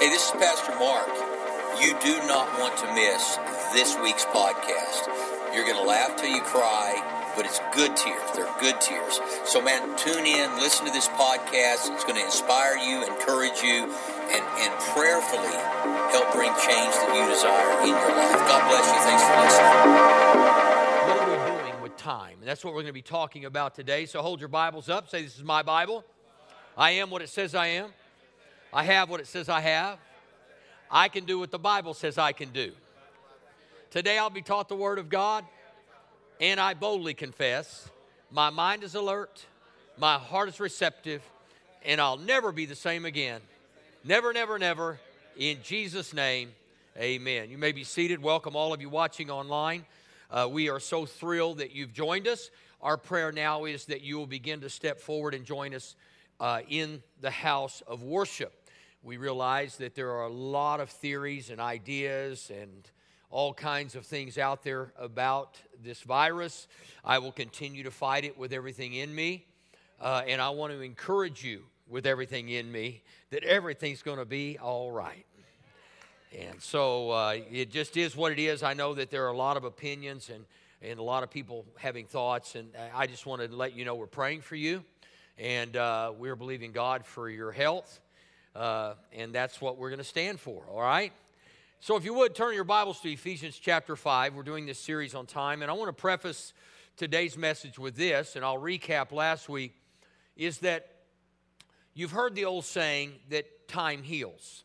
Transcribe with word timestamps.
Hey, 0.00 0.08
this 0.08 0.24
is 0.24 0.30
Pastor 0.30 0.72
Mark. 0.80 1.12
You 1.78 1.92
do 2.00 2.26
not 2.26 2.48
want 2.58 2.74
to 2.78 2.86
miss 2.94 3.36
this 3.74 3.98
week's 4.00 4.24
podcast. 4.24 5.04
You're 5.52 5.66
going 5.66 5.76
to 5.76 5.84
laugh 5.84 6.16
till 6.16 6.30
you 6.30 6.40
cry, 6.40 6.96
but 7.36 7.44
it's 7.44 7.60
good 7.76 7.94
tears. 7.98 8.24
They're 8.34 8.48
good 8.60 8.80
tears. 8.80 9.20
So, 9.44 9.60
man, 9.60 9.94
tune 9.98 10.24
in, 10.24 10.56
listen 10.56 10.86
to 10.86 10.92
this 10.92 11.06
podcast. 11.20 11.92
It's 11.92 12.04
going 12.04 12.16
to 12.16 12.24
inspire 12.24 12.78
you, 12.78 13.04
encourage 13.04 13.60
you, 13.60 13.92
and, 14.32 14.40
and 14.64 14.72
prayerfully 14.96 15.52
help 16.16 16.32
bring 16.32 16.48
change 16.64 16.96
that 16.96 17.12
you 17.12 17.28
desire 17.28 17.84
in 17.84 17.92
your 17.92 18.16
life. 18.16 18.40
God 18.48 18.62
bless 18.72 18.88
you. 18.88 19.00
Thanks 19.04 19.24
for 19.28 19.36
listening. 19.36 20.40
What 21.04 21.16
are 21.20 21.28
we 21.28 21.68
doing 21.68 21.82
with 21.82 21.96
time? 21.98 22.36
And 22.40 22.48
that's 22.48 22.64
what 22.64 22.72
we're 22.72 22.80
going 22.80 22.86
to 22.86 22.94
be 22.94 23.02
talking 23.02 23.44
about 23.44 23.74
today. 23.74 24.06
So 24.06 24.22
hold 24.22 24.40
your 24.40 24.48
Bibles 24.48 24.88
up. 24.88 25.10
Say, 25.10 25.24
This 25.24 25.36
is 25.36 25.44
my 25.44 25.62
Bible. 25.62 26.06
I 26.74 26.92
am 26.92 27.10
what 27.10 27.20
it 27.20 27.28
says 27.28 27.54
I 27.54 27.66
am. 27.66 27.90
I 28.72 28.84
have 28.84 29.10
what 29.10 29.20
it 29.20 29.26
says 29.26 29.48
I 29.48 29.60
have. 29.60 29.98
I 30.90 31.08
can 31.08 31.24
do 31.24 31.38
what 31.38 31.50
the 31.50 31.58
Bible 31.58 31.94
says 31.94 32.18
I 32.18 32.32
can 32.32 32.50
do. 32.50 32.72
Today 33.90 34.16
I'll 34.16 34.30
be 34.30 34.42
taught 34.42 34.68
the 34.68 34.76
Word 34.76 34.98
of 34.98 35.08
God, 35.08 35.44
and 36.40 36.60
I 36.60 36.74
boldly 36.74 37.14
confess 37.14 37.90
my 38.30 38.50
mind 38.50 38.84
is 38.84 38.94
alert, 38.94 39.44
my 39.98 40.18
heart 40.18 40.48
is 40.48 40.60
receptive, 40.60 41.22
and 41.84 42.00
I'll 42.00 42.16
never 42.16 42.52
be 42.52 42.64
the 42.64 42.76
same 42.76 43.04
again. 43.04 43.40
Never, 44.04 44.32
never, 44.32 44.56
never. 44.56 45.00
In 45.36 45.58
Jesus' 45.64 46.14
name, 46.14 46.50
amen. 46.96 47.50
You 47.50 47.58
may 47.58 47.72
be 47.72 47.82
seated. 47.82 48.22
Welcome, 48.22 48.54
all 48.54 48.72
of 48.72 48.80
you 48.80 48.88
watching 48.88 49.30
online. 49.30 49.84
Uh, 50.30 50.48
we 50.48 50.68
are 50.68 50.78
so 50.78 51.06
thrilled 51.06 51.58
that 51.58 51.72
you've 51.72 51.92
joined 51.92 52.28
us. 52.28 52.50
Our 52.80 52.96
prayer 52.96 53.32
now 53.32 53.64
is 53.64 53.86
that 53.86 54.02
you 54.02 54.16
will 54.16 54.28
begin 54.28 54.60
to 54.60 54.70
step 54.70 55.00
forward 55.00 55.34
and 55.34 55.44
join 55.44 55.74
us 55.74 55.96
uh, 56.38 56.60
in 56.68 57.02
the 57.20 57.30
house 57.32 57.82
of 57.88 58.04
worship. 58.04 58.59
We 59.02 59.16
realize 59.16 59.76
that 59.76 59.94
there 59.94 60.10
are 60.10 60.24
a 60.24 60.32
lot 60.32 60.80
of 60.80 60.90
theories 60.90 61.48
and 61.48 61.58
ideas 61.60 62.50
and 62.54 62.90
all 63.30 63.54
kinds 63.54 63.94
of 63.94 64.04
things 64.04 64.36
out 64.36 64.62
there 64.62 64.92
about 64.98 65.56
this 65.82 66.02
virus. 66.02 66.68
I 67.04 67.18
will 67.18 67.32
continue 67.32 67.82
to 67.84 67.90
fight 67.90 68.24
it 68.24 68.36
with 68.36 68.52
everything 68.52 68.92
in 68.94 69.14
me. 69.14 69.46
Uh, 70.00 70.22
and 70.26 70.40
I 70.40 70.50
want 70.50 70.72
to 70.72 70.80
encourage 70.80 71.42
you 71.42 71.62
with 71.88 72.06
everything 72.06 72.50
in 72.50 72.70
me 72.70 73.02
that 73.30 73.42
everything's 73.44 74.02
going 74.02 74.18
to 74.18 74.24
be 74.24 74.58
all 74.58 74.90
right. 74.90 75.24
And 76.38 76.60
so 76.60 77.10
uh, 77.10 77.36
it 77.50 77.70
just 77.70 77.96
is 77.96 78.14
what 78.14 78.32
it 78.32 78.38
is. 78.38 78.62
I 78.62 78.74
know 78.74 78.94
that 78.94 79.10
there 79.10 79.24
are 79.24 79.32
a 79.32 79.36
lot 79.36 79.56
of 79.56 79.64
opinions 79.64 80.30
and, 80.30 80.44
and 80.82 80.98
a 80.98 81.02
lot 81.02 81.22
of 81.22 81.30
people 81.30 81.64
having 81.78 82.06
thoughts. 82.06 82.54
And 82.54 82.68
I 82.94 83.06
just 83.06 83.26
want 83.26 83.42
to 83.42 83.48
let 83.54 83.74
you 83.74 83.84
know 83.84 83.94
we're 83.94 84.06
praying 84.06 84.42
for 84.42 84.56
you. 84.56 84.84
And 85.38 85.76
uh, 85.76 86.12
we're 86.18 86.36
believing 86.36 86.72
God 86.72 87.06
for 87.06 87.30
your 87.30 87.50
health. 87.50 88.00
Uh, 88.54 88.94
and 89.12 89.32
that's 89.32 89.60
what 89.60 89.78
we're 89.78 89.90
going 89.90 89.98
to 89.98 90.04
stand 90.04 90.40
for, 90.40 90.64
all 90.70 90.80
right? 90.80 91.12
So, 91.78 91.96
if 91.96 92.04
you 92.04 92.14
would 92.14 92.34
turn 92.34 92.54
your 92.54 92.64
Bibles 92.64 93.00
to 93.00 93.10
Ephesians 93.10 93.58
chapter 93.58 93.96
5, 93.96 94.34
we're 94.34 94.42
doing 94.42 94.66
this 94.66 94.78
series 94.78 95.14
on 95.14 95.26
time, 95.26 95.62
and 95.62 95.70
I 95.70 95.74
want 95.74 95.88
to 95.88 95.92
preface 95.92 96.52
today's 96.96 97.38
message 97.38 97.78
with 97.78 97.96
this, 97.96 98.36
and 98.36 98.44
I'll 98.44 98.58
recap 98.58 99.12
last 99.12 99.48
week 99.48 99.74
is 100.36 100.58
that 100.58 100.90
you've 101.94 102.10
heard 102.10 102.34
the 102.34 102.44
old 102.44 102.64
saying 102.64 103.12
that 103.28 103.68
time 103.68 104.02
heals. 104.02 104.64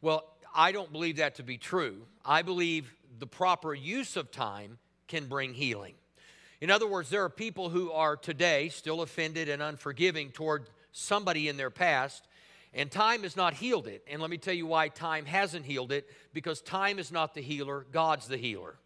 Well, 0.00 0.24
I 0.54 0.72
don't 0.72 0.90
believe 0.90 1.16
that 1.16 1.36
to 1.36 1.42
be 1.42 1.58
true. 1.58 2.02
I 2.24 2.42
believe 2.42 2.94
the 3.18 3.26
proper 3.26 3.74
use 3.74 4.16
of 4.16 4.30
time 4.30 4.78
can 5.06 5.26
bring 5.26 5.54
healing. 5.54 5.94
In 6.60 6.70
other 6.70 6.86
words, 6.86 7.10
there 7.10 7.24
are 7.24 7.30
people 7.30 7.68
who 7.68 7.92
are 7.92 8.16
today 8.16 8.68
still 8.68 9.02
offended 9.02 9.48
and 9.48 9.60
unforgiving 9.60 10.30
toward 10.30 10.68
somebody 10.92 11.48
in 11.48 11.56
their 11.56 11.70
past 11.70 12.26
and 12.74 12.90
time 12.90 13.22
has 13.22 13.36
not 13.36 13.54
healed 13.54 13.86
it. 13.86 14.02
And 14.10 14.20
let 14.20 14.30
me 14.30 14.38
tell 14.38 14.54
you 14.54 14.66
why 14.66 14.88
time 14.88 15.26
hasn't 15.26 15.66
healed 15.66 15.92
it 15.92 16.08
because 16.32 16.60
time 16.60 16.98
is 16.98 17.12
not 17.12 17.34
the 17.34 17.42
healer, 17.42 17.86
God's 17.92 18.28
the 18.28 18.36
healer. 18.36 18.76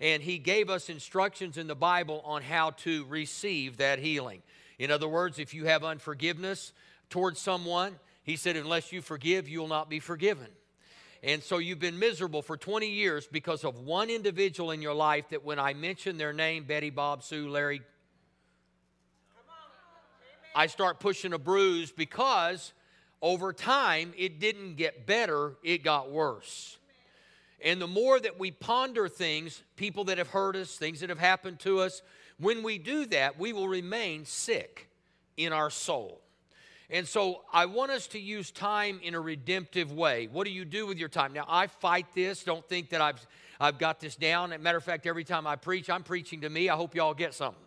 And 0.00 0.22
He 0.22 0.38
gave 0.38 0.70
us 0.70 0.88
instructions 0.88 1.58
in 1.58 1.66
the 1.66 1.74
Bible 1.74 2.22
on 2.24 2.42
how 2.42 2.70
to 2.70 3.04
receive 3.06 3.78
that 3.78 3.98
healing. 3.98 4.42
In 4.78 4.90
other 4.90 5.08
words, 5.08 5.38
if 5.38 5.54
you 5.54 5.66
have 5.66 5.84
unforgiveness 5.84 6.72
towards 7.10 7.40
someone, 7.40 7.96
He 8.22 8.36
said, 8.36 8.56
unless 8.56 8.92
you 8.92 9.02
forgive, 9.02 9.48
you 9.48 9.60
will 9.60 9.68
not 9.68 9.90
be 9.90 10.00
forgiven. 10.00 10.48
And 11.22 11.42
so 11.42 11.58
you've 11.58 11.80
been 11.80 11.98
miserable 11.98 12.42
for 12.42 12.56
20 12.56 12.88
years 12.88 13.26
because 13.26 13.64
of 13.64 13.80
one 13.80 14.10
individual 14.10 14.70
in 14.70 14.82
your 14.82 14.94
life 14.94 15.30
that 15.30 15.44
when 15.44 15.58
I 15.58 15.74
mention 15.74 16.18
their 16.18 16.32
name, 16.32 16.64
Betty, 16.64 16.90
Bob, 16.90 17.22
Sue, 17.22 17.48
Larry, 17.48 17.82
I 20.54 20.68
start 20.68 21.00
pushing 21.00 21.32
a 21.32 21.38
bruise 21.38 21.90
because 21.90 22.72
over 23.22 23.52
time, 23.52 24.12
it 24.16 24.40
didn't 24.40 24.76
get 24.76 25.06
better, 25.06 25.54
it 25.62 25.82
got 25.82 26.10
worse. 26.10 26.78
And 27.64 27.80
the 27.80 27.86
more 27.86 28.20
that 28.20 28.38
we 28.38 28.50
ponder 28.50 29.08
things, 29.08 29.62
people 29.76 30.04
that 30.04 30.18
have 30.18 30.28
hurt 30.28 30.56
us, 30.56 30.76
things 30.76 31.00
that 31.00 31.08
have 31.08 31.18
happened 31.18 31.58
to 31.60 31.80
us, 31.80 32.02
when 32.38 32.62
we 32.62 32.78
do 32.78 33.06
that, 33.06 33.38
we 33.38 33.52
will 33.52 33.68
remain 33.68 34.24
sick 34.24 34.88
in 35.36 35.52
our 35.52 35.70
soul. 35.70 36.20
And 36.90 37.08
so 37.08 37.42
I 37.52 37.66
want 37.66 37.90
us 37.90 38.06
to 38.08 38.18
use 38.18 38.50
time 38.50 39.00
in 39.02 39.14
a 39.14 39.20
redemptive 39.20 39.90
way. 39.90 40.28
What 40.30 40.44
do 40.44 40.52
you 40.52 40.64
do 40.64 40.86
with 40.86 40.98
your 40.98 41.08
time? 41.08 41.32
Now, 41.32 41.44
I 41.48 41.66
fight 41.66 42.06
this. 42.14 42.44
Don't 42.44 42.66
think 42.68 42.90
that 42.90 43.00
I've, 43.00 43.26
I've 43.58 43.78
got 43.78 43.98
this 43.98 44.14
down. 44.14 44.52
As 44.52 44.60
a 44.60 44.62
matter 44.62 44.78
of 44.78 44.84
fact, 44.84 45.06
every 45.06 45.24
time 45.24 45.46
I 45.46 45.56
preach, 45.56 45.90
I'm 45.90 46.04
preaching 46.04 46.42
to 46.42 46.50
me. 46.50 46.68
I 46.68 46.76
hope 46.76 46.94
you 46.94 47.02
all 47.02 47.14
get 47.14 47.34
something. 47.34 47.65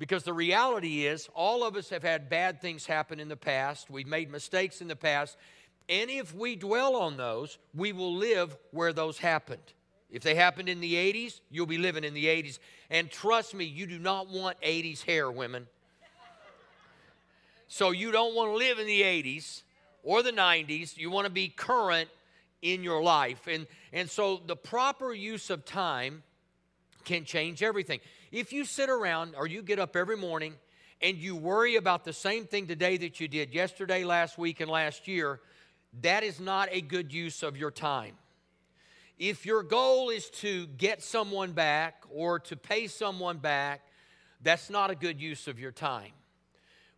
Because 0.00 0.22
the 0.22 0.32
reality 0.32 1.04
is, 1.04 1.28
all 1.34 1.62
of 1.62 1.76
us 1.76 1.90
have 1.90 2.02
had 2.02 2.30
bad 2.30 2.62
things 2.62 2.86
happen 2.86 3.20
in 3.20 3.28
the 3.28 3.36
past. 3.36 3.90
We've 3.90 4.06
made 4.06 4.30
mistakes 4.30 4.80
in 4.80 4.88
the 4.88 4.96
past. 4.96 5.36
And 5.90 6.08
if 6.08 6.34
we 6.34 6.56
dwell 6.56 6.96
on 6.96 7.18
those, 7.18 7.58
we 7.74 7.92
will 7.92 8.14
live 8.14 8.56
where 8.70 8.94
those 8.94 9.18
happened. 9.18 9.60
If 10.10 10.22
they 10.22 10.34
happened 10.34 10.70
in 10.70 10.80
the 10.80 10.94
80s, 10.94 11.40
you'll 11.50 11.66
be 11.66 11.76
living 11.76 12.02
in 12.02 12.14
the 12.14 12.24
80s. 12.24 12.58
And 12.88 13.10
trust 13.10 13.54
me, 13.54 13.66
you 13.66 13.86
do 13.86 13.98
not 13.98 14.30
want 14.30 14.58
80s 14.62 15.04
hair, 15.04 15.30
women. 15.30 15.66
So 17.68 17.90
you 17.90 18.10
don't 18.10 18.34
want 18.34 18.52
to 18.52 18.56
live 18.56 18.78
in 18.78 18.86
the 18.86 19.02
80s 19.02 19.64
or 20.02 20.22
the 20.22 20.32
90s. 20.32 20.96
You 20.96 21.10
want 21.10 21.26
to 21.26 21.30
be 21.30 21.48
current 21.48 22.08
in 22.62 22.82
your 22.82 23.02
life. 23.02 23.46
And, 23.46 23.66
and 23.92 24.08
so 24.08 24.40
the 24.46 24.56
proper 24.56 25.12
use 25.12 25.50
of 25.50 25.66
time 25.66 26.22
can 27.04 27.24
change 27.24 27.62
everything. 27.62 28.00
If 28.32 28.52
you 28.52 28.64
sit 28.64 28.88
around 28.88 29.34
or 29.36 29.46
you 29.46 29.62
get 29.62 29.80
up 29.80 29.96
every 29.96 30.16
morning 30.16 30.54
and 31.02 31.16
you 31.16 31.34
worry 31.34 31.76
about 31.76 32.04
the 32.04 32.12
same 32.12 32.44
thing 32.44 32.68
today 32.68 32.96
that 32.98 33.18
you 33.18 33.26
did 33.26 33.52
yesterday, 33.52 34.04
last 34.04 34.38
week, 34.38 34.60
and 34.60 34.70
last 34.70 35.08
year, 35.08 35.40
that 36.02 36.22
is 36.22 36.38
not 36.38 36.68
a 36.70 36.80
good 36.80 37.12
use 37.12 37.42
of 37.42 37.56
your 37.56 37.72
time. 37.72 38.14
If 39.18 39.44
your 39.44 39.62
goal 39.62 40.10
is 40.10 40.30
to 40.30 40.66
get 40.66 41.02
someone 41.02 41.52
back 41.52 42.04
or 42.08 42.38
to 42.40 42.56
pay 42.56 42.86
someone 42.86 43.38
back, 43.38 43.82
that's 44.42 44.70
not 44.70 44.90
a 44.90 44.94
good 44.94 45.20
use 45.20 45.48
of 45.48 45.58
your 45.58 45.72
time. 45.72 46.12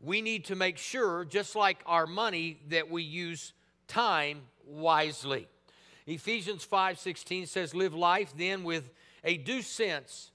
We 0.01 0.21
need 0.21 0.45
to 0.47 0.55
make 0.55 0.79
sure, 0.79 1.25
just 1.25 1.57
like 1.57 1.83
our 1.87 2.07
money, 2.07 2.61
that 2.69 2.91
we 2.91 3.03
use 3.05 3.55
time 3.89 4.43
wisely. 4.67 5.49
Ephesians 6.07 6.65
5:16 6.65 7.47
says, 7.47 7.75
"Live 7.75 7.95
life 7.95 8.33
then 8.37 8.65
with 8.65 8.91
a 9.25 9.37
due 9.37 9.63
sense 9.63 10.32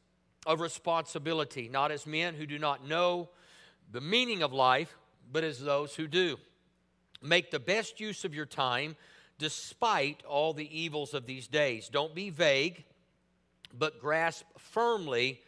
of 0.48 0.62
responsibility, 0.62 1.70
not 1.70 1.92
as 1.92 2.08
men 2.08 2.34
who 2.34 2.48
do 2.48 2.58
not 2.58 2.88
know 2.88 3.30
the 3.92 4.02
meaning 4.02 4.42
of 4.42 4.54
life, 4.54 4.96
but 5.32 5.44
as 5.44 5.60
those 5.60 5.94
who 5.94 6.08
do. 6.08 6.38
Make 7.22 7.52
the 7.52 7.60
best 7.60 8.00
use 8.00 8.24
of 8.24 8.34
your 8.34 8.46
time 8.46 8.96
despite 9.38 10.24
all 10.24 10.54
the 10.54 10.80
evils 10.80 11.14
of 11.14 11.26
these 11.26 11.48
days. 11.48 11.90
Don't 11.90 12.16
be 12.16 12.30
vague, 12.30 12.86
but 13.78 14.00
grasp 14.00 14.46
firmly 14.58 15.42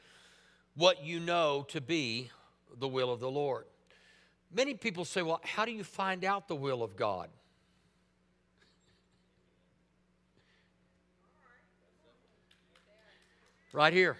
what 0.76 1.04
you 1.04 1.20
know 1.20 1.66
to 1.70 1.80
be 1.80 2.30
the 2.78 2.88
will 2.88 3.12
of 3.12 3.22
the 3.22 3.32
Lord. 3.32 3.66
Many 4.54 4.74
people 4.74 5.06
say, 5.06 5.22
Well, 5.22 5.40
how 5.44 5.64
do 5.64 5.72
you 5.72 5.84
find 5.84 6.26
out 6.26 6.48
the 6.48 6.56
will 6.56 6.84
of 6.84 6.98
God? 6.98 7.30
Right 13.72 13.94
here. 13.94 14.18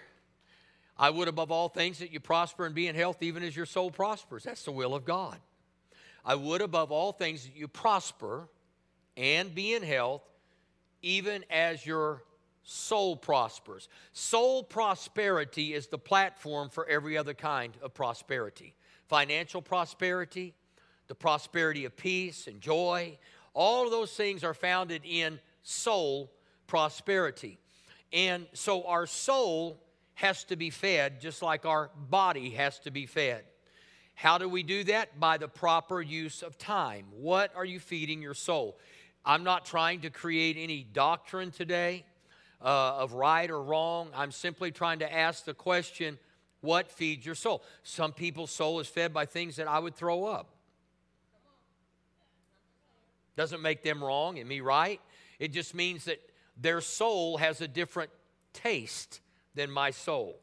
I 1.00 1.10
would 1.10 1.30
above 1.30 1.50
all 1.50 1.70
things 1.70 2.00
that 2.00 2.12
you 2.12 2.20
prosper 2.20 2.66
and 2.66 2.76
be 2.76 2.88
in 2.88 2.94
health, 2.94 3.24
even 3.24 3.42
as 3.42 3.56
your 3.56 3.66
soul 3.66 3.90
prospers. 3.90 4.44
That's 4.44 4.64
the 4.64 4.74
will 4.74 4.94
of 4.94 5.06
God. 5.06 5.38
I 6.26 6.36
would 6.36 6.62
above 6.62 6.92
all 6.92 7.14
things 7.14 7.46
that 7.46 7.56
you 7.56 7.70
prosper 7.70 8.50
and 9.16 9.56
be 9.56 9.74
in 9.74 9.82
health, 9.82 10.22
even 11.02 11.46
as 11.50 11.86
your 11.86 12.24
soul 12.64 13.16
prospers. 13.16 13.88
Soul 14.12 14.62
prosperity 14.62 15.74
is 15.74 15.88
the 15.88 15.98
platform 15.98 16.70
for 16.70 16.86
every 16.88 17.18
other 17.18 17.34
kind 17.34 17.74
of 17.82 17.94
prosperity 17.94 18.76
financial 19.08 19.60
prosperity, 19.60 20.54
the 21.08 21.16
prosperity 21.16 21.86
of 21.86 21.98
peace 21.98 22.46
and 22.46 22.62
joy. 22.62 23.18
All 23.56 23.86
of 23.86 23.90
those 23.90 24.14
things 24.14 24.44
are 24.44 24.54
founded 24.54 25.02
in 25.04 25.40
soul 25.64 26.32
prosperity. 26.68 27.58
And 28.14 28.46
so 28.54 28.84
our 28.84 29.08
soul 29.08 29.82
has 30.20 30.44
to 30.44 30.58
be 30.58 30.70
fed 30.70 31.22
just 31.22 31.42
like 31.42 31.66
our 31.66 31.90
body 32.10 32.50
has 32.50 32.78
to 32.80 32.92
be 32.92 33.06
fed. 33.06 33.46
How 34.16 34.38
do 34.38 34.50
we 34.50 34.64
do 34.64 34.84
that? 34.84 35.18
By 35.18 35.38
the 35.38 35.48
proper 35.48 36.02
use 36.02 36.44
of 36.44 36.58
time. 36.58 37.06
What 37.12 37.56
are 37.56 37.64
you 37.64 37.80
feeding 37.80 38.22
your 38.22 38.34
soul? 38.34 38.78
I'm 39.24 39.46
not 39.46 39.64
trying 39.64 40.02
to 40.02 40.10
create 40.10 40.58
any 40.60 40.84
doctrine 40.84 41.52
today 41.52 42.04
uh, 42.62 42.98
of 42.98 43.14
right 43.14 43.50
or 43.50 43.64
wrong. 43.64 44.10
I'm 44.14 44.34
simply 44.34 44.72
trying 44.72 45.00
to 45.00 45.12
ask 45.12 45.46
the 45.46 45.54
question 45.54 46.20
what 46.60 46.92
feeds 46.92 47.26
your 47.26 47.36
soul? 47.36 47.64
Some 47.84 48.12
people's 48.12 48.52
soul 48.52 48.82
is 48.82 48.88
fed 48.88 49.14
by 49.14 49.26
things 49.26 49.56
that 49.56 49.70
I 49.70 49.80
would 49.80 49.96
throw 49.96 50.26
up. 50.26 50.50
Doesn't 53.38 53.62
make 53.62 53.84
them 53.84 54.04
wrong 54.04 54.38
and 54.38 54.50
me 54.50 54.60
right. 54.60 55.00
It 55.40 55.54
just 55.54 55.74
means 55.74 56.04
that 56.06 56.20
their 56.58 56.82
soul 56.82 57.38
has 57.38 57.62
a 57.62 57.70
different 57.70 58.12
taste 58.52 59.22
than 59.60 59.70
my 59.70 59.92
soul. 59.92 60.40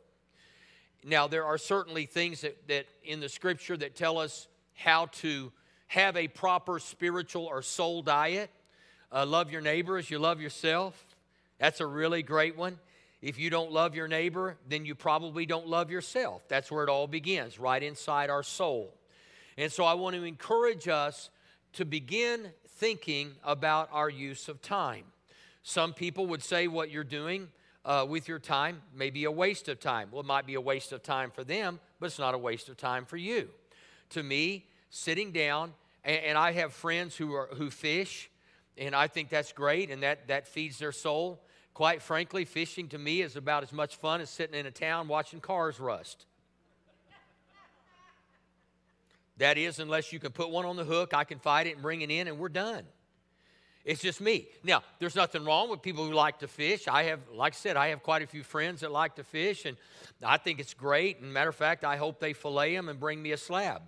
Now, 1.03 1.27
there 1.27 1.47
are 1.47 1.57
certainly 1.57 2.05
things 2.05 2.43
that, 2.43 2.69
that 2.69 2.85
in 3.03 3.21
the 3.21 3.31
scripture 3.31 3.75
that 3.75 3.97
tell 3.97 4.19
us 4.19 4.47
how 4.75 5.07
to 5.07 5.51
have 5.87 6.19
a 6.19 6.29
proper 6.29 6.79
spiritual 6.79 7.47
or 7.47 7.63
soul 7.63 8.03
diet. 8.03 8.51
Uh, 9.11 9.25
love 9.25 9.51
your 9.51 9.63
neighbor 9.63 9.97
as 9.97 10.11
you 10.11 10.19
love 10.19 10.39
yourself. 10.39 11.03
That's 11.59 11.81
a 11.81 11.87
really 11.87 12.23
great 12.23 12.59
one. 12.59 12.79
If 13.23 13.39
you 13.39 13.49
don't 13.49 13.73
love 13.73 13.95
your 13.95 14.07
neighbor, 14.07 14.59
then 14.69 14.85
you 14.85 14.95
probably 14.95 15.47
don't 15.47 15.67
love 15.67 15.91
yourself. 15.91 16.43
That's 16.49 16.71
where 16.71 16.85
it 16.85 16.91
all 16.91 17.07
begins, 17.07 17.59
right 17.59 17.83
inside 17.83 18.29
our 18.29 18.43
soul. 18.43 18.93
And 19.57 19.73
so 19.73 19.85
I 19.85 19.95
want 19.95 20.15
to 20.17 20.25
encourage 20.25 20.89
us 20.89 21.31
to 21.73 21.87
begin 21.87 22.51
thinking 22.69 23.33
about 23.43 23.89
our 23.93 24.11
use 24.11 24.49
of 24.49 24.61
time. 24.61 25.05
Some 25.63 25.95
people 25.95 26.27
would 26.27 26.43
say 26.43 26.69
what 26.69 26.91
you're 26.91 27.03
doing 27.03 27.49
uh, 27.87 28.05
with 28.07 28.27
your 28.27 28.41
time 28.41 28.83
may 28.95 29.11
be 29.11 29.25
a 29.25 29.31
waste 29.31 29.69
of 29.69 29.79
time. 29.79 30.09
Well, 30.11 30.21
it 30.21 30.27
might 30.27 30.45
be 30.45 30.55
a 30.55 30.61
waste 30.61 30.93
of 30.93 31.03
time 31.05 31.31
for 31.31 31.45
them, 31.45 31.79
but 32.01 32.07
it's 32.07 32.19
not 32.19 32.35
a 32.35 32.39
waste 32.39 32.69
of 32.69 32.77
time 32.77 33.07
for 33.07 33.17
you. 33.17 33.49
To 34.11 34.23
me, 34.23 34.67
sitting 34.91 35.31
down, 35.31 35.73
and, 36.05 36.17
and 36.17 36.39
I 36.39 36.51
have 36.53 36.73
friends 36.73 37.17
who, 37.17 37.33
are, 37.35 37.49
who 37.55 37.71
fish, 37.71 38.29
and 38.77 38.95
I 38.95 39.07
think 39.07 39.31
that's 39.31 39.53
great, 39.53 39.91
and 39.91 40.03
that, 40.03 40.27
that 40.27 40.49
feeds 40.49 40.79
their 40.79 40.91
soul. 40.91 41.41
Quite 41.75 42.03
frankly, 42.03 42.45
fishing 42.45 42.89
to 42.89 42.99
me 42.99 43.23
is 43.23 43.37
about 43.37 43.63
as 43.63 43.73
much 43.73 43.97
fun 43.97 44.21
as 44.21 44.31
sitting 44.31 44.59
in 44.59 44.67
a 44.67 44.71
town 44.73 45.07
watching 45.07 45.41
cars 45.41 45.79
rust. 45.79 46.27
That 49.37 49.59
is, 49.59 49.79
unless 49.79 50.13
you 50.13 50.19
can 50.19 50.33
put 50.33 50.51
one 50.51 50.65
on 50.65 50.77
the 50.77 50.85
hook, 50.85 51.15
I 51.15 51.25
can 51.25 51.39
fight 51.39 51.69
it 51.69 51.75
and 51.75 51.83
bring 51.83 52.01
it 52.01 52.11
in, 52.11 52.27
and 52.27 52.39
we're 52.39 52.49
done. 52.49 52.85
It's 53.87 54.03
just 54.03 54.21
me. 54.21 54.49
Now, 54.65 54.83
there's 54.99 55.15
nothing 55.15 55.45
wrong 55.45 55.71
with 55.71 55.81
people 55.81 56.05
who 56.05 56.13
like 56.13 56.41
to 56.41 56.49
fish. 56.49 56.89
I 56.89 57.05
have, 57.05 57.21
like 57.33 57.53
I 57.53 57.57
said, 57.57 57.77
I 57.77 57.89
have 57.89 58.03
quite 58.03 58.21
a 58.21 58.27
few 58.27 58.43
friends 58.43 58.81
that 58.81 58.91
like 58.91 59.15
to 59.15 59.23
fish, 59.23 59.65
and 59.65 59.77
I 60.25 60.39
think 60.39 60.59
it's 60.59 60.75
great. 60.75 61.21
And 61.21 61.33
matter 61.33 61.51
of 61.51 61.55
fact, 61.55 61.85
I 61.85 61.97
hope 61.97 62.19
they 62.19 62.33
fillet 62.33 62.75
them 62.75 62.89
and 62.89 62.99
bring 62.99 63.23
me 63.23 63.31
a 63.31 63.37
slab. 63.37 63.83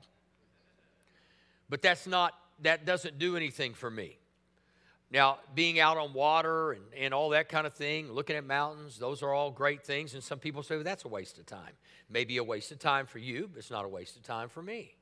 But 1.68 1.82
that's 1.82 2.06
not, 2.06 2.32
that 2.62 2.86
doesn't 2.86 3.18
do 3.18 3.36
anything 3.36 3.74
for 3.74 3.90
me. 3.90 4.16
Now, 5.10 5.38
being 5.56 5.80
out 5.80 5.96
on 5.96 6.12
water 6.12 6.72
and, 6.72 6.84
and 6.96 7.12
all 7.12 7.30
that 7.30 7.48
kind 7.48 7.66
of 7.66 7.74
thing, 7.74 8.12
looking 8.12 8.36
at 8.36 8.44
mountains, 8.44 8.98
those 8.98 9.24
are 9.24 9.32
all 9.32 9.50
great 9.50 9.84
things. 9.84 10.14
And 10.14 10.22
some 10.22 10.38
people 10.38 10.62
say, 10.62 10.76
well, 10.76 10.84
that's 10.84 11.06
a 11.06 11.08
waste 11.08 11.38
of 11.38 11.46
time. 11.46 11.72
Maybe 12.08 12.36
a 12.36 12.44
waste 12.44 12.70
of 12.70 12.78
time 12.78 13.06
for 13.06 13.18
you, 13.18 13.48
but 13.52 13.58
it's 13.58 13.70
not 13.70 13.84
a 13.84 13.88
waste 13.88 14.16
of 14.16 14.22
time 14.22 14.48
for 14.48 14.62
me. 14.62 14.94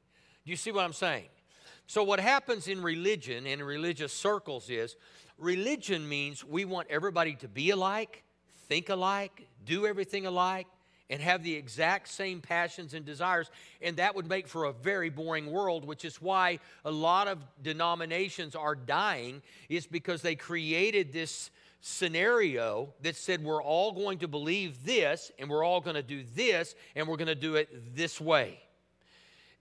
Do 0.47 0.51
you 0.51 0.57
see 0.57 0.73
what 0.73 0.85
I'm 0.85 0.95
saying? 0.95 1.27
So, 1.87 2.03
what 2.03 2.19
happens 2.19 2.67
in 2.69 2.83
religion 2.83 3.47
and 3.47 3.61
in 3.61 3.67
religious 3.67 4.13
circles 4.13 4.69
is 4.71 4.97
religion 5.39 6.09
means 6.09 6.45
we 6.45 6.65
want 6.65 6.89
everybody 6.91 7.35
to 7.37 7.49
be 7.49 7.71
alike, 7.71 8.25
think 8.69 8.89
alike, 8.89 9.47
do 9.65 9.87
everything 9.87 10.27
alike, 10.27 10.67
and 11.11 11.21
have 11.21 11.45
the 11.45 11.55
exact 11.55 12.09
same 12.09 12.41
passions 12.41 12.93
and 12.93 13.05
desires. 13.05 13.51
And 13.81 13.97
that 13.99 14.17
would 14.17 14.29
make 14.29 14.49
for 14.49 14.65
a 14.65 14.73
very 14.73 15.11
boring 15.11 15.51
world, 15.51 15.85
which 15.85 16.05
is 16.05 16.21
why 16.21 16.59
a 16.85 16.91
lot 16.91 17.29
of 17.29 17.39
denominations 17.63 18.57
are 18.57 18.75
dying, 18.75 19.43
is 19.69 19.87
because 19.87 20.23
they 20.23 20.35
created 20.35 21.13
this 21.13 21.51
scenario 21.81 22.93
that 23.03 23.15
said 23.15 23.45
we're 23.45 23.63
all 23.63 23.93
going 23.93 24.19
to 24.19 24.29
believe 24.29 24.85
this, 24.85 25.31
and 25.39 25.49
we're 25.49 25.65
all 25.65 25.81
going 25.81 25.95
to 25.95 26.03
do 26.03 26.25
this, 26.35 26.75
and 26.97 27.07
we're 27.07 27.17
going 27.17 27.29
to 27.29 27.37
do 27.37 27.55
it 27.55 27.95
this 27.95 28.21
way. 28.21 28.59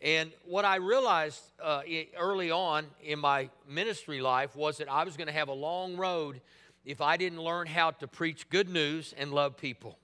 And 0.01 0.31
what 0.44 0.65
I 0.65 0.75
realized 0.75 1.42
uh, 1.62 1.81
early 2.18 2.51
on 2.51 2.86
in 3.01 3.19
my 3.19 3.50
ministry 3.68 4.21
life 4.21 4.56
was 4.56 4.77
that 4.77 4.92
I 4.92 5.03
was 5.03 5.18
going 5.18 5.27
to 5.27 5.33
have 5.33 5.47
a 5.47 5.53
long 5.53 5.95
road 5.95 6.42
if 6.83 7.01
I 7.01 7.18
didn't 7.18 7.42
learn 7.42 7.68
how 7.68 7.92
to 7.92 8.07
preach 8.07 8.50
good 8.50 8.69
news 8.69 9.13
and 9.18 9.31
love 9.31 9.57
people. 9.57 9.97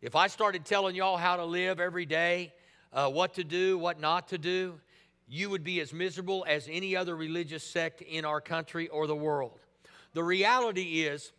If 0.00 0.14
I 0.14 0.26
started 0.26 0.64
telling 0.64 0.94
y'all 0.94 1.16
how 1.16 1.36
to 1.36 1.44
live 1.44 1.80
every 1.80 2.06
day, 2.06 2.52
uh, 2.92 3.08
what 3.10 3.34
to 3.34 3.44
do, 3.44 3.78
what 3.78 3.98
not 3.98 4.28
to 4.28 4.38
do, 4.38 4.78
you 5.26 5.48
would 5.50 5.64
be 5.64 5.80
as 5.80 5.92
miserable 5.92 6.44
as 6.46 6.68
any 6.70 6.94
other 6.94 7.16
religious 7.16 7.64
sect 7.64 8.02
in 8.02 8.24
our 8.24 8.40
country 8.40 8.88
or 8.88 9.06
the 9.06 9.16
world. 9.16 9.58
The 10.12 10.22
reality 10.22 11.02
is, 11.02 11.32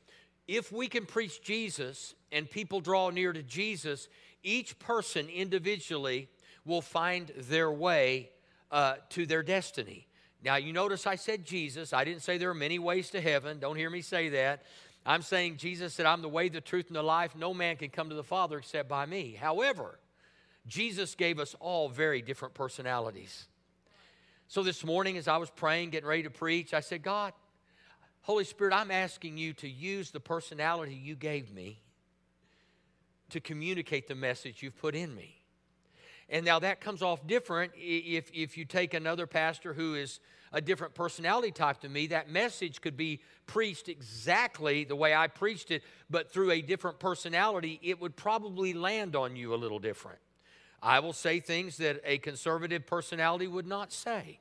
if 0.47 0.71
we 0.71 0.87
can 0.87 1.05
preach 1.05 1.41
Jesus 1.41 2.15
and 2.31 2.49
people 2.49 2.81
draw 2.81 3.09
near 3.11 3.31
to 3.31 3.43
Jesus, 3.43 4.09
each 4.43 4.77
person 4.79 5.29
individually 5.29 6.27
will 6.65 6.81
find 6.81 7.31
their 7.37 7.71
way 7.71 8.29
uh, 8.71 8.95
to 9.09 9.25
their 9.25 9.43
destiny. 9.43 10.07
Now, 10.43 10.57
you 10.57 10.73
notice 10.73 11.07
I 11.07 11.15
said 11.15 11.45
Jesus. 11.45 11.93
I 11.93 12.03
didn't 12.03 12.21
say 12.21 12.37
there 12.37 12.49
are 12.49 12.55
many 12.55 12.79
ways 12.79 13.09
to 13.11 13.21
heaven. 13.21 13.59
Don't 13.59 13.75
hear 13.75 13.89
me 13.89 14.01
say 14.01 14.29
that. 14.29 14.63
I'm 15.05 15.21
saying 15.21 15.57
Jesus 15.57 15.93
said, 15.93 16.05
I'm 16.05 16.21
the 16.21 16.29
way, 16.29 16.49
the 16.49 16.61
truth, 16.61 16.87
and 16.87 16.95
the 16.95 17.03
life. 17.03 17.35
No 17.35 17.53
man 17.53 17.77
can 17.77 17.89
come 17.89 18.09
to 18.09 18.15
the 18.15 18.23
Father 18.23 18.57
except 18.57 18.89
by 18.89 19.05
me. 19.05 19.37
However, 19.39 19.99
Jesus 20.67 21.13
gave 21.15 21.39
us 21.39 21.55
all 21.59 21.89
very 21.89 22.21
different 22.21 22.55
personalities. 22.55 23.45
So 24.47 24.63
this 24.63 24.83
morning, 24.83 25.17
as 25.17 25.27
I 25.27 25.37
was 25.37 25.49
praying, 25.49 25.91
getting 25.91 26.09
ready 26.09 26.23
to 26.23 26.29
preach, 26.31 26.73
I 26.73 26.79
said, 26.79 27.03
God, 27.03 27.33
Holy 28.21 28.43
Spirit, 28.43 28.73
I'm 28.73 28.89
asking 28.89 29.37
you 29.37 29.53
to 29.53 29.69
use 29.69 30.09
the 30.09 30.19
personality 30.19 30.95
you 30.95 31.15
gave 31.15 31.53
me 31.53 31.81
to 33.29 33.39
communicate 33.39 34.07
the 34.07 34.15
message 34.15 34.63
you've 34.63 34.77
put 34.77 34.95
in 34.95 35.13
me. 35.13 35.44
And 36.29 36.45
now 36.45 36.59
that 36.59 36.81
comes 36.81 37.01
off 37.01 37.25
different 37.27 37.73
if, 37.75 38.31
if 38.33 38.57
you 38.57 38.65
take 38.65 38.93
another 38.93 39.27
pastor 39.27 39.73
who 39.73 39.95
is 39.95 40.19
a 40.51 40.61
different 40.61 40.95
personality 40.95 41.51
type 41.51 41.81
to 41.81 41.89
me. 41.89 42.07
That 42.07 42.29
message 42.29 42.81
could 42.81 42.95
be 42.95 43.21
preached 43.45 43.89
exactly 43.89 44.85
the 44.85 44.95
way 44.95 45.13
I 45.13 45.27
preached 45.27 45.69
it, 45.69 45.83
but 46.09 46.31
through 46.31 46.51
a 46.51 46.61
different 46.61 46.97
personality, 46.97 47.79
it 47.83 47.99
would 47.99 48.15
probably 48.15 48.73
land 48.73 49.15
on 49.15 49.35
you 49.35 49.53
a 49.53 49.57
little 49.57 49.79
different. 49.79 50.19
I 50.81 50.99
will 50.99 51.13
say 51.13 51.39
things 51.39 51.77
that 51.77 52.01
a 52.05 52.19
conservative 52.19 52.87
personality 52.87 53.47
would 53.47 53.67
not 53.67 53.91
say. 53.91 54.39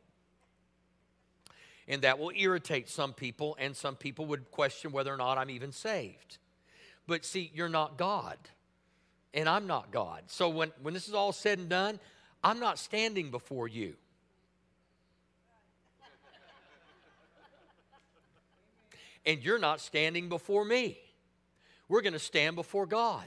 And 1.88 2.02
that 2.02 2.18
will 2.18 2.32
irritate 2.34 2.88
some 2.88 3.12
people, 3.12 3.56
and 3.58 3.76
some 3.76 3.96
people 3.96 4.26
would 4.26 4.50
question 4.50 4.92
whether 4.92 5.12
or 5.12 5.16
not 5.16 5.36
I'm 5.36 5.50
even 5.50 5.72
saved. 5.72 6.38
But 7.06 7.24
see, 7.24 7.50
you're 7.54 7.68
not 7.68 7.98
God 7.98 8.38
and 9.34 9.48
I'm 9.48 9.66
not 9.66 9.90
God. 9.90 10.22
So 10.28 10.48
when, 10.48 10.70
when 10.80 10.94
this 10.94 11.08
is 11.08 11.14
all 11.14 11.32
said 11.32 11.58
and 11.58 11.68
done, 11.68 11.98
I'm 12.42 12.60
not 12.60 12.78
standing 12.78 13.30
before 13.30 13.68
you. 13.68 13.94
And 19.26 19.42
you're 19.42 19.58
not 19.58 19.80
standing 19.80 20.28
before 20.28 20.64
me. 20.64 20.98
We're 21.88 22.02
going 22.02 22.12
to 22.12 22.18
stand 22.18 22.56
before 22.56 22.86
God. 22.86 23.24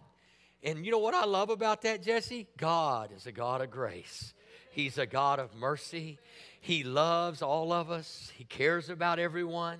And 0.63 0.85
you 0.85 0.91
know 0.91 0.99
what 0.99 1.15
I 1.15 1.25
love 1.25 1.49
about 1.49 1.81
that, 1.83 2.03
Jesse? 2.03 2.47
God 2.57 3.11
is 3.15 3.25
a 3.25 3.31
God 3.31 3.61
of 3.61 3.71
grace. 3.71 4.33
He's 4.71 4.97
a 4.97 5.07
God 5.07 5.39
of 5.39 5.55
mercy. 5.55 6.19
He 6.61 6.83
loves 6.83 7.41
all 7.41 7.73
of 7.73 7.89
us. 7.89 8.31
He 8.35 8.43
cares 8.43 8.89
about 8.89 9.17
everyone. 9.17 9.79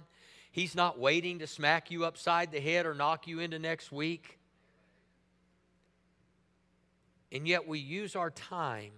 He's 0.52 0.74
not 0.74 1.00
waiting 1.00 1.40
to 1.40 1.48
smack 1.48 1.92
you 1.92 2.04
upside 2.04 2.52
the 2.52 2.60
head 2.60 2.88
or 2.88 2.96
knock 2.96 3.28
you 3.28 3.40
into 3.40 3.60
next 3.60 3.92
week. 3.92 4.37
And 7.32 7.48
yet 7.48 7.68
we 7.68 7.80
use 7.80 8.16
our 8.16 8.30
time 8.30 8.92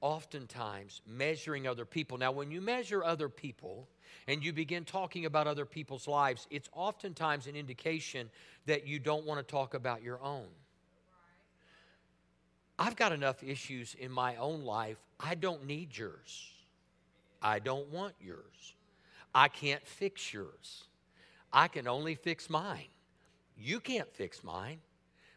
oftentimes 0.00 1.00
measuring 1.06 1.66
other 1.66 1.84
people. 1.84 2.18
Now, 2.18 2.32
when 2.32 2.50
you 2.50 2.60
measure 2.60 3.02
other 3.02 3.28
people 3.28 3.88
and 4.26 4.44
you 4.44 4.52
begin 4.52 4.84
talking 4.84 5.24
about 5.24 5.46
other 5.46 5.64
people's 5.64 6.06
lives, 6.06 6.46
it's 6.50 6.68
oftentimes 6.74 7.46
an 7.46 7.56
indication 7.56 8.28
that 8.66 8.86
you 8.86 8.98
don't 8.98 9.24
want 9.24 9.38
to 9.38 9.50
talk 9.50 9.74
about 9.74 10.02
your 10.02 10.20
own. 10.22 10.46
I've 12.78 12.96
got 12.96 13.12
enough 13.12 13.42
issues 13.44 13.94
in 13.98 14.10
my 14.10 14.36
own 14.36 14.64
life. 14.64 14.98
I 15.20 15.36
don't 15.36 15.66
need 15.66 15.96
yours. 15.96 16.50
I 17.40 17.60
don't 17.60 17.88
want 17.90 18.14
yours. 18.20 18.74
I 19.34 19.48
can't 19.48 19.86
fix 19.86 20.32
yours. 20.32 20.84
I 21.52 21.68
can 21.68 21.86
only 21.86 22.14
fix 22.14 22.50
mine. 22.50 22.88
You 23.56 23.78
can't 23.78 24.12
fix 24.12 24.42
mine 24.42 24.78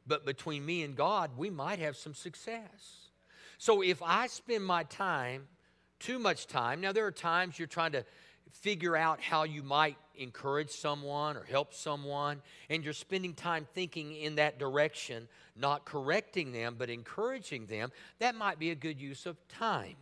but 0.08 0.26
between 0.26 0.66
me 0.66 0.84
and 0.84 0.96
God, 0.96 1.32
we 1.38 1.50
might 1.50 1.80
have 1.80 1.96
some 1.96 2.14
success. 2.14 3.10
So 3.58 3.82
if 3.82 4.02
I 4.02 4.28
spend 4.28 4.64
my 4.64 4.84
time, 4.84 5.48
too 6.00 6.20
much 6.20 6.48
time, 6.48 6.82
now 6.82 6.92
there 6.92 7.06
are 7.06 7.12
times 7.12 7.58
you're 7.58 7.68
trying 7.68 7.94
to 7.94 8.06
figure 8.52 8.96
out 8.96 9.22
how 9.22 9.44
you 9.44 9.64
might 9.64 9.98
encourage 10.18 10.70
someone 10.70 11.36
or 11.36 11.44
help 11.44 11.74
someone, 11.74 12.42
and 12.70 12.84
you're 12.84 12.94
spending 12.94 13.34
time 13.34 13.68
thinking 13.74 14.16
in 14.16 14.36
that 14.36 14.60
direction, 14.60 15.28
not 15.56 15.86
correcting 15.86 16.52
them, 16.52 16.76
but 16.78 16.90
encouraging 16.90 17.66
them, 17.66 17.92
that 18.20 18.36
might 18.36 18.60
be 18.60 18.72
a 18.72 18.76
good 18.76 19.00
use 19.00 19.26
of 19.26 19.36
time. 19.48 19.96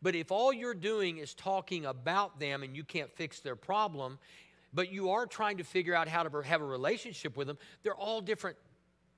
But 0.00 0.14
if 0.14 0.30
all 0.30 0.52
you're 0.52 0.74
doing 0.74 1.18
is 1.18 1.34
talking 1.34 1.86
about 1.86 2.38
them 2.38 2.62
and 2.62 2.76
you 2.76 2.84
can't 2.84 3.10
fix 3.16 3.40
their 3.40 3.56
problem, 3.56 4.18
but 4.72 4.92
you 4.92 5.10
are 5.10 5.26
trying 5.26 5.56
to 5.58 5.64
figure 5.64 5.94
out 5.94 6.08
how 6.08 6.22
to 6.22 6.40
have 6.42 6.60
a 6.60 6.64
relationship 6.64 7.36
with 7.36 7.46
them, 7.46 7.58
they're 7.82 7.94
all 7.94 8.20
different 8.20 8.56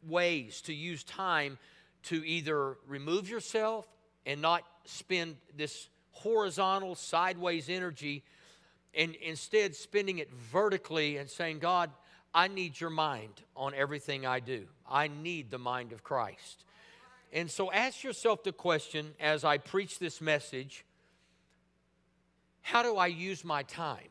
ways 0.06 0.62
to 0.62 0.74
use 0.74 1.04
time 1.04 1.58
to 2.04 2.24
either 2.26 2.76
remove 2.86 3.28
yourself 3.28 3.86
and 4.26 4.40
not 4.40 4.62
spend 4.84 5.36
this 5.56 5.88
horizontal, 6.12 6.94
sideways 6.94 7.68
energy, 7.68 8.22
and 8.94 9.14
instead 9.16 9.74
spending 9.74 10.18
it 10.18 10.30
vertically 10.32 11.16
and 11.16 11.28
saying, 11.28 11.58
God, 11.58 11.90
I 12.34 12.48
need 12.48 12.80
your 12.80 12.90
mind 12.90 13.42
on 13.56 13.74
everything 13.74 14.26
I 14.26 14.40
do. 14.40 14.66
I 14.88 15.08
need 15.08 15.50
the 15.50 15.58
mind 15.58 15.92
of 15.92 16.02
Christ. 16.02 16.64
And 17.32 17.50
so 17.50 17.70
ask 17.72 18.02
yourself 18.02 18.42
the 18.42 18.52
question 18.52 19.12
as 19.20 19.44
I 19.44 19.58
preach 19.58 19.98
this 19.98 20.20
message 20.20 20.84
how 22.62 22.82
do 22.82 22.96
I 22.96 23.06
use 23.06 23.42
my 23.42 23.62
time? 23.62 24.08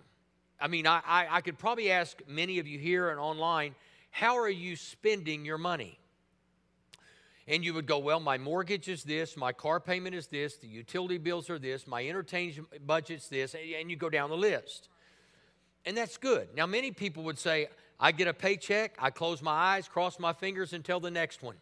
I 0.60 0.68
mean, 0.68 0.88
I, 0.88 1.02
I, 1.06 1.28
I, 1.30 1.42
could 1.42 1.58
probably 1.58 1.92
ask 1.92 2.20
many 2.28 2.60
of 2.60 2.68
you 2.68 2.80
here 2.80 3.10
and 3.10 3.20
online, 3.20 3.76
how 4.12 4.38
are 4.38 4.50
you 4.50 4.76
spending 4.76 5.46
your 5.46 5.58
money? 5.58 6.00
And 7.48 7.66
you 7.66 7.74
would 7.74 7.88
go, 7.88 7.98
well, 7.98 8.20
my 8.20 8.38
mortgage 8.38 8.88
is 8.88 9.04
this, 9.04 9.36
my 9.36 9.52
car 9.52 9.80
payment 9.80 10.14
is 10.14 10.28
this, 10.28 10.58
the 10.58 10.68
utility 10.68 11.18
bills 11.18 11.50
are 11.50 11.58
this, 11.58 11.88
my 11.88 12.08
entertainment 12.08 12.86
budget's 12.86 13.28
this, 13.28 13.56
and 13.56 13.90
you 13.90 13.98
go 13.98 14.10
down 14.10 14.30
the 14.30 14.38
list. 14.38 14.88
And 15.86 15.98
that's 15.98 16.18
good. 16.18 16.50
Now, 16.56 16.68
many 16.68 16.92
people 16.92 17.24
would 17.24 17.40
say, 17.40 17.70
I 18.00 18.12
get 18.12 18.28
a 18.28 18.34
paycheck, 18.34 18.96
I 19.00 19.10
close 19.10 19.42
my 19.42 19.52
eyes, 19.52 19.88
cross 19.88 20.20
my 20.20 20.32
fingers 20.32 20.74
until 20.74 21.00
the 21.00 21.10
next 21.10 21.42
one. 21.42 21.56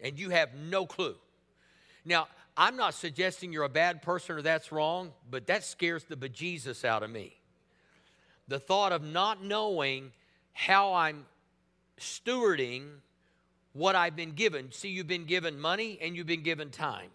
And 0.00 0.18
you 0.18 0.30
have 0.30 0.54
no 0.54 0.84
clue. 0.84 1.16
Now, 2.04 2.28
I'm 2.56 2.76
not 2.76 2.94
suggesting 2.94 3.52
you're 3.52 3.64
a 3.64 3.68
bad 3.70 4.02
person 4.02 4.36
or 4.36 4.42
that's 4.42 4.72
wrong, 4.72 5.12
but 5.30 5.46
that 5.46 5.64
scares 5.64 6.04
the 6.04 6.16
bejesus 6.16 6.84
out 6.84 7.02
of 7.02 7.10
me. 7.10 7.40
The 8.48 8.58
thought 8.58 8.92
of 8.92 9.02
not 9.02 9.42
knowing 9.42 10.12
how 10.52 10.92
I'm 10.92 11.24
stewarding 12.02 12.88
what 13.72 13.94
I've 13.94 14.16
been 14.16 14.32
given. 14.32 14.70
See, 14.72 14.88
you've 14.88 15.06
been 15.06 15.24
given 15.24 15.58
money 15.58 15.98
and 16.02 16.14
you've 16.14 16.26
been 16.26 16.42
given 16.42 16.70
time. 16.70 17.08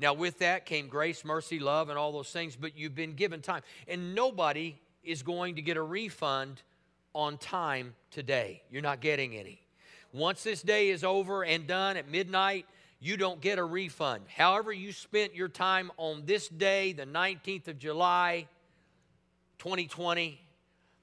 Now, 0.00 0.14
with 0.14 0.38
that 0.38 0.64
came 0.64 0.88
grace, 0.88 1.24
mercy, 1.24 1.58
love, 1.58 1.88
and 1.88 1.98
all 1.98 2.12
those 2.12 2.30
things, 2.30 2.56
but 2.56 2.76
you've 2.76 2.94
been 2.94 3.14
given 3.14 3.40
time. 3.40 3.62
And 3.88 4.14
nobody 4.14 4.78
is 5.02 5.22
going 5.22 5.56
to 5.56 5.62
get 5.62 5.76
a 5.76 5.82
refund 5.82 6.62
on 7.14 7.36
time 7.38 7.94
today. 8.10 8.62
You're 8.70 8.82
not 8.82 9.00
getting 9.00 9.36
any. 9.36 9.60
Once 10.12 10.42
this 10.42 10.62
day 10.62 10.88
is 10.88 11.04
over 11.04 11.44
and 11.44 11.66
done 11.66 11.96
at 11.96 12.08
midnight, 12.08 12.66
you 13.00 13.16
don't 13.16 13.40
get 13.40 13.58
a 13.58 13.64
refund. 13.64 14.22
However, 14.36 14.72
you 14.72 14.92
spent 14.92 15.34
your 15.34 15.48
time 15.48 15.90
on 15.96 16.22
this 16.26 16.48
day, 16.48 16.92
the 16.92 17.06
19th 17.06 17.68
of 17.68 17.78
July, 17.78 18.46
2020, 19.58 20.40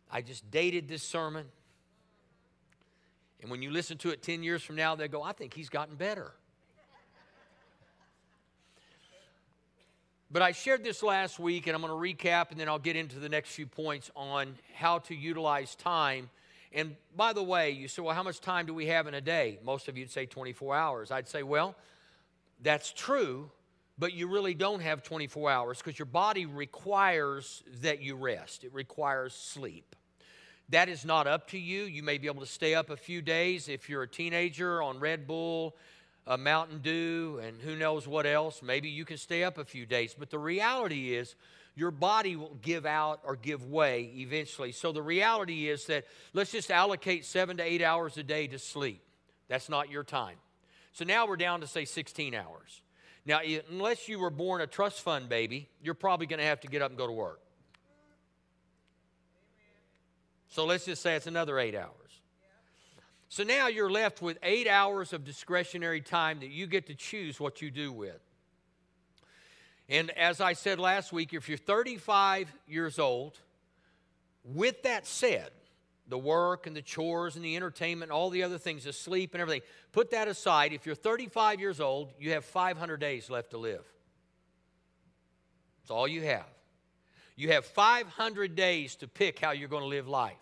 I 0.10 0.22
just 0.22 0.50
dated 0.50 0.88
this 0.88 1.04
sermon. 1.04 1.46
And 3.46 3.52
when 3.52 3.62
you 3.62 3.70
listen 3.70 4.00
to 4.00 4.10
it 4.10 4.24
10 4.24 4.42
years 4.42 4.64
from 4.64 4.76
now, 4.76 4.96
they 4.96 5.08
go, 5.08 5.22
I 5.22 5.32
think 5.32 5.54
he's 5.54 5.70
gotten 5.70 5.94
better. 5.94 6.32
But 10.32 10.42
I 10.42 10.52
shared 10.52 10.84
this 10.84 11.04
last 11.04 11.38
week, 11.38 11.68
and 11.68 11.76
I'm 11.76 11.84
going 11.84 11.94
to 11.94 12.26
recap, 12.26 12.50
and 12.50 12.60
then 12.60 12.68
I'll 12.68 12.80
get 12.80 12.96
into 12.96 13.20
the 13.20 13.30
next 13.30 13.52
few 13.52 13.68
points 13.68 14.10
on 14.16 14.56
how 14.74 14.98
to 14.98 15.14
utilize 15.14 15.76
time. 15.76 16.32
And 16.74 16.96
by 17.16 17.34
the 17.34 17.44
way, 17.44 17.70
you 17.70 17.88
say, 17.88 18.02
well, 18.02 18.16
how 18.16 18.24
much 18.24 18.42
time 18.42 18.66
do 18.66 18.74
we 18.74 18.88
have 18.88 19.06
in 19.06 19.14
a 19.14 19.22
day? 19.22 19.60
Most 19.64 19.88
of 19.90 19.96
you'd 19.96 20.10
say 20.10 20.26
24 20.26 20.76
hours. 20.76 21.12
I'd 21.12 21.28
say, 21.28 21.44
well, 21.44 21.76
that's 22.64 22.92
true, 22.94 23.52
but 24.00 24.14
you 24.14 24.28
really 24.28 24.56
don't 24.56 24.82
have 24.82 25.04
24 25.04 25.52
hours 25.52 25.78
because 25.78 26.00
your 26.00 26.08
body 26.08 26.48
requires 26.48 27.62
that 27.84 28.02
you 28.02 28.16
rest, 28.16 28.64
it 28.64 28.74
requires 28.74 29.36
sleep. 29.36 29.96
That 30.70 30.90
is 30.90 31.06
not 31.06 31.28
up 31.28 31.50
to 31.50 31.60
you. 31.60 31.84
You 31.84 32.04
may 32.04 32.18
be 32.18 32.28
able 32.28 32.42
to 32.42 32.48
stay 32.48 32.74
up 32.74 32.90
a 32.90 32.98
few 32.98 33.22
days 33.22 33.70
if 33.70 33.90
you're 33.90 34.04
a 34.04 34.08
teenager 34.08 34.82
on 34.82 35.00
Red 35.00 35.28
Bull 35.28 35.76
a 36.28 36.38
Mountain 36.38 36.80
Dew, 36.80 37.40
and 37.44 37.62
who 37.62 37.76
knows 37.76 38.08
what 38.08 38.26
else. 38.26 38.62
Maybe 38.64 38.90
you 38.90 39.06
can 39.06 39.18
stay 39.18 39.44
up 39.44 39.58
a 39.58 39.66
few 39.66 39.86
days. 39.86 40.16
But 40.18 40.30
the 40.30 40.40
reality 40.40 41.16
is, 41.16 41.36
your 41.76 41.92
body 41.92 42.36
will 42.36 42.58
give 42.62 42.86
out 42.86 43.20
or 43.26 43.36
give 43.36 43.70
way 43.70 44.12
eventually. 44.16 44.72
So 44.72 44.92
the 44.92 45.02
reality 45.02 45.68
is 45.68 45.86
that 45.86 46.06
let's 46.34 46.52
just 46.52 46.72
allocate 46.72 47.26
seven 47.26 47.58
to 47.58 47.64
eight 47.64 47.82
hours 47.82 48.18
a 48.18 48.24
day 48.24 48.48
to 48.48 48.58
sleep. 48.58 49.04
That's 49.50 49.70
not 49.70 49.92
your 49.92 50.04
time. 50.04 50.38
So 50.94 51.04
now 51.04 51.28
we're 51.28 51.36
down 51.36 51.62
to 51.62 51.68
say 51.68 51.84
16 51.84 52.34
hours. 52.34 52.82
Now, 53.26 53.42
unless 53.70 54.08
you 54.08 54.20
were 54.20 54.30
born 54.30 54.62
a 54.62 54.68
trust 54.68 55.02
fund 55.02 55.28
baby, 55.28 55.68
you're 55.84 55.96
probably 55.96 56.28
going 56.28 56.40
to 56.40 56.46
have 56.46 56.62
to 56.62 56.68
get 56.68 56.82
up 56.82 56.92
and 56.92 56.98
go 56.98 57.08
to 57.08 57.14
work. 57.14 57.42
So 60.50 60.66
let's 60.66 60.86
just 60.86 61.02
say 61.02 61.16
it's 61.16 61.28
another 61.28 61.60
eight 61.60 61.76
hours. 61.76 61.92
So 63.30 63.44
now 63.44 63.68
you're 63.68 63.90
left 63.90 64.22
with 64.22 64.38
eight 64.44 64.68
hours 64.68 65.12
of 65.12 65.26
discretionary 65.26 66.02
time 66.02 66.40
that 66.40 66.50
you 66.50 66.68
get 66.68 66.88
to 66.88 66.96
choose 66.96 67.40
what 67.40 67.62
you 67.62 67.72
do 67.72 67.92
with. 67.92 68.20
And 69.90 70.12
as 70.12 70.42
I 70.42 70.54
said 70.54 70.80
last 70.80 71.12
week, 71.12 71.34
if 71.34 71.50
you're 71.50 71.58
35 71.58 72.52
years 72.68 72.98
old, 72.98 73.38
with 74.44 74.84
that 74.84 75.06
said, 75.06 75.50
the 76.08 76.18
work 76.18 76.68
and 76.68 76.76
the 76.76 76.82
chores 76.82 77.36
and 77.36 77.44
the 77.44 77.56
entertainment, 77.56 78.12
all 78.12 78.30
the 78.30 78.44
other 78.44 78.58
things, 78.58 78.84
the 78.84 78.94
sleep 78.94 79.34
and 79.34 79.42
everything, 79.42 79.64
put 79.92 80.12
that 80.12 80.28
aside. 80.28 80.72
If 80.72 80.86
you're 80.86 80.96
35 80.96 81.60
years 81.60 81.80
old, 81.80 82.12
you 82.20 82.32
have 82.32 82.46
500 82.46 82.98
days 82.98 83.30
left 83.30 83.52
to 83.52 83.58
live. 83.58 83.84
That's 85.82 85.92
all 85.92 86.08
you 86.08 86.22
have. 86.22 86.46
You 87.36 87.52
have 87.52 87.66
500 87.66 88.56
days 88.56 88.96
to 88.98 89.08
pick 89.08 89.40
how 89.40 89.52
you're 89.52 89.70
going 89.70 89.84
to 89.84 89.90
live 89.90 90.08
life 90.08 90.38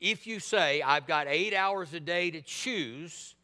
if 0.00 0.26
you 0.26 0.40
say, 0.40 0.80
I've 0.82 1.06
got 1.06 1.26
eight 1.28 1.54
hours 1.54 1.92
a 1.92 2.00
day 2.00 2.30
to 2.30 2.40
choose, 2.40 3.34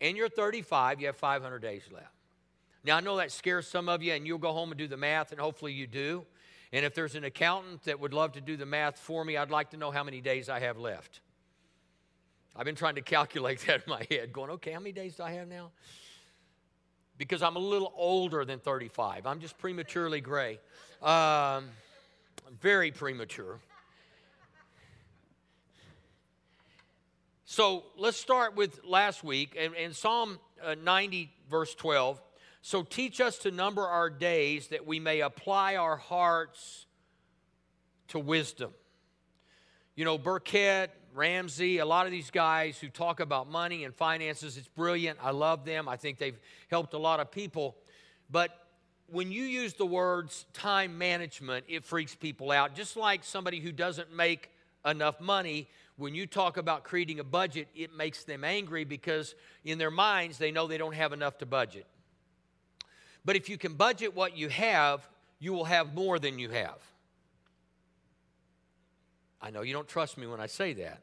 and 0.00 0.16
you're 0.16 0.30
35, 0.30 1.00
you 1.00 1.06
have 1.06 1.16
500 1.16 1.58
days 1.60 1.82
left. 1.92 2.06
Now, 2.82 2.96
I 2.96 3.00
know 3.00 3.18
that 3.18 3.30
scares 3.30 3.68
some 3.68 3.90
of 3.90 4.02
you, 4.02 4.14
and 4.14 4.26
you'll 4.26 4.38
go 4.38 4.52
home 4.52 4.70
and 4.70 4.78
do 4.78 4.88
the 4.88 4.96
math, 4.96 5.32
and 5.32 5.40
hopefully 5.40 5.74
you 5.74 5.86
do. 5.86 6.24
And 6.72 6.86
if 6.86 6.94
there's 6.94 7.14
an 7.14 7.24
accountant 7.24 7.84
that 7.84 8.00
would 8.00 8.14
love 8.14 8.32
to 8.32 8.40
do 8.40 8.56
the 8.56 8.64
math 8.64 8.98
for 8.98 9.24
me, 9.24 9.36
I'd 9.36 9.50
like 9.50 9.70
to 9.70 9.76
know 9.76 9.90
how 9.90 10.02
many 10.02 10.22
days 10.22 10.48
I 10.48 10.60
have 10.60 10.78
left. 10.78 11.20
I've 12.56 12.64
been 12.64 12.76
trying 12.76 12.94
to 12.94 13.02
calculate 13.02 13.60
that 13.66 13.82
in 13.86 13.90
my 13.90 14.06
head, 14.10 14.32
going, 14.32 14.50
okay, 14.52 14.72
how 14.72 14.80
many 14.80 14.92
days 14.92 15.16
do 15.16 15.24
I 15.24 15.32
have 15.32 15.48
now? 15.48 15.70
Because 17.18 17.42
I'm 17.42 17.56
a 17.56 17.60
little 17.60 17.92
older 17.94 18.46
than 18.46 18.60
35. 18.60 19.26
I'm 19.26 19.40
just 19.40 19.58
prematurely 19.58 20.22
gray. 20.22 20.58
Um, 21.02 21.64
very 22.60 22.90
premature. 22.90 23.58
So 27.46 27.84
let's 27.96 28.18
start 28.18 28.54
with 28.54 28.84
last 28.84 29.24
week 29.24 29.56
and, 29.58 29.74
in 29.74 29.94
Psalm 29.94 30.38
uh, 30.62 30.74
90, 30.74 31.32
verse 31.50 31.74
12. 31.74 32.20
So 32.60 32.82
teach 32.82 33.18
us 33.18 33.38
to 33.38 33.50
number 33.50 33.82
our 33.86 34.10
days 34.10 34.68
that 34.68 34.86
we 34.86 35.00
may 35.00 35.20
apply 35.20 35.76
our 35.76 35.96
hearts 35.96 36.84
to 38.08 38.18
wisdom. 38.18 38.72
You 39.96 40.04
know, 40.04 40.18
Burkett, 40.18 40.90
Ramsey, 41.14 41.78
a 41.78 41.86
lot 41.86 42.04
of 42.04 42.12
these 42.12 42.30
guys 42.30 42.78
who 42.78 42.88
talk 42.88 43.20
about 43.20 43.50
money 43.50 43.84
and 43.84 43.94
finances, 43.94 44.58
it's 44.58 44.68
brilliant. 44.68 45.18
I 45.22 45.30
love 45.30 45.64
them. 45.64 45.88
I 45.88 45.96
think 45.96 46.18
they've 46.18 46.38
helped 46.70 46.92
a 46.92 46.98
lot 46.98 47.20
of 47.20 47.30
people. 47.30 47.76
But 48.30 48.50
when 49.12 49.32
you 49.32 49.44
use 49.44 49.74
the 49.74 49.86
words 49.86 50.46
time 50.52 50.98
management, 50.98 51.64
it 51.68 51.84
freaks 51.84 52.14
people 52.14 52.50
out. 52.50 52.74
Just 52.74 52.96
like 52.96 53.24
somebody 53.24 53.60
who 53.60 53.72
doesn't 53.72 54.14
make 54.14 54.50
enough 54.84 55.20
money 55.20 55.68
when 55.96 56.14
you 56.14 56.26
talk 56.26 56.56
about 56.56 56.82
creating 56.82 57.20
a 57.20 57.24
budget, 57.24 57.68
it 57.74 57.94
makes 57.94 58.24
them 58.24 58.42
angry 58.42 58.84
because 58.84 59.34
in 59.64 59.76
their 59.76 59.90
minds 59.90 60.38
they 60.38 60.50
know 60.50 60.66
they 60.66 60.78
don't 60.78 60.94
have 60.94 61.12
enough 61.12 61.36
to 61.38 61.46
budget. 61.46 61.86
But 63.24 63.36
if 63.36 63.50
you 63.50 63.58
can 63.58 63.74
budget 63.74 64.14
what 64.14 64.36
you 64.36 64.48
have, 64.48 65.06
you 65.38 65.52
will 65.52 65.64
have 65.64 65.94
more 65.94 66.18
than 66.18 66.38
you 66.38 66.48
have. 66.50 66.78
I 69.42 69.50
know 69.50 69.62
you 69.62 69.72
don't 69.72 69.88
trust 69.88 70.16
me 70.16 70.26
when 70.26 70.40
I 70.40 70.46
say 70.46 70.72
that. 70.74 71.02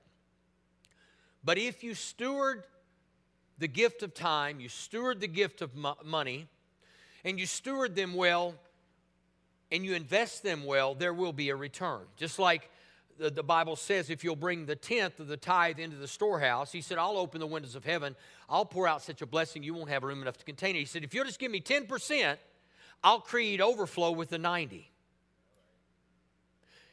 But 1.43 1.57
if 1.57 1.83
you 1.83 1.93
steward 1.93 2.63
the 3.57 3.67
gift 3.67 4.03
of 4.03 4.13
time, 4.13 4.59
you 4.59 4.69
steward 4.69 5.19
the 5.19 5.27
gift 5.27 5.61
of 5.61 5.75
mo- 5.75 5.97
money, 6.03 6.47
and 7.27 7.37
you 7.37 7.45
steward 7.45 7.93
them 7.93 8.13
well, 8.13 8.55
and 9.69 9.83
you 9.83 9.93
invest 9.95 10.43
them 10.43 10.63
well, 10.63 10.95
there 10.95 11.13
will 11.13 11.33
be 11.33 11.49
a 11.49 11.55
return. 11.57 11.99
Just 12.15 12.39
like 12.39 12.69
the, 13.19 13.29
the 13.29 13.43
Bible 13.43 13.75
says 13.75 14.09
if 14.09 14.23
you'll 14.23 14.37
bring 14.37 14.65
the 14.65 14.77
tenth 14.77 15.19
of 15.19 15.27
the 15.27 15.35
tithe 15.35 15.77
into 15.77 15.97
the 15.97 16.07
storehouse, 16.07 16.71
he 16.71 16.79
said, 16.79 16.97
I'll 16.97 17.17
open 17.17 17.41
the 17.41 17.47
windows 17.47 17.75
of 17.75 17.83
heaven. 17.83 18.15
I'll 18.47 18.63
pour 18.63 18.87
out 18.87 19.01
such 19.01 19.21
a 19.21 19.25
blessing 19.25 19.61
you 19.61 19.73
won't 19.73 19.89
have 19.89 20.03
room 20.03 20.21
enough 20.21 20.37
to 20.37 20.45
contain 20.45 20.77
it. 20.77 20.79
He 20.79 20.85
said, 20.85 21.03
if 21.03 21.13
you'll 21.13 21.25
just 21.25 21.37
give 21.37 21.51
me 21.51 21.59
10%, 21.59 22.37
I'll 23.03 23.19
create 23.19 23.59
overflow 23.59 24.11
with 24.11 24.29
the 24.29 24.39
90. 24.39 24.89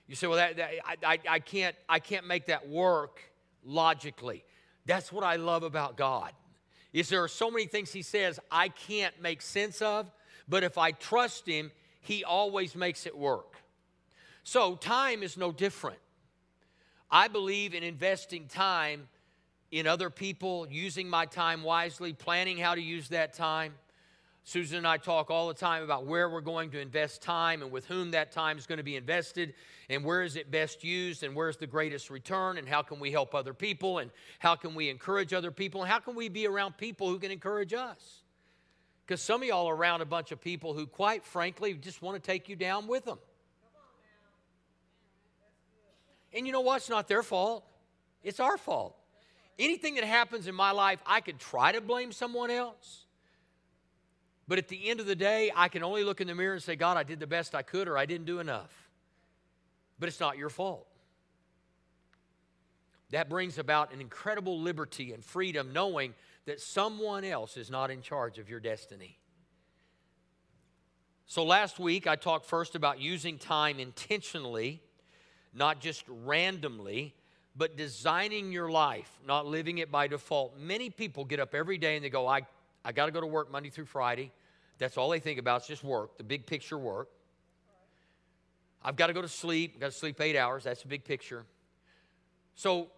You 0.09 0.17
say, 0.17 0.27
well, 0.27 0.39
that, 0.39 0.57
that 0.57 0.71
I, 0.85 0.97
I, 1.13 1.19
I, 1.29 1.39
can't, 1.39 1.77
I 1.89 2.01
can't 2.01 2.27
make 2.27 2.47
that 2.47 2.69
work 2.69 3.21
logically. 3.65 4.43
That's 4.85 5.13
what 5.13 5.23
I 5.23 5.37
love 5.37 5.63
about 5.63 5.97
God. 5.97 6.33
Is 6.93 7.09
there 7.09 7.23
are 7.23 7.29
so 7.29 7.53
many 7.53 7.67
things 7.67 7.93
he 7.93 8.03
says 8.03 8.41
I 8.51 8.69
can't 8.69 9.21
make 9.23 9.43
sense 9.43 9.81
of, 9.81 10.11
But 10.49 10.65
if 10.65 10.79
I 10.79 10.93
trust 10.93 11.47
Him, 11.47 11.71
He 12.01 12.25
always 12.25 12.75
makes 12.75 13.07
it 13.07 13.17
work. 13.17 13.57
So 14.43 14.77
time 14.77 15.23
is 15.23 15.37
no 15.37 15.53
different. 15.53 15.99
I 17.11 17.29
believe 17.29 17.75
in 17.75 17.83
investing 17.83 18.47
time 18.47 19.09
in 19.71 19.87
other 19.87 20.11
people, 20.11 20.67
using 20.71 21.09
my 21.09 21.27
time 21.27 21.63
wisely, 21.63 22.13
planning 22.13 22.59
how 22.59 22.75
to 22.75 22.81
use 22.81 23.09
that 23.09 23.35
time. 23.35 23.75
Susan 24.47 24.77
and 24.77 24.87
I 24.87 24.99
talk 24.99 25.31
all 25.31 25.49
the 25.49 25.55
time 25.55 25.83
about 25.83 26.05
where 26.05 26.29
we're 26.29 26.43
going 26.43 26.71
to 26.73 26.81
invest 26.81 27.23
time 27.23 27.63
and 27.63 27.73
with 27.73 27.87
whom 27.87 28.11
that 28.11 28.31
time 28.31 28.59
is 28.59 28.67
going 28.67 28.77
to 28.77 28.85
be 28.85 28.95
invested 28.95 29.55
and 29.89 30.05
where 30.05 30.23
is 30.23 30.37
it 30.37 30.51
best 30.51 30.85
used 30.85 31.23
and 31.23 31.35
where's 31.35 31.57
the 31.57 31.67
greatest 31.67 32.11
return 32.11 32.59
and 32.59 32.69
how 32.69 32.83
can 32.83 33.01
we 33.01 33.11
help 33.11 33.35
other 33.35 33.55
people 33.55 33.99
and 33.99 34.11
how 34.39 34.55
can 34.55 34.75
we 34.75 34.91
encourage 34.91 35.33
other 35.33 35.51
people 35.51 35.83
and 35.83 35.91
how 35.91 35.99
can 35.99 36.15
we 36.15 36.29
be 36.29 36.47
around 36.47 36.77
people 36.77 37.09
who 37.09 37.19
can 37.19 37.31
encourage 37.31 37.73
us. 37.73 38.24
Because 39.07 39.21
some 39.21 39.43
of 39.43 39.49
y'all 39.49 39.67
are 39.67 39.75
around 39.75 40.01
a 40.01 40.07
bunch 40.07 40.33
of 40.33 40.41
people 40.41 40.73
who, 40.73 40.87
quite 40.87 41.25
frankly, 41.25 41.75
just 41.75 42.01
want 42.01 42.23
to 42.23 42.27
take 42.27 42.49
you 42.49 42.57
down 42.57 42.87
with 42.87 43.05
them. 43.05 43.19
And 46.33 46.47
you 46.47 46.53
know 46.53 46.63
what? 46.63 46.77
It's 46.77 46.89
not 46.89 47.07
their 47.07 47.23
fault, 47.23 47.65
it's 48.23 48.41
our 48.41 48.57
fault. 48.57 48.97
Anything 49.59 49.95
that 49.97 50.05
happens 50.05 50.49
in 50.49 50.55
my 50.55 50.73
life, 50.73 51.01
I 51.07 51.21
could 51.21 51.39
try 51.39 51.71
to 51.73 51.81
blame 51.81 52.11
someone 52.11 52.51
else. 52.51 53.05
But 54.49 54.59
at 54.59 54.69
the 54.69 54.91
end 54.91 55.01
of 55.01 55.07
the 55.07 55.15
day, 55.15 55.53
I 55.55 55.69
can 55.69 55.85
only 55.85 56.03
look 56.03 56.21
in 56.21 56.27
the 56.27 56.35
mirror 56.35 56.55
and 56.55 56.63
say, 56.63 56.75
God, 56.75 56.97
I 56.97 57.03
did 57.03 57.21
the 57.21 57.27
best 57.27 57.55
I 57.55 57.63
could 57.63 57.89
or 57.89 57.97
I 57.97 58.05
didn't 58.05 58.27
do 58.27 58.41
enough. 58.41 58.73
But 59.99 60.09
it's 60.09 60.19
not 60.19 60.37
your 60.37 60.51
fault. 60.51 60.87
That 63.11 63.29
brings 63.29 63.59
about 63.59 63.93
an 63.95 64.01
incredible 64.01 64.61
liberty 64.61 65.13
and 65.13 65.25
freedom 65.25 65.73
knowing 65.73 66.15
that 66.47 66.61
someone 66.61 67.25
else 67.25 67.57
is 67.57 67.71
not 67.71 67.91
in 67.91 68.03
charge 68.03 68.39
of 68.39 68.49
your 68.49 68.61
destiny. 68.61 69.19
So 71.27 71.45
last 71.45 71.79
week, 71.79 72.07
I 72.07 72.17
talked 72.17 72.45
first 72.45 72.75
about 72.75 73.01
using 73.01 73.39
time 73.39 73.79
intentionally, 73.79 74.83
not 75.55 75.81
just 75.81 76.05
randomly, 76.09 77.15
but 77.57 77.77
designing 77.77 78.53
your 78.53 78.71
life, 78.71 79.11
not 79.27 79.47
living 79.47 79.79
it 79.79 79.91
by 79.91 80.07
default. 80.07 80.59
Many 80.59 80.91
people 80.91 81.25
get 81.25 81.41
up 81.41 81.55
every 81.55 81.79
day 81.79 81.97
and 81.97 82.05
they 82.05 82.11
go, 82.11 82.27
I 82.27 82.43
I 82.85 82.93
got 82.93 83.07
to 83.07 83.13
go 83.13 83.21
to 83.21 83.27
work 83.27 83.51
Monday 83.51 83.71
through 83.71 83.87
Friday. 83.87 84.31
That's 84.79 84.99
all 84.99 85.09
they 85.09 85.21
think 85.21 85.39
about 85.39 85.63
is 85.63 85.69
just 85.69 85.85
work, 85.85 86.19
the 86.19 86.25
big 86.25 86.47
picture 86.47 86.77
work. 86.77 87.09
I've 88.83 88.97
got 88.97 89.07
to 89.07 89.15
go 89.15 89.23
to 89.23 89.29
sleep. 89.29 89.73
I've 89.75 89.81
got 89.81 89.93
to 89.93 89.97
sleep 89.97 90.21
eight 90.21 90.37
hours. 90.37 90.65
That's 90.65 90.83
the 90.83 90.89
big 90.89 91.05
picture. 91.05 91.47
So, 92.55 92.89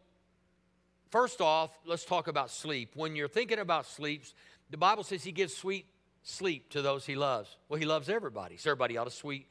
first 1.10 1.40
off, 1.40 1.70
let's 1.84 2.04
talk 2.04 2.28
about 2.28 2.50
sleep. 2.50 2.92
When 2.94 3.16
you're 3.16 3.28
thinking 3.28 3.58
about 3.58 3.86
sleeps, 3.86 4.34
the 4.70 4.76
Bible 4.76 5.04
says 5.04 5.24
He 5.24 5.32
gives 5.32 5.56
sweet 5.56 5.86
sleep 6.22 6.70
to 6.70 6.82
those 6.82 7.06
He 7.06 7.14
loves. 7.14 7.56
Well, 7.68 7.78
He 7.78 7.86
loves 7.86 8.08
everybody. 8.08 8.56
So, 8.56 8.70
everybody 8.70 8.96
ought 8.96 9.04
to 9.04 9.10
sweet, 9.10 9.48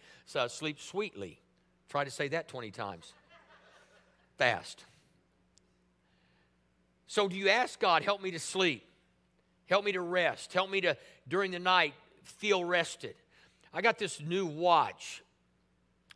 sleep 0.48 0.80
sweetly. 0.80 1.40
Try 1.90 2.04
to 2.04 2.12
say 2.12 2.28
that 2.30 2.48
20 2.48 2.72
times 2.72 3.14
fast. 4.38 4.84
So, 7.08 7.28
do 7.28 7.36
you 7.36 7.50
ask 7.50 7.80
God, 7.80 8.04
help 8.04 8.22
me 8.22 8.32
to 8.32 8.40
sleep? 8.40 8.86
Help 9.68 9.86
me 9.86 9.92
to 9.94 10.02
rest. 10.02 10.54
Help 10.54 10.70
me 10.70 10.82
to, 10.82 10.98
during 11.28 11.52
the 11.52 11.60
night, 11.60 11.94
feel 12.24 12.64
rested. 12.64 13.16
I 13.74 13.82
got 13.82 13.98
this 13.98 14.22
new 14.22 14.46
watch 14.46 15.24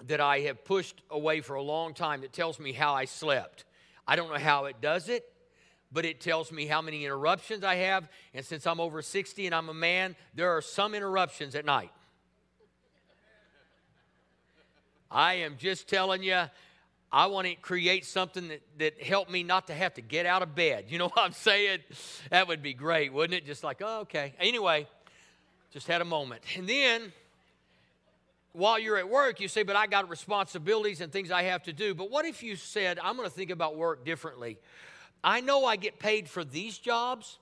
that 0.08 0.22
I 0.22 0.40
have 0.42 0.64
pushed 0.64 1.02
away 1.10 1.42
for 1.42 1.56
a 1.56 1.62
long 1.62 1.94
time 1.94 2.22
that 2.22 2.32
tells 2.32 2.60
me 2.60 2.72
how 2.72 2.94
I 2.94 3.06
slept. 3.06 3.66
I 4.10 4.16
don't 4.16 4.32
know 4.32 4.40
how 4.40 4.66
it 4.66 4.82
does 4.82 5.08
it, 5.08 5.24
but 5.92 6.04
it 6.04 6.20
tells 6.20 6.52
me 6.52 6.66
how 6.66 6.82
many 6.82 7.06
interruptions 7.06 7.64
I 7.64 7.76
have. 7.76 8.10
And 8.34 8.44
since 8.44 8.66
I'm 8.66 8.80
over 8.80 9.04
60 9.04 9.46
and 9.46 9.54
I'm 9.54 9.70
a 9.70 9.74
man, 9.74 10.16
there 10.34 10.50
are 10.58 10.64
some 10.64 10.96
interruptions 10.96 11.54
at 11.54 11.64
night. 11.64 11.92
I 15.12 15.36
am 15.36 15.58
just 15.60 15.88
telling 15.88 16.24
you, 16.24 16.42
I 17.12 17.28
want 17.28 17.46
to 17.50 17.54
create 17.54 18.04
something 18.04 18.48
that, 18.48 18.62
that 18.80 19.00
helped 19.00 19.30
me 19.30 19.44
not 19.44 19.68
to 19.68 19.76
have 19.76 19.94
to 19.94 20.02
get 20.02 20.26
out 20.26 20.42
of 20.42 20.56
bed. 20.56 20.86
You 20.88 20.98
know 20.98 21.10
what 21.10 21.20
I'm 21.24 21.32
saying? 21.32 21.82
That 22.32 22.48
would 22.48 22.64
be 22.64 22.74
great, 22.74 23.14
wouldn't 23.14 23.38
it? 23.38 23.46
Just 23.46 23.64
like, 23.64 23.80
oh, 23.86 24.00
okay. 24.02 24.34
Anyway, 24.40 24.88
just 25.72 25.86
had 25.86 26.02
a 26.02 26.06
moment. 26.06 26.42
And 26.58 26.68
then 26.68 27.14
while 28.54 28.80
you're 28.80 28.98
at 28.98 29.10
work, 29.10 29.40
you 29.40 29.48
say, 29.48 29.64
but 29.64 29.76
I 29.76 29.88
got 29.88 30.10
responsibilities 30.10 31.02
and 31.02 31.12
things 31.12 31.32
I 31.32 31.44
have 31.44 31.64
to 31.64 31.74
do. 31.74 31.94
But 31.94 32.10
what 32.10 32.26
if 32.26 32.42
you 32.42 32.56
said, 32.56 33.00
I'm 33.00 33.16
going 33.16 33.30
to 33.30 33.34
think 33.34 33.52
about 33.52 33.78
work 33.78 34.06
differently? 34.06 34.58
I 35.24 35.42
know 35.42 35.66
I 35.66 35.76
get 35.76 36.00
paid 36.00 36.30
for 36.30 36.44
these 36.44 36.78
jobs, 36.78 37.38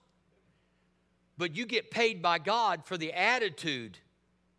but 1.38 1.56
you 1.56 1.66
get 1.66 1.92
paid 1.92 2.22
by 2.22 2.40
God 2.40 2.86
for 2.86 2.98
the 2.98 3.14
attitude 3.14 3.98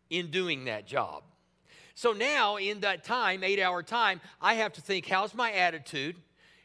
in 0.09 0.31
doing 0.31 0.65
that 0.65 0.87
job. 0.87 1.23
So 1.93 2.13
now, 2.13 2.55
in 2.55 2.79
that 2.79 3.03
time, 3.03 3.43
eight 3.43 3.59
hour 3.59 3.83
time, 3.83 4.21
I 4.41 4.53
have 4.55 4.73
to 4.73 4.81
think 4.81 5.05
how's 5.05 5.33
my 5.35 5.51
attitude? 5.51 6.15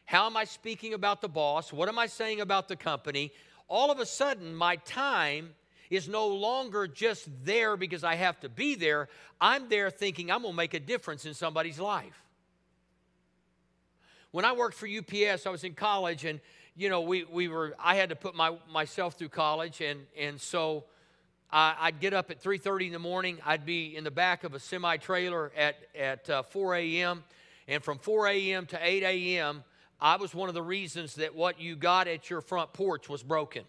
How 0.05 0.27
am 0.27 0.37
I 0.37 0.45
speaking 0.45 0.93
about 0.93 1.21
the 1.21 1.27
boss? 1.27 1.73
What 1.73 1.89
am 1.89 1.99
I 1.99 2.07
saying 2.07 2.39
about 2.39 2.69
the 2.69 2.75
company? 2.75 3.33
All 3.67 3.91
of 3.91 3.99
a 3.99 4.05
sudden, 4.05 4.55
my 4.55 4.77
time 4.77 5.49
is 5.89 6.07
no 6.07 6.27
longer 6.27 6.87
just 6.87 7.27
there 7.43 7.77
because 7.77 8.03
I 8.03 8.15
have 8.15 8.39
to 8.41 8.49
be 8.49 8.75
there. 8.75 9.07
I'm 9.39 9.69
there 9.69 9.89
thinking 9.89 10.31
I'm 10.31 10.41
going 10.41 10.53
to 10.53 10.57
make 10.57 10.73
a 10.73 10.79
difference 10.79 11.25
in 11.25 11.33
somebody's 11.33 11.79
life. 11.79 12.21
When 14.31 14.45
I 14.45 14.51
worked 14.51 14.75
for 14.75 14.87
UPS, 14.87 15.45
I 15.45 15.49
was 15.49 15.63
in 15.63 15.73
college 15.73 16.25
and 16.25 16.39
you 16.75 16.89
know, 16.89 17.01
we, 17.01 17.23
we 17.23 17.47
were, 17.47 17.73
I 17.79 17.95
had 17.95 18.09
to 18.09 18.15
put 18.15 18.35
my, 18.35 18.57
myself 18.69 19.15
through 19.15 19.29
college. 19.29 19.81
And, 19.81 20.01
and 20.17 20.39
so 20.39 20.83
I'd 21.51 21.99
get 22.01 22.13
up 22.13 22.31
at 22.31 22.43
3.30 22.43 22.87
in 22.87 22.93
the 22.93 22.99
morning. 22.99 23.39
I'd 23.45 23.65
be 23.65 23.95
in 23.95 24.03
the 24.03 24.11
back 24.11 24.43
of 24.43 24.53
a 24.53 24.59
semi-trailer 24.59 25.51
at, 25.55 25.77
at 25.97 26.29
uh, 26.29 26.43
4 26.43 26.75
a.m. 26.75 27.23
And 27.67 27.81
from 27.81 27.97
4 27.97 28.27
a.m. 28.27 28.65
to 28.67 28.79
8 28.81 29.03
a.m., 29.03 29.63
I 30.01 30.17
was 30.17 30.35
one 30.35 30.49
of 30.49 30.55
the 30.55 30.61
reasons 30.61 31.15
that 31.15 31.33
what 31.33 31.59
you 31.61 31.77
got 31.77 32.09
at 32.09 32.29
your 32.29 32.41
front 32.41 32.73
porch 32.73 33.07
was 33.07 33.23
broken. 33.23 33.63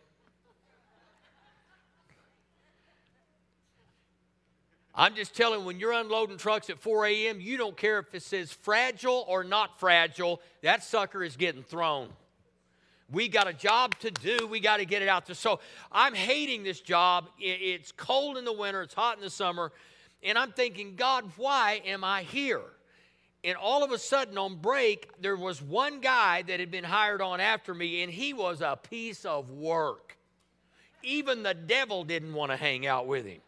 I'm 4.97 5.15
just 5.15 5.37
telling 5.37 5.67
when 5.67 5.79
you're 5.79 5.93
unloading 5.93 6.39
trucks 6.39 6.71
at 6.71 6.79
4 6.79 7.07
a.m., 7.07 7.41
you 7.41 7.59
don't 7.59 7.77
care 7.77 7.99
if 7.99 8.15
it 8.15 8.23
says 8.23 8.51
fragile 8.51 9.27
or 9.29 9.45
not 9.45 9.79
fragile, 9.79 10.41
that 10.63 10.83
sucker 10.83 11.23
is 11.23 11.37
getting 11.37 11.63
thrown. 11.63 12.09
We 13.13 13.29
got 13.29 13.47
a 13.47 13.53
job 13.53 13.97
to 14.01 14.11
do. 14.11 14.47
We 14.47 14.59
got 14.59 14.79
to 14.79 14.87
get 14.87 15.03
it 15.03 15.09
out 15.09 15.27
there. 15.27 15.35
So 15.35 15.61
I'm 15.93 16.15
hating 16.15 16.65
this 16.65 16.81
job. 16.81 17.29
It's 17.39 17.93
cold 17.93 18.39
in 18.39 18.45
the 18.45 18.53
winter, 18.53 18.83
it's 18.83 18.95
hot 18.95 19.17
in 19.17 19.23
the 19.23 19.31
summer. 19.31 19.71
And 20.23 20.39
I'm 20.39 20.53
thinking, 20.53 20.97
God, 20.97 21.31
why 21.37 21.83
am 21.85 22.03
I 22.03 22.23
here? 22.23 22.63
And 23.45 23.57
all 23.57 23.85
of 23.85 23.93
a 23.93 23.99
sudden, 23.99 24.39
on 24.39 24.57
break, 24.57 25.11
there 25.21 25.37
was 25.37 25.63
one 25.63 26.01
guy 26.01 26.43
that 26.43 26.59
had 26.59 26.71
been 26.71 26.83
hired 26.83 27.23
on 27.23 27.39
after 27.39 27.75
me, 27.75 28.03
and 28.03 28.13
he 28.13 28.33
was 28.33 28.61
a 28.61 28.77
piece 28.77 29.25
of 29.25 29.51
work. 29.51 30.17
Even 31.05 31.45
the 31.45 31.55
devil 31.55 32.03
didn't 32.03 32.35
want 32.35 32.51
to 32.51 32.57
hang 32.57 32.87
out 32.87 33.07
with 33.07 33.25
him. 33.25 33.41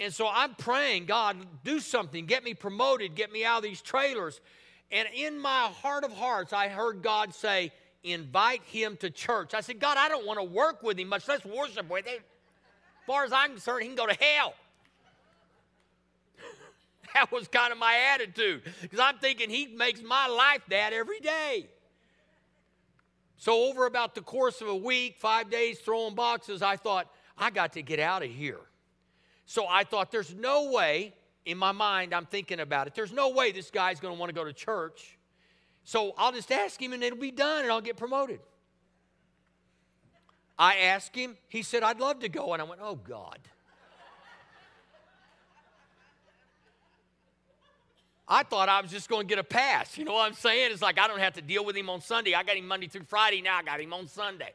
And 0.00 0.12
so 0.12 0.28
I'm 0.30 0.54
praying, 0.54 1.06
God, 1.06 1.36
do 1.62 1.78
something, 1.78 2.26
get 2.26 2.42
me 2.42 2.54
promoted, 2.54 3.14
get 3.14 3.30
me 3.32 3.44
out 3.44 3.58
of 3.58 3.62
these 3.62 3.80
trailers. 3.80 4.40
And 4.90 5.08
in 5.14 5.38
my 5.38 5.70
heart 5.82 6.04
of 6.04 6.12
hearts, 6.12 6.52
I 6.52 6.68
heard 6.68 7.02
God 7.02 7.34
say, 7.34 7.72
invite 8.02 8.62
him 8.64 8.96
to 8.98 9.10
church. 9.10 9.54
I 9.54 9.60
said, 9.60 9.80
God, 9.80 9.96
I 9.96 10.08
don't 10.08 10.26
want 10.26 10.38
to 10.38 10.44
work 10.44 10.82
with 10.82 10.98
him, 10.98 11.08
much 11.08 11.26
less 11.26 11.44
worship 11.44 11.88
with 11.88 12.06
him. 12.06 12.18
As 12.18 13.06
far 13.06 13.24
as 13.24 13.32
I'm 13.32 13.52
concerned, 13.52 13.82
he 13.82 13.88
can 13.88 13.96
go 13.96 14.06
to 14.06 14.14
hell. 14.14 14.54
that 17.14 17.32
was 17.32 17.48
kind 17.48 17.72
of 17.72 17.78
my 17.78 17.96
attitude 18.14 18.62
because 18.82 18.98
I'm 18.98 19.18
thinking 19.18 19.48
he 19.48 19.68
makes 19.68 20.02
my 20.02 20.26
life 20.26 20.62
that 20.68 20.92
every 20.92 21.20
day. 21.20 21.66
So, 23.36 23.64
over 23.64 23.86
about 23.86 24.14
the 24.14 24.22
course 24.22 24.60
of 24.60 24.68
a 24.68 24.76
week, 24.76 25.16
five 25.18 25.50
days 25.50 25.78
throwing 25.78 26.14
boxes, 26.14 26.62
I 26.62 26.76
thought, 26.76 27.08
I 27.36 27.50
got 27.50 27.72
to 27.74 27.82
get 27.82 28.00
out 28.00 28.22
of 28.22 28.30
here. 28.30 28.60
So, 29.46 29.66
I 29.68 29.84
thought, 29.84 30.10
there's 30.10 30.34
no 30.34 30.70
way 30.70 31.14
in 31.44 31.58
my 31.58 31.72
mind, 31.72 32.14
I'm 32.14 32.26
thinking 32.26 32.60
about 32.60 32.86
it. 32.86 32.94
There's 32.94 33.12
no 33.12 33.30
way 33.30 33.52
this 33.52 33.70
guy's 33.70 34.00
going 34.00 34.14
to 34.14 34.18
want 34.18 34.30
to 34.30 34.34
go 34.34 34.44
to 34.44 34.52
church. 34.52 35.18
So 35.84 36.14
I'll 36.16 36.32
just 36.32 36.50
ask 36.50 36.80
him 36.80 36.92
and 36.92 37.02
it'll 37.02 37.18
be 37.18 37.30
done 37.30 37.62
and 37.62 37.70
I'll 37.70 37.82
get 37.82 37.96
promoted. 37.96 38.40
I 40.58 40.76
asked 40.76 41.14
him, 41.14 41.36
he 41.48 41.62
said, 41.62 41.82
I'd 41.82 42.00
love 42.00 42.20
to 42.20 42.28
go. 42.28 42.52
And 42.52 42.62
I 42.62 42.64
went, 42.64 42.80
oh 42.82 42.94
God. 42.94 43.38
I 48.26 48.42
thought 48.42 48.70
I 48.70 48.80
was 48.80 48.90
just 48.90 49.10
going 49.10 49.26
to 49.26 49.28
get 49.28 49.38
a 49.38 49.44
pass. 49.44 49.98
You 49.98 50.06
know 50.06 50.14
what 50.14 50.26
I'm 50.26 50.32
saying? 50.32 50.70
It's 50.72 50.80
like 50.80 50.98
I 50.98 51.06
don't 51.06 51.18
have 51.18 51.34
to 51.34 51.42
deal 51.42 51.62
with 51.62 51.76
him 51.76 51.90
on 51.90 52.00
Sunday. 52.00 52.32
I 52.34 52.42
got 52.42 52.56
him 52.56 52.66
Monday 52.66 52.86
through 52.86 53.04
Friday. 53.04 53.42
Now 53.42 53.58
I 53.58 53.62
got 53.62 53.78
him 53.78 53.92
on 53.92 54.08
Sunday. 54.08 54.54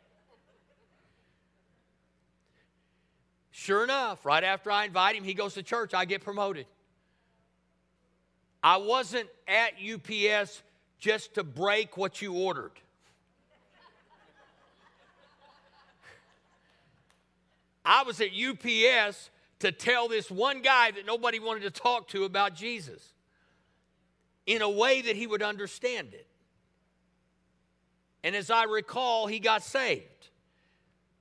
Sure 3.59 3.83
enough, 3.83 4.25
right 4.25 4.45
after 4.45 4.71
I 4.71 4.85
invite 4.85 5.17
him, 5.17 5.25
he 5.25 5.33
goes 5.33 5.55
to 5.55 5.63
church. 5.63 5.93
I 5.93 6.05
get 6.05 6.23
promoted. 6.23 6.65
I 8.63 8.77
wasn't 8.77 9.27
at 9.49 9.73
UPS 9.73 10.63
just 10.97 11.33
to 11.33 11.43
break 11.43 11.97
what 11.97 12.21
you 12.21 12.35
ordered. 12.35 12.71
I 17.83 18.03
was 18.03 18.21
at 18.21 18.29
UPS 18.29 19.29
to 19.59 19.73
tell 19.73 20.07
this 20.07 20.31
one 20.31 20.61
guy 20.61 20.91
that 20.91 21.05
nobody 21.05 21.39
wanted 21.39 21.63
to 21.63 21.71
talk 21.71 22.07
to 22.09 22.23
about 22.23 22.55
Jesus 22.55 23.13
in 24.45 24.61
a 24.61 24.69
way 24.69 25.01
that 25.01 25.17
he 25.17 25.27
would 25.27 25.43
understand 25.43 26.13
it. 26.13 26.27
And 28.23 28.37
as 28.37 28.49
I 28.49 28.63
recall, 28.63 29.27
he 29.27 29.39
got 29.39 29.63
saved. 29.63 30.18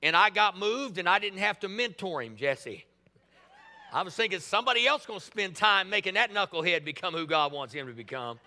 And 0.01 0.15
I 0.15 0.29
got 0.29 0.57
moved 0.57 0.97
and 0.97 1.09
I 1.09 1.19
didn't 1.19 1.39
have 1.39 1.59
to 1.61 1.69
mentor 1.69 2.21
him, 2.21 2.35
Jesse. 2.35 2.85
I 3.91 4.03
was 4.03 4.15
thinking 4.15 4.39
somebody 4.39 4.85
else 4.87 5.05
going 5.05 5.19
to 5.19 5.25
spend 5.25 5.55
time 5.55 5.89
making 5.89 6.13
that 6.13 6.31
knucklehead 6.31 6.85
become 6.85 7.13
who 7.13 7.25
God 7.25 7.51
wants 7.51 7.73
him 7.73 7.87
to 7.87 7.93
become. 7.93 8.39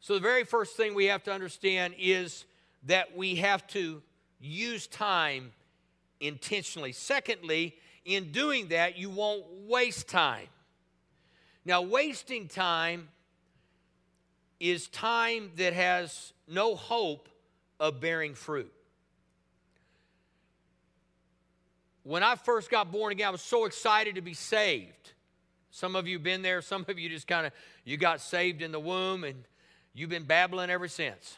So, 0.00 0.14
the 0.14 0.20
very 0.20 0.44
first 0.44 0.76
thing 0.76 0.94
we 0.94 1.04
have 1.06 1.22
to 1.24 1.32
understand 1.32 1.94
is 1.98 2.46
that 2.86 3.16
we 3.16 3.36
have 3.36 3.66
to 3.68 4.02
use 4.40 4.86
time 4.86 5.52
intentionally. 6.18 6.92
Secondly, 6.92 7.76
in 8.04 8.32
doing 8.32 8.68
that, 8.68 8.98
you 8.98 9.10
won't 9.10 9.44
waste 9.68 10.08
time. 10.08 10.48
Now, 11.64 11.82
wasting 11.82 12.48
time 12.48 13.08
is 14.60 14.88
time 14.88 15.50
that 15.56 15.72
has 15.72 16.32
no 16.46 16.74
hope 16.74 17.28
of 17.80 18.00
bearing 18.00 18.34
fruit. 18.34 18.72
When 22.02 22.22
I 22.22 22.34
first 22.36 22.70
got 22.70 22.92
born 22.92 23.12
again, 23.12 23.28
I 23.28 23.30
was 23.30 23.42
so 23.42 23.64
excited 23.64 24.14
to 24.16 24.20
be 24.20 24.34
saved. 24.34 25.12
Some 25.70 25.96
of 25.96 26.06
you 26.06 26.16
have 26.16 26.22
been 26.22 26.42
there, 26.42 26.60
some 26.60 26.84
of 26.86 26.98
you 26.98 27.08
just 27.08 27.26
kind 27.26 27.46
of 27.46 27.52
you 27.84 27.96
got 27.96 28.20
saved 28.20 28.62
in 28.62 28.72
the 28.72 28.80
womb 28.80 29.24
and 29.24 29.44
you've 29.94 30.10
been 30.10 30.24
babbling 30.24 30.70
ever 30.70 30.88
since. 30.88 31.36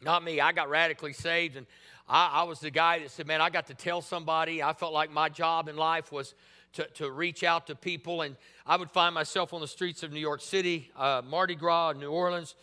Not 0.00 0.24
me. 0.24 0.40
I 0.40 0.52
got 0.52 0.70
radically 0.70 1.12
saved 1.12 1.56
and 1.56 1.66
I, 2.08 2.30
I 2.34 2.42
was 2.44 2.60
the 2.60 2.70
guy 2.70 3.00
that 3.00 3.10
said, 3.10 3.26
Man, 3.26 3.40
I 3.40 3.50
got 3.50 3.66
to 3.66 3.74
tell 3.74 4.00
somebody. 4.00 4.62
I 4.62 4.72
felt 4.72 4.92
like 4.92 5.10
my 5.10 5.28
job 5.28 5.68
in 5.68 5.76
life 5.76 6.10
was 6.10 6.34
to, 6.74 6.84
to 6.94 7.10
reach 7.10 7.42
out 7.42 7.66
to 7.68 7.74
people. 7.74 8.22
And 8.22 8.36
I 8.66 8.76
would 8.76 8.90
find 8.90 9.14
myself 9.14 9.52
on 9.52 9.60
the 9.60 9.68
streets 9.68 10.02
of 10.02 10.12
New 10.12 10.20
York 10.20 10.40
City, 10.40 10.90
uh, 10.96 11.22
Mardi 11.26 11.54
Gras, 11.54 11.92
New 11.92 12.10
Orleans, 12.10 12.54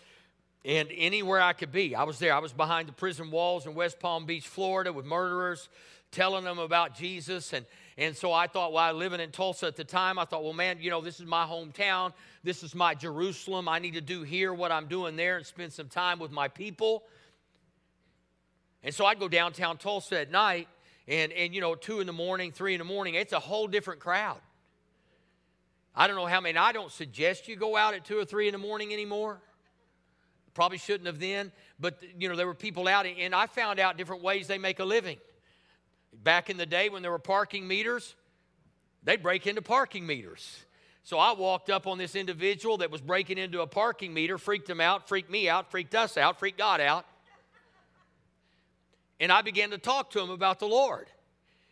and 0.64 0.90
anywhere 0.96 1.42
I 1.42 1.54
could 1.54 1.72
be. 1.72 1.96
I 1.96 2.04
was 2.04 2.20
there. 2.20 2.34
I 2.34 2.40
was 2.40 2.54
behind 2.54 2.88
the 2.88 2.94
prison 2.94 3.30
walls 3.30 3.66
in 3.66 3.76
West 3.76 4.00
Palm 4.00 4.26
Beach, 4.26 4.48
Florida, 4.48 4.92
with 4.92 5.06
murderers, 5.06 5.70
telling 6.12 6.44
them 6.44 6.60
about 6.60 6.96
Jesus. 6.96 7.54
And, 7.54 7.66
and 7.98 8.16
so 8.16 8.34
I 8.34 8.48
thought, 8.48 8.74
while 8.74 8.94
living 8.94 9.20
in 9.20 9.32
Tulsa 9.32 9.68
at 9.68 9.76
the 9.76 9.84
time, 9.84 10.18
I 10.18 10.26
thought, 10.26 10.44
well, 10.44 10.54
man, 10.54 10.78
you 10.82 10.90
know, 10.90 11.02
this 11.02 11.20
is 11.20 11.26
my 11.26 11.46
hometown. 11.46 12.14
This 12.44 12.64
is 12.64 12.74
my 12.74 12.96
Jerusalem. 12.96 13.68
I 13.68 13.80
need 13.80 13.94
to 13.94 14.02
do 14.02 14.24
here 14.24 14.54
what 14.54 14.72
I'm 14.72 14.88
doing 14.88 15.16
there 15.16 15.38
and 15.38 15.46
spend 15.46 15.72
some 15.72 15.88
time 15.88 16.20
with 16.20 16.32
my 16.32 16.48
people. 16.48 17.04
And 18.84 18.94
so 18.94 19.06
I'd 19.06 19.20
go 19.20 19.28
downtown 19.28 19.78
Tulsa 19.78 20.22
at 20.22 20.32
night, 20.32 20.68
and, 21.08 21.32
and 21.32 21.54
you 21.54 21.62
know, 21.62 21.76
two 21.76 22.00
in 22.00 22.08
the 22.08 22.14
morning, 22.14 22.52
three 22.52 22.74
in 22.74 22.80
the 22.80 22.86
morning, 22.86 23.16
it's 23.16 23.34
a 23.34 23.40
whole 23.40 23.68
different 23.68 24.00
crowd. 24.00 24.40
I 25.96 26.08
don't 26.08 26.16
know 26.16 26.26
how 26.26 26.42
many, 26.42 26.58
I 26.58 26.72
don't 26.72 26.92
suggest 26.92 27.48
you 27.48 27.56
go 27.56 27.78
out 27.78 27.94
at 27.94 28.04
two 28.06 28.18
or 28.18 28.26
three 28.26 28.48
in 28.48 28.52
the 28.52 28.58
morning 28.58 28.92
anymore. 28.92 29.40
Probably 30.54 30.78
shouldn't 30.78 31.08
have 31.08 31.20
then, 31.20 31.52
but 31.80 32.02
you 32.18 32.30
know, 32.30 32.36
there 32.36 32.48
were 32.48 32.54
people 32.54 32.88
out, 32.88 33.06
and 33.06 33.36
I 33.36 33.46
found 33.48 33.80
out 33.80 33.98
different 33.98 34.24
ways 34.24 34.48
they 34.48 34.58
make 34.58 34.80
a 34.80 34.86
living. 34.86 35.18
Back 36.24 36.50
in 36.50 36.58
the 36.58 36.66
day 36.66 36.90
when 36.90 37.02
there 37.02 37.12
were 37.12 37.20
parking 37.20 37.68
meters, 37.68 38.16
they'd 39.04 39.22
break 39.22 39.48
into 39.48 39.62
parking 39.62 40.06
meters. 40.06 40.66
So 41.04 41.20
I 41.20 41.34
walked 41.34 41.70
up 41.70 41.88
on 41.88 41.98
this 41.98 42.16
individual 42.16 42.78
that 42.78 42.90
was 42.90 43.00
breaking 43.00 43.38
into 43.38 43.62
a 43.62 43.68
parking 43.68 44.14
meter, 44.14 44.38
freaked 44.38 44.70
him 44.70 44.82
out, 44.82 45.08
freaked 45.08 45.30
me 45.30 45.48
out, 45.48 45.70
freaked 45.70 45.94
us 45.94 46.18
out, 46.18 46.40
freaked 46.40 46.58
God 46.58 46.82
out. 46.82 47.06
And 49.20 49.32
I 49.32 49.42
began 49.42 49.72
to 49.72 49.78
talk 49.78 50.12
to 50.12 50.20
them 50.20 50.30
about 50.30 50.60
the 50.60 50.68
Lord. 50.68 51.08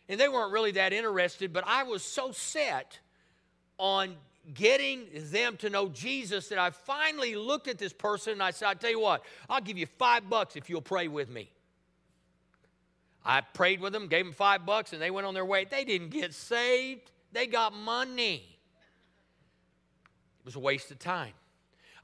And 0.08 0.20
they 0.20 0.28
weren't 0.28 0.52
really 0.52 0.72
that 0.72 0.92
interested, 0.92 1.52
but 1.52 1.64
I 1.66 1.82
was 1.84 2.02
so 2.02 2.32
set 2.32 2.98
on 3.78 4.16
getting 4.52 5.06
them 5.30 5.56
to 5.58 5.70
know 5.70 5.88
Jesus 5.88 6.48
that 6.48 6.58
I 6.58 6.70
finally 6.70 7.34
looked 7.34 7.68
at 7.68 7.78
this 7.78 7.92
person 7.92 8.34
and 8.34 8.42
I 8.42 8.50
said, 8.50 8.68
I 8.68 8.74
tell 8.74 8.90
you 8.90 9.00
what, 9.00 9.24
I'll 9.48 9.62
give 9.62 9.78
you 9.78 9.86
five 9.86 10.28
bucks 10.28 10.56
if 10.56 10.68
you'll 10.68 10.82
pray 10.82 11.08
with 11.08 11.30
me. 11.30 11.50
I 13.24 13.40
prayed 13.40 13.80
with 13.80 13.94
them, 13.94 14.08
gave 14.08 14.26
them 14.26 14.34
five 14.34 14.66
bucks, 14.66 14.92
and 14.92 15.00
they 15.00 15.10
went 15.10 15.26
on 15.26 15.32
their 15.32 15.46
way. 15.46 15.64
They 15.64 15.84
didn't 15.84 16.10
get 16.10 16.34
saved, 16.34 17.10
they 17.32 17.46
got 17.46 17.72
money. 17.72 18.58
It 20.40 20.44
was 20.44 20.56
a 20.56 20.60
waste 20.60 20.90
of 20.90 20.98
time. 20.98 21.32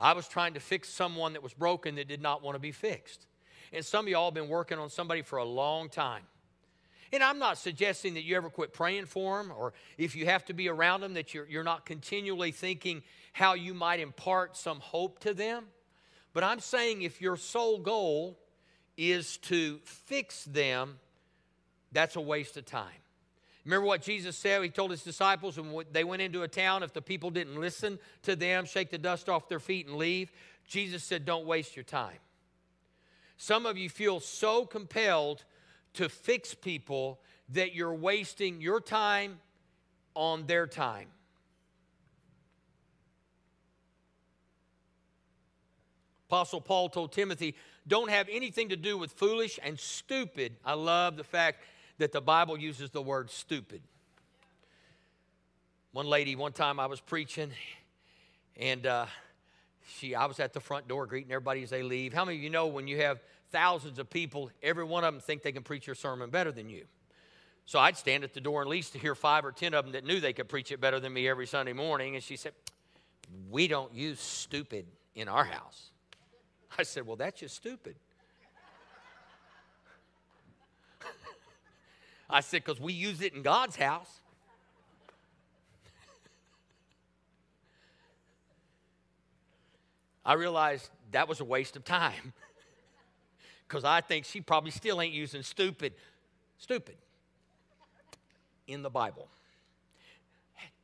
I 0.00 0.14
was 0.14 0.26
trying 0.26 0.54
to 0.54 0.60
fix 0.60 0.88
someone 0.88 1.34
that 1.34 1.42
was 1.42 1.52
broken 1.52 1.96
that 1.96 2.08
did 2.08 2.22
not 2.22 2.42
want 2.42 2.54
to 2.54 2.58
be 2.58 2.72
fixed. 2.72 3.26
And 3.72 3.84
some 3.84 4.06
of 4.06 4.08
y'all 4.08 4.26
have 4.26 4.34
been 4.34 4.48
working 4.48 4.78
on 4.78 4.90
somebody 4.90 5.22
for 5.22 5.38
a 5.38 5.44
long 5.44 5.88
time. 5.88 6.22
And 7.12 7.22
I'm 7.22 7.38
not 7.38 7.58
suggesting 7.58 8.14
that 8.14 8.22
you 8.22 8.36
ever 8.36 8.50
quit 8.50 8.72
praying 8.72 9.06
for 9.06 9.38
them 9.38 9.52
or 9.56 9.72
if 9.98 10.14
you 10.14 10.26
have 10.26 10.44
to 10.46 10.54
be 10.54 10.68
around 10.68 11.00
them, 11.00 11.14
that 11.14 11.34
you're, 11.34 11.46
you're 11.46 11.64
not 11.64 11.84
continually 11.84 12.52
thinking 12.52 13.02
how 13.32 13.54
you 13.54 13.74
might 13.74 14.00
impart 14.00 14.56
some 14.56 14.78
hope 14.80 15.18
to 15.20 15.34
them. 15.34 15.64
But 16.32 16.44
I'm 16.44 16.60
saying 16.60 17.02
if 17.02 17.20
your 17.20 17.36
sole 17.36 17.78
goal 17.78 18.38
is 18.96 19.38
to 19.38 19.78
fix 19.84 20.44
them, 20.44 20.98
that's 21.90 22.14
a 22.14 22.20
waste 22.20 22.56
of 22.56 22.64
time. 22.64 22.86
Remember 23.64 23.86
what 23.86 24.02
Jesus 24.02 24.36
said? 24.36 24.62
He 24.62 24.70
told 24.70 24.90
his 24.90 25.02
disciples 25.02 25.58
when 25.58 25.84
they 25.92 26.04
went 26.04 26.22
into 26.22 26.42
a 26.42 26.48
town, 26.48 26.82
if 26.82 26.92
the 26.92 27.02
people 27.02 27.30
didn't 27.30 27.60
listen 27.60 27.98
to 28.22 28.36
them, 28.36 28.64
shake 28.64 28.90
the 28.90 28.98
dust 28.98 29.28
off 29.28 29.48
their 29.48 29.60
feet 29.60 29.86
and 29.86 29.96
leave, 29.96 30.32
Jesus 30.66 31.02
said, 31.02 31.24
Don't 31.24 31.46
waste 31.46 31.76
your 31.76 31.84
time. 31.84 32.16
Some 33.42 33.64
of 33.64 33.78
you 33.78 33.88
feel 33.88 34.20
so 34.20 34.66
compelled 34.66 35.44
to 35.94 36.10
fix 36.10 36.52
people 36.52 37.22
that 37.48 37.74
you're 37.74 37.94
wasting 37.94 38.60
your 38.60 38.82
time 38.82 39.38
on 40.14 40.44
their 40.44 40.66
time. 40.66 41.06
Apostle 46.28 46.60
Paul 46.60 46.90
told 46.90 47.12
Timothy, 47.12 47.54
don't 47.88 48.10
have 48.10 48.28
anything 48.30 48.68
to 48.68 48.76
do 48.76 48.98
with 48.98 49.12
foolish 49.12 49.58
and 49.62 49.80
stupid. 49.80 50.56
I 50.62 50.74
love 50.74 51.16
the 51.16 51.24
fact 51.24 51.62
that 51.96 52.12
the 52.12 52.20
Bible 52.20 52.58
uses 52.58 52.90
the 52.90 53.00
word 53.00 53.30
stupid. 53.30 53.80
One 55.92 56.06
lady, 56.06 56.36
one 56.36 56.52
time 56.52 56.78
I 56.78 56.84
was 56.84 57.00
preaching, 57.00 57.52
and 58.58 58.84
uh, 58.84 59.06
she, 59.90 60.14
I 60.14 60.26
was 60.26 60.40
at 60.40 60.52
the 60.52 60.60
front 60.60 60.88
door 60.88 61.06
greeting 61.06 61.32
everybody 61.32 61.62
as 61.62 61.70
they 61.70 61.82
leave. 61.82 62.12
How 62.12 62.24
many 62.24 62.38
of 62.38 62.42
you 62.42 62.50
know 62.50 62.66
when 62.66 62.86
you 62.86 62.98
have 62.98 63.20
thousands 63.50 63.98
of 63.98 64.08
people, 64.08 64.50
every 64.62 64.84
one 64.84 65.04
of 65.04 65.12
them 65.12 65.20
think 65.20 65.42
they 65.42 65.52
can 65.52 65.62
preach 65.62 65.86
your 65.86 65.96
sermon 65.96 66.30
better 66.30 66.52
than 66.52 66.68
you? 66.68 66.84
So 67.66 67.78
I'd 67.78 67.96
stand 67.96 68.24
at 68.24 68.34
the 68.34 68.40
door 68.40 68.62
at 68.62 68.68
least 68.68 68.94
to 68.94 68.98
hear 68.98 69.14
five 69.14 69.44
or 69.44 69.52
ten 69.52 69.74
of 69.74 69.84
them 69.84 69.92
that 69.92 70.04
knew 70.04 70.20
they 70.20 70.32
could 70.32 70.48
preach 70.48 70.72
it 70.72 70.80
better 70.80 70.98
than 70.98 71.12
me 71.12 71.28
every 71.28 71.46
Sunday 71.46 71.72
morning. 71.72 72.14
And 72.14 72.24
she 72.24 72.36
said, 72.36 72.52
We 73.50 73.68
don't 73.68 73.94
use 73.94 74.20
stupid 74.20 74.86
in 75.14 75.28
our 75.28 75.44
house. 75.44 75.90
I 76.78 76.82
said, 76.82 77.06
Well, 77.06 77.16
that's 77.16 77.40
just 77.40 77.54
stupid. 77.54 77.94
I 82.30 82.40
said, 82.40 82.64
Because 82.64 82.80
we 82.80 82.92
use 82.92 83.20
it 83.20 83.34
in 83.34 83.42
God's 83.42 83.76
house. 83.76 84.19
I 90.30 90.34
realized 90.34 90.88
that 91.10 91.28
was 91.28 91.40
a 91.40 91.44
waste 91.44 91.74
of 91.74 91.84
time 91.84 92.32
because 93.68 93.82
I 93.82 94.00
think 94.00 94.24
she 94.24 94.40
probably 94.40 94.70
still 94.70 95.00
ain't 95.00 95.12
using 95.12 95.42
stupid, 95.42 95.92
stupid 96.56 96.94
in 98.68 98.82
the 98.82 98.90
Bible. 98.90 99.26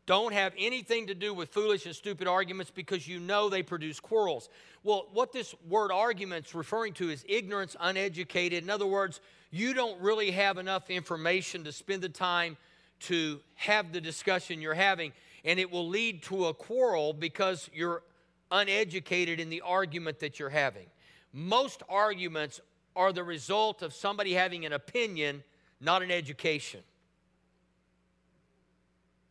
Don't 0.05 0.35
have 0.35 0.53
anything 0.59 1.07
to 1.07 1.15
do 1.15 1.33
with 1.33 1.51
foolish 1.51 1.87
and 1.87 1.95
stupid 1.95 2.27
arguments 2.27 2.73
because 2.75 3.07
you 3.07 3.21
know 3.21 3.49
they 3.49 3.63
produce 3.63 4.01
quarrels. 4.01 4.49
Well, 4.83 5.07
what 5.13 5.33
this 5.33 5.55
word 5.69 5.93
argument's 5.93 6.53
referring 6.53 6.95
to 6.95 7.09
is 7.09 7.25
ignorance, 7.29 7.77
uneducated. 7.79 8.65
In 8.65 8.69
other 8.69 8.85
words, 8.85 9.21
you 9.53 9.75
don't 9.75 10.01
really 10.01 10.33
have 10.33 10.59
enough 10.59 10.91
information 10.91 11.63
to 11.63 11.71
spend 11.71 12.03
the 12.03 12.09
time 12.09 12.57
to 13.03 13.39
have 13.55 13.93
the 13.93 14.01
discussion 14.01 14.61
you're 14.61 14.75
having, 14.75 15.13
and 15.45 15.61
it 15.61 15.71
will 15.71 15.87
lead 15.87 16.25
to 16.25 16.47
a 16.47 16.55
quarrel 16.55 17.13
because 17.13 17.71
you're 17.73 18.03
uneducated 18.51 19.41
in 19.41 19.51
the 19.51 19.63
argument 19.63 20.21
that 20.21 20.39
you're 20.39 20.49
having. 20.49 20.87
Most 21.33 21.83
arguments 21.89 22.61
are 22.95 23.13
the 23.13 23.25
result 23.25 23.83
of 23.83 23.93
somebody 23.93 24.33
having 24.33 24.65
an 24.65 24.73
opinion, 24.73 25.43
not 25.81 26.03
an 26.03 26.11
education. 26.11 26.81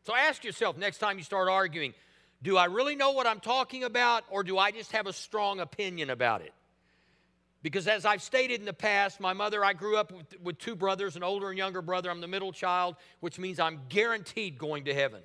So 0.05 0.15
ask 0.15 0.43
yourself 0.43 0.77
next 0.77 0.99
time 0.99 1.17
you 1.17 1.23
start 1.23 1.49
arguing 1.49 1.93
do 2.43 2.57
I 2.57 2.65
really 2.65 2.95
know 2.95 3.11
what 3.11 3.25
I'm 3.25 3.39
talking 3.39 3.83
about, 3.83 4.23
or 4.29 4.43
do 4.43 4.59
I 4.59 4.69
just 4.69 4.91
have 4.91 5.07
a 5.07 5.13
strong 5.13 5.59
opinion 5.59 6.11
about 6.11 6.41
it? 6.41 6.53
Because 7.63 7.87
as 7.87 8.05
I've 8.05 8.21
stated 8.21 8.59
in 8.59 8.67
the 8.67 8.73
past, 8.73 9.19
my 9.19 9.33
mother, 9.33 9.65
I 9.65 9.73
grew 9.73 9.97
up 9.97 10.11
with, 10.11 10.39
with 10.43 10.59
two 10.59 10.75
brothers, 10.75 11.15
an 11.15 11.23
older 11.23 11.49
and 11.49 11.57
younger 11.57 11.81
brother. 11.81 12.11
I'm 12.11 12.21
the 12.21 12.27
middle 12.27 12.51
child, 12.51 12.97
which 13.19 13.39
means 13.39 13.59
I'm 13.59 13.79
guaranteed 13.89 14.59
going 14.59 14.85
to 14.85 14.93
heaven. 14.93 15.21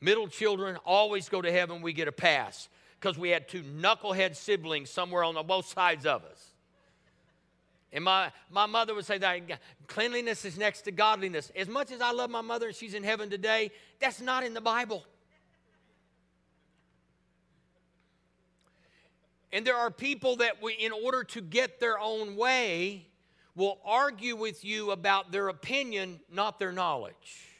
Middle 0.00 0.28
children 0.28 0.76
always 0.84 1.28
go 1.28 1.40
to 1.40 1.50
heaven, 1.50 1.82
we 1.82 1.92
get 1.92 2.08
a 2.08 2.12
pass 2.12 2.68
because 3.00 3.18
we 3.18 3.30
had 3.30 3.48
two 3.48 3.62
knucklehead 3.62 4.36
siblings 4.36 4.90
somewhere 4.90 5.24
on 5.24 5.34
the 5.34 5.42
both 5.42 5.66
sides 5.66 6.06
of 6.06 6.24
us. 6.24 6.52
And 7.92 8.04
my, 8.04 8.30
my 8.50 8.66
mother 8.66 8.94
would 8.94 9.06
say 9.06 9.18
that 9.18 9.40
cleanliness 9.86 10.44
is 10.44 10.58
next 10.58 10.82
to 10.82 10.92
godliness. 10.92 11.50
As 11.56 11.68
much 11.68 11.92
as 11.92 12.00
I 12.00 12.12
love 12.12 12.30
my 12.30 12.40
mother 12.40 12.66
and 12.66 12.76
she's 12.76 12.94
in 12.94 13.02
heaven 13.02 13.30
today, 13.30 13.70
that's 14.00 14.20
not 14.20 14.44
in 14.44 14.54
the 14.54 14.60
Bible. 14.60 15.04
And 19.52 19.66
there 19.66 19.76
are 19.76 19.90
people 19.90 20.36
that, 20.36 20.62
we, 20.62 20.74
in 20.74 20.92
order 20.92 21.24
to 21.24 21.40
get 21.40 21.80
their 21.80 21.98
own 21.98 22.36
way, 22.36 23.06
will 23.54 23.78
argue 23.84 24.36
with 24.36 24.64
you 24.64 24.90
about 24.90 25.32
their 25.32 25.48
opinion, 25.48 26.20
not 26.30 26.58
their 26.58 26.72
knowledge. 26.72 27.55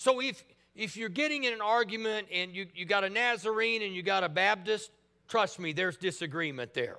So 0.00 0.18
if, 0.22 0.42
if 0.74 0.96
you're 0.96 1.10
getting 1.10 1.44
in 1.44 1.52
an 1.52 1.60
argument 1.60 2.28
and 2.32 2.54
you, 2.56 2.64
you 2.74 2.86
got 2.86 3.04
a 3.04 3.10
Nazarene 3.10 3.82
and 3.82 3.94
you 3.94 4.02
got 4.02 4.24
a 4.24 4.30
Baptist, 4.30 4.90
trust 5.28 5.58
me, 5.58 5.74
there's 5.74 5.98
disagreement 5.98 6.72
there. 6.72 6.96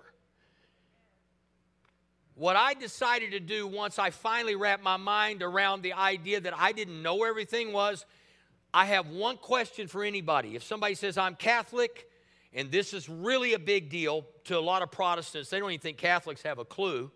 What 2.35 2.55
I 2.55 2.75
decided 2.75 3.31
to 3.31 3.39
do 3.39 3.65
once 3.65 3.97
I 3.97 4.11
finally 4.11 4.55
wrapped 4.55 4.83
my 4.83 4.97
mind 4.97 5.41
around 5.41 5.81
the 5.81 5.93
idea 5.93 6.41
that 6.41 6.53
I 6.55 6.73
didn't 6.73 7.01
know 7.01 7.23
everything 7.23 7.73
was 7.73 8.05
I 8.71 8.85
have 8.85 9.07
one 9.07 9.37
question 9.37 9.87
for 9.87 10.03
anybody. 10.03 10.55
If 10.55 10.61
somebody 10.63 10.93
says, 10.93 11.17
I'm 11.17 11.33
Catholic, 11.33 12.07
and 12.53 12.71
this 12.71 12.93
is 12.93 13.09
really 13.09 13.55
a 13.55 13.59
big 13.59 13.89
deal 13.89 14.27
to 14.43 14.59
a 14.59 14.61
lot 14.61 14.83
of 14.83 14.91
Protestants, 14.91 15.49
they 15.49 15.57
don't 15.57 15.71
even 15.71 15.81
think 15.81 15.97
Catholics 15.97 16.43
have 16.43 16.59
a 16.59 16.65
clue, 16.65 17.09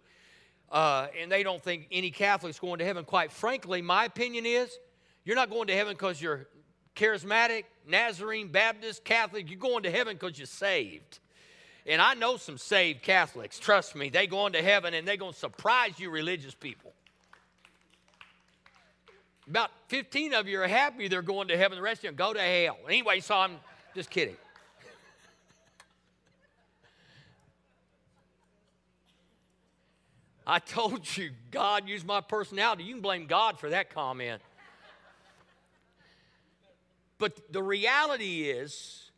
uh, 0.71 1.09
and 1.21 1.31
they 1.31 1.43
don't 1.43 1.61
think 1.61 1.85
any 1.91 2.09
Catholic's 2.09 2.57
going 2.57 2.79
to 2.79 2.85
heaven. 2.85 3.05
Quite 3.05 3.31
frankly, 3.31 3.83
my 3.83 4.05
opinion 4.05 4.47
is 4.47 4.79
you're 5.25 5.35
not 5.35 5.49
going 5.49 5.67
to 5.67 5.73
heaven 5.73 5.93
because 5.93 6.21
you're 6.21 6.47
charismatic, 6.95 7.63
Nazarene, 7.87 8.47
Baptist, 8.47 9.03
Catholic. 9.03 9.49
You're 9.49 9.59
going 9.59 9.83
to 9.83 9.91
heaven 9.91 10.15
because 10.15 10.37
you're 10.37 10.45
saved. 10.45 11.19
And 11.85 12.01
I 12.01 12.13
know 12.13 12.37
some 12.37 12.57
saved 12.57 13.03
Catholics. 13.03 13.59
Trust 13.59 13.95
me, 13.95 14.09
they 14.09 14.27
going 14.27 14.53
to 14.53 14.61
heaven 14.61 14.93
and 14.93 15.05
they're 15.07 15.17
going 15.17 15.33
to 15.33 15.39
surprise 15.39 15.99
you, 15.99 16.09
religious 16.09 16.55
people. 16.55 16.93
About 19.47 19.69
15 19.89 20.33
of 20.33 20.47
you 20.47 20.59
are 20.61 20.67
happy 20.67 21.07
they're 21.07 21.21
going 21.21 21.49
to 21.49 21.57
heaven. 21.57 21.77
The 21.77 21.83
rest 21.83 21.99
of 21.99 22.05
you 22.05 22.11
go 22.13 22.33
to 22.33 22.39
hell. 22.39 22.79
Anyway, 22.87 23.19
so 23.19 23.35
I'm 23.35 23.57
just 23.93 24.09
kidding. 24.09 24.37
I 30.47 30.57
told 30.57 31.15
you 31.15 31.29
God 31.51 31.87
used 31.87 32.07
my 32.07 32.21
personality. 32.21 32.83
You 32.83 32.93
can 32.93 33.01
blame 33.01 33.27
God 33.27 33.59
for 33.59 33.69
that 33.69 33.93
comment. 33.93 34.41
But 37.17 37.51
the 37.51 37.63
reality 37.63 38.49
is 38.49 39.11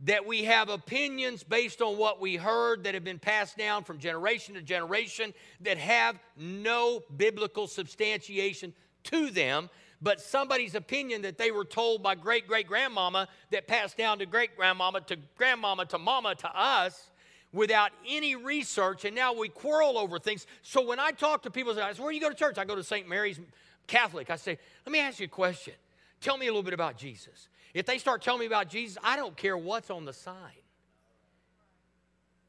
that 0.00 0.26
we 0.26 0.44
have 0.44 0.68
opinions 0.68 1.42
based 1.42 1.80
on 1.80 1.96
what 1.96 2.20
we 2.20 2.36
heard 2.36 2.84
that 2.84 2.94
have 2.94 3.04
been 3.04 3.18
passed 3.18 3.56
down 3.56 3.84
from 3.84 3.98
generation 3.98 4.54
to 4.54 4.62
generation 4.62 5.32
that 5.60 5.78
have 5.78 6.18
no 6.36 7.02
biblical 7.16 7.66
substantiation 7.66 8.74
to 9.04 9.30
them, 9.30 9.70
but 10.02 10.20
somebody's 10.20 10.74
opinion 10.74 11.22
that 11.22 11.38
they 11.38 11.50
were 11.50 11.64
told 11.64 12.02
by 12.02 12.14
great 12.14 12.46
great 12.46 12.66
grandmama 12.66 13.28
that 13.50 13.66
passed 13.66 13.96
down 13.96 14.18
to 14.18 14.26
great 14.26 14.56
grandmama 14.56 15.00
to 15.00 15.16
grandmama 15.36 15.86
to 15.86 15.98
mama 15.98 16.34
to 16.34 16.58
us 16.58 17.10
without 17.52 17.90
any 18.06 18.36
research, 18.36 19.06
and 19.06 19.16
now 19.16 19.32
we 19.32 19.48
quarrel 19.48 19.96
over 19.96 20.18
things. 20.18 20.46
So 20.62 20.84
when 20.84 21.00
I 21.00 21.12
talk 21.12 21.42
to 21.44 21.50
people, 21.50 21.72
I 21.80 21.92
say, 21.94 22.02
Where 22.02 22.10
do 22.10 22.16
you 22.16 22.20
go 22.20 22.28
to 22.28 22.34
church? 22.34 22.58
I 22.58 22.64
go 22.66 22.74
to 22.74 22.84
St. 22.84 23.08
Mary's 23.08 23.40
Catholic. 23.86 24.28
I 24.28 24.36
say, 24.36 24.58
Let 24.84 24.92
me 24.92 25.00
ask 25.00 25.20
you 25.20 25.26
a 25.26 25.28
question. 25.28 25.74
Tell 26.20 26.36
me 26.38 26.46
a 26.46 26.50
little 26.50 26.62
bit 26.62 26.74
about 26.74 26.96
Jesus. 26.96 27.48
If 27.74 27.86
they 27.86 27.98
start 27.98 28.22
telling 28.22 28.40
me 28.40 28.46
about 28.46 28.68
Jesus, 28.68 28.96
I 29.02 29.16
don't 29.16 29.36
care 29.36 29.56
what's 29.56 29.90
on 29.90 30.04
the 30.04 30.12
sign. 30.12 30.34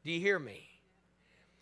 Do 0.04 0.12
you 0.12 0.20
hear 0.20 0.38
me? 0.38 0.68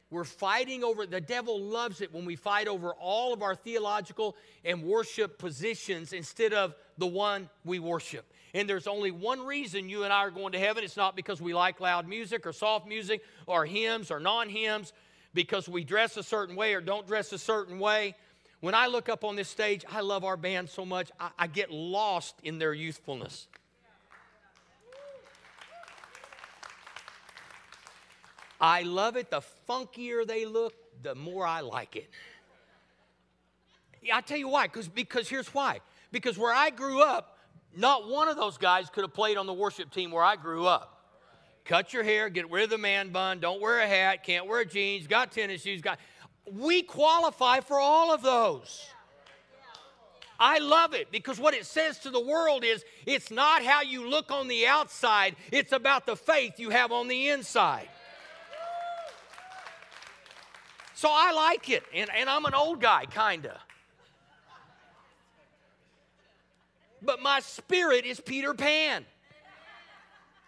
We're 0.08 0.24
fighting 0.24 0.84
over, 0.84 1.04
the 1.04 1.20
devil 1.20 1.60
loves 1.60 2.00
it 2.00 2.14
when 2.14 2.24
we 2.24 2.36
fight 2.36 2.68
over 2.68 2.92
all 2.94 3.32
of 3.34 3.42
our 3.42 3.56
theological 3.56 4.36
and 4.64 4.84
worship 4.84 5.36
positions 5.36 6.12
instead 6.12 6.52
of 6.52 6.74
the 6.96 7.08
one 7.08 7.50
we 7.64 7.80
worship. 7.80 8.24
And 8.54 8.68
there's 8.68 8.86
only 8.86 9.10
one 9.10 9.44
reason 9.44 9.88
you 9.88 10.04
and 10.04 10.12
I 10.12 10.18
are 10.18 10.30
going 10.30 10.52
to 10.52 10.60
heaven. 10.60 10.84
It's 10.84 10.96
not 10.96 11.16
because 11.16 11.40
we 11.40 11.54
like 11.54 11.80
loud 11.80 12.06
music 12.06 12.46
or 12.46 12.52
soft 12.52 12.86
music 12.86 13.22
or 13.46 13.66
hymns 13.66 14.12
or 14.12 14.20
non 14.20 14.48
hymns, 14.48 14.92
because 15.34 15.68
we 15.68 15.84
dress 15.84 16.16
a 16.16 16.22
certain 16.22 16.56
way 16.56 16.74
or 16.74 16.80
don't 16.80 17.06
dress 17.06 17.32
a 17.32 17.38
certain 17.38 17.78
way. 17.78 18.14
When 18.66 18.74
I 18.74 18.88
look 18.88 19.08
up 19.08 19.22
on 19.22 19.36
this 19.36 19.46
stage, 19.46 19.84
I 19.88 20.00
love 20.00 20.24
our 20.24 20.36
band 20.36 20.68
so 20.68 20.84
much, 20.84 21.12
I, 21.20 21.30
I 21.38 21.46
get 21.46 21.70
lost 21.70 22.34
in 22.42 22.58
their 22.58 22.74
youthfulness. 22.74 23.46
I 28.60 28.82
love 28.82 29.14
it. 29.14 29.30
The 29.30 29.40
funkier 29.68 30.26
they 30.26 30.46
look, 30.46 30.74
the 31.00 31.14
more 31.14 31.46
I 31.46 31.60
like 31.60 31.94
it. 31.94 32.10
I'll 34.12 34.20
tell 34.20 34.36
you 34.36 34.48
why. 34.48 34.66
Cause, 34.66 34.88
because 34.88 35.28
here's 35.28 35.54
why. 35.54 35.78
Because 36.10 36.36
where 36.36 36.52
I 36.52 36.70
grew 36.70 37.00
up, 37.00 37.38
not 37.76 38.08
one 38.08 38.26
of 38.26 38.34
those 38.34 38.58
guys 38.58 38.90
could 38.90 39.04
have 39.04 39.14
played 39.14 39.36
on 39.36 39.46
the 39.46 39.54
worship 39.54 39.92
team 39.92 40.10
where 40.10 40.24
I 40.24 40.34
grew 40.34 40.66
up. 40.66 40.96
Cut 41.66 41.92
your 41.92 42.02
hair, 42.02 42.28
get 42.30 42.50
rid 42.50 42.64
of 42.64 42.70
the 42.70 42.78
man 42.78 43.10
bun, 43.10 43.38
don't 43.38 43.60
wear 43.60 43.78
a 43.78 43.86
hat, 43.86 44.24
can't 44.24 44.48
wear 44.48 44.64
jeans, 44.64 45.06
got 45.06 45.30
tennis 45.30 45.62
shoes, 45.62 45.80
got. 45.80 46.00
We 46.52 46.82
qualify 46.82 47.60
for 47.60 47.78
all 47.78 48.12
of 48.12 48.22
those. 48.22 48.88
I 50.38 50.58
love 50.58 50.94
it 50.94 51.10
because 51.10 51.40
what 51.40 51.54
it 51.54 51.64
says 51.64 51.98
to 52.00 52.10
the 52.10 52.20
world 52.20 52.62
is 52.62 52.84
it's 53.06 53.30
not 53.30 53.64
how 53.64 53.82
you 53.82 54.08
look 54.08 54.30
on 54.30 54.48
the 54.48 54.66
outside, 54.66 55.34
it's 55.50 55.72
about 55.72 56.06
the 56.06 56.16
faith 56.16 56.58
you 56.58 56.70
have 56.70 56.92
on 56.92 57.08
the 57.08 57.28
inside. 57.28 57.88
So 60.94 61.08
I 61.12 61.32
like 61.32 61.68
it, 61.68 61.82
and, 61.94 62.08
and 62.16 62.28
I'm 62.28 62.46
an 62.46 62.54
old 62.54 62.80
guy, 62.80 63.04
kind 63.04 63.46
of. 63.46 63.56
But 67.02 67.20
my 67.20 67.40
spirit 67.40 68.06
is 68.06 68.18
Peter 68.18 68.54
Pan. 68.54 69.04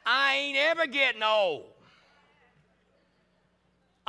I 0.06 0.36
ain't 0.36 0.56
ever 0.56 0.86
getting 0.86 1.22
old. 1.22 1.66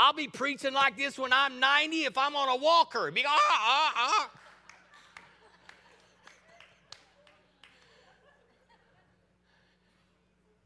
I'll 0.02 0.14
be 0.14 0.30
preaching 0.30 0.74
like 0.74 0.96
this 0.96 1.20
when 1.20 1.34
I'm 1.34 1.60
90 1.60 2.06
if 2.06 2.18
I'm 2.18 2.34
on 2.34 2.48
a 2.48 2.56
walker. 2.56 3.12
Be, 3.12 3.26
ah, 3.28 3.38
ah, 3.38 3.94
ah. 3.98 4.30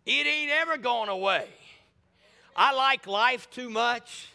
It 0.06 0.28
ain't 0.28 0.52
ever 0.52 0.78
going 0.78 1.10
away. 1.10 1.48
I 2.56 2.76
like 2.76 3.08
life 3.08 3.50
too 3.50 3.72
much. 3.72 4.28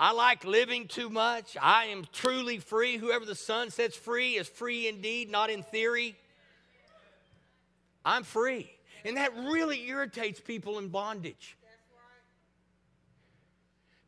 I 0.00 0.10
like 0.10 0.44
living 0.44 0.88
too 0.88 1.08
much. 1.08 1.56
I 1.62 1.84
am 1.84 2.04
truly 2.12 2.58
free. 2.58 2.96
Whoever 2.96 3.24
the 3.24 3.36
Son 3.36 3.70
sets 3.70 3.96
free 3.96 4.32
is 4.32 4.48
free 4.48 4.88
indeed, 4.88 5.30
not 5.30 5.48
in 5.48 5.62
theory. 5.62 6.16
I'm 8.04 8.24
free. 8.24 8.68
And 9.04 9.16
that 9.16 9.32
really 9.36 9.88
irritates 9.88 10.40
people 10.40 10.80
in 10.80 10.88
bondage. 10.88 11.56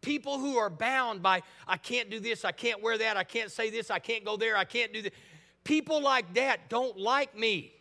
People 0.04 0.38
who 0.38 0.58
are 0.58 0.68
bound 0.68 1.22
by, 1.22 1.42
I 1.66 1.78
can't 1.78 2.10
do 2.10 2.20
this, 2.20 2.44
I 2.44 2.52
can't 2.52 2.82
wear 2.82 2.98
that, 2.98 3.16
I 3.16 3.24
can't 3.24 3.50
say 3.50 3.70
this, 3.70 3.90
I 3.90 3.98
can't 3.98 4.22
go 4.22 4.36
there, 4.36 4.54
I 4.54 4.64
can't 4.64 4.92
do 4.92 5.00
this. 5.00 5.12
People 5.64 6.02
like 6.02 6.34
that 6.34 6.68
don't 6.68 6.98
like 6.98 7.34
me. 7.34 7.72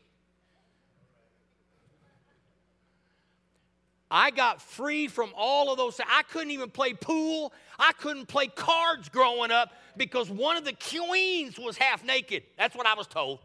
I 4.10 4.32
got 4.32 4.62
free 4.62 5.08
from 5.10 5.32
all 5.36 5.70
of 5.70 5.78
those. 5.78 6.00
I 6.00 6.24
couldn't 6.24 6.52
even 6.52 6.70
play 6.70 6.94
pool. 6.94 7.52
I 7.78 7.92
couldn't 7.92 8.28
play 8.28 8.48
cards 8.48 9.10
growing 9.10 9.52
up 9.52 9.74
because 9.98 10.30
one 10.30 10.56
of 10.56 10.64
the 10.64 10.74
queens 10.74 11.60
was 11.60 11.78
half 11.78 12.06
naked. 12.06 12.44
That's 12.58 12.74
what 12.74 12.88
I 12.88 12.94
was 12.94 13.08
told. 13.08 13.40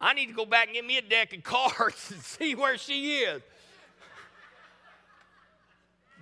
I 0.00 0.12
need 0.14 0.26
to 0.26 0.32
go 0.32 0.44
back 0.44 0.66
and 0.66 0.74
get 0.74 0.84
me 0.84 0.98
a 0.98 1.02
deck 1.02 1.32
of 1.32 1.44
cards 1.44 2.10
and 2.10 2.20
see 2.20 2.56
where 2.56 2.76
she 2.76 3.18
is. 3.18 3.42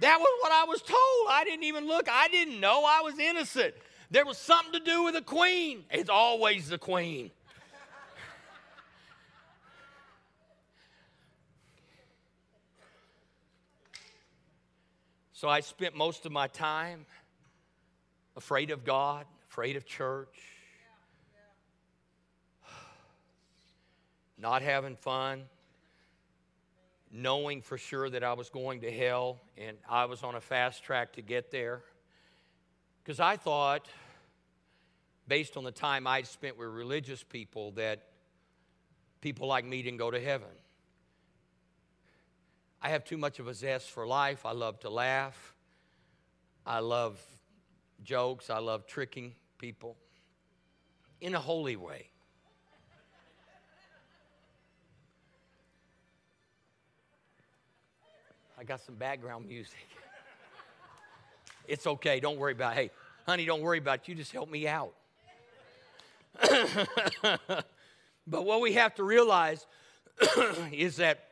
That 0.01 0.19
was 0.19 0.39
what 0.41 0.53
I 0.53 0.65
was 0.65 0.83
told. 0.83 1.27
I 1.29 1.45
didn't 1.45 1.65
even 1.65 1.87
look. 1.87 2.09
I 2.11 2.29
didn't 2.29 2.59
know. 2.59 2.85
I 2.87 3.03
was 3.03 3.19
innocent. 3.19 3.75
There 4.11 4.25
was 4.25 4.39
something 4.39 4.73
to 4.73 4.81
do 4.81 5.05
with 5.05 5.15
the 5.15 5.23
queen. 5.23 5.85
It's 5.91 6.11
always 6.11 6.69
the 6.69 6.79
queen. 6.79 7.31
So 15.33 15.49
I 15.49 15.61
spent 15.61 15.97
most 15.97 16.27
of 16.27 16.33
my 16.33 16.49
time 16.49 17.07
afraid 18.37 18.71
of 18.71 18.85
God, 18.85 19.25
afraid 19.51 19.77
of 19.77 19.87
church, 19.87 20.39
not 24.39 24.61
having 24.61 24.97
fun, 24.97 25.45
knowing 27.11 27.61
for 27.61 27.77
sure 27.77 28.09
that 28.11 28.23
I 28.23 28.35
was 28.35 28.51
going 28.51 28.81
to 28.83 28.91
hell 28.91 29.41
and 29.59 29.77
I 29.89 30.05
was 30.05 30.23
on 30.23 30.35
a 30.35 30.41
fast 30.41 30.85
track 30.85 31.15
to 31.15 31.23
get 31.23 31.51
there. 31.51 31.83
Because 33.03 33.19
I 33.19 33.37
thought, 33.37 33.89
based 35.27 35.57
on 35.57 35.65
the 35.65 35.73
time 35.73 36.07
I'd 36.07 36.27
spent 36.27 36.57
with 36.57 36.69
religious 36.69 37.23
people, 37.23 37.73
that 37.73 38.03
people 39.21 39.49
like 39.49 39.65
me 39.65 39.83
didn't 39.83 39.99
go 39.99 40.11
to 40.11 40.21
heaven. 40.21 40.49
I 42.83 42.91
have 42.91 43.05
too 43.05 43.19
much 43.19 43.39
of 43.39 43.49
a 43.49 43.55
zest 43.55 43.91
for 43.91 44.07
life. 44.07 44.47
I 44.47 44.53
love 44.53 44.81
to 44.81 44.91
laugh. 44.91 45.55
I 46.65 46.79
love 46.79 47.21
jokes. 48.03 48.49
I 48.51 48.59
love 48.59 48.87
tricking 48.87 49.35
people 49.59 49.97
in 51.21 51.35
a 51.35 51.41
holy 51.41 51.77
way. 51.77 52.09
I 58.61 58.65
got 58.65 58.83
some 58.83 58.97
background 58.97 59.49
music. 59.49 59.75
It's 61.67 61.87
okay. 61.87 62.19
Don't 62.19 62.37
worry 62.37 62.53
about 62.53 62.73
it. 62.73 62.77
Hey, 62.77 62.91
honey, 63.25 63.45
don't 63.45 63.61
worry 63.61 63.79
about 63.79 64.01
it. 64.01 64.09
You 64.09 64.17
just 64.17 64.33
help 64.33 64.51
me 64.51 64.67
out. 64.67 64.93
but 68.27 68.45
what 68.45 68.61
we 68.61 68.73
have 68.73 68.93
to 68.97 69.05
realize 69.05 69.69
is 70.73 70.97
that 70.97 71.29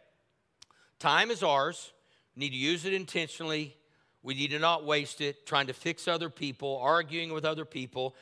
time 1.01 1.33
is 1.33 1.43
ours. 1.43 1.93
We 2.37 2.41
need 2.41 2.51
to 2.51 2.57
use 2.57 2.85
it 2.85 2.93
intentionally. 2.93 3.75
We 4.23 4.35
need 4.35 4.53
to 4.53 4.61
not 4.61 4.85
waste 4.85 5.21
it 5.21 5.45
trying 5.45 5.67
to 5.67 5.73
fix 5.73 6.07
other 6.07 6.31
people, 6.31 6.79
arguing 6.81 7.33
with 7.33 7.45
other 7.45 7.65
people. 7.65 8.15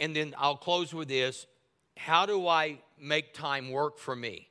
And 0.00 0.16
then 0.16 0.34
I'll 0.36 0.56
close 0.56 0.92
with 0.92 1.06
this 1.06 1.46
How 1.96 2.26
do 2.26 2.48
I 2.48 2.80
make 2.98 3.34
time 3.34 3.70
work 3.70 3.98
for 3.98 4.16
me? 4.16 4.48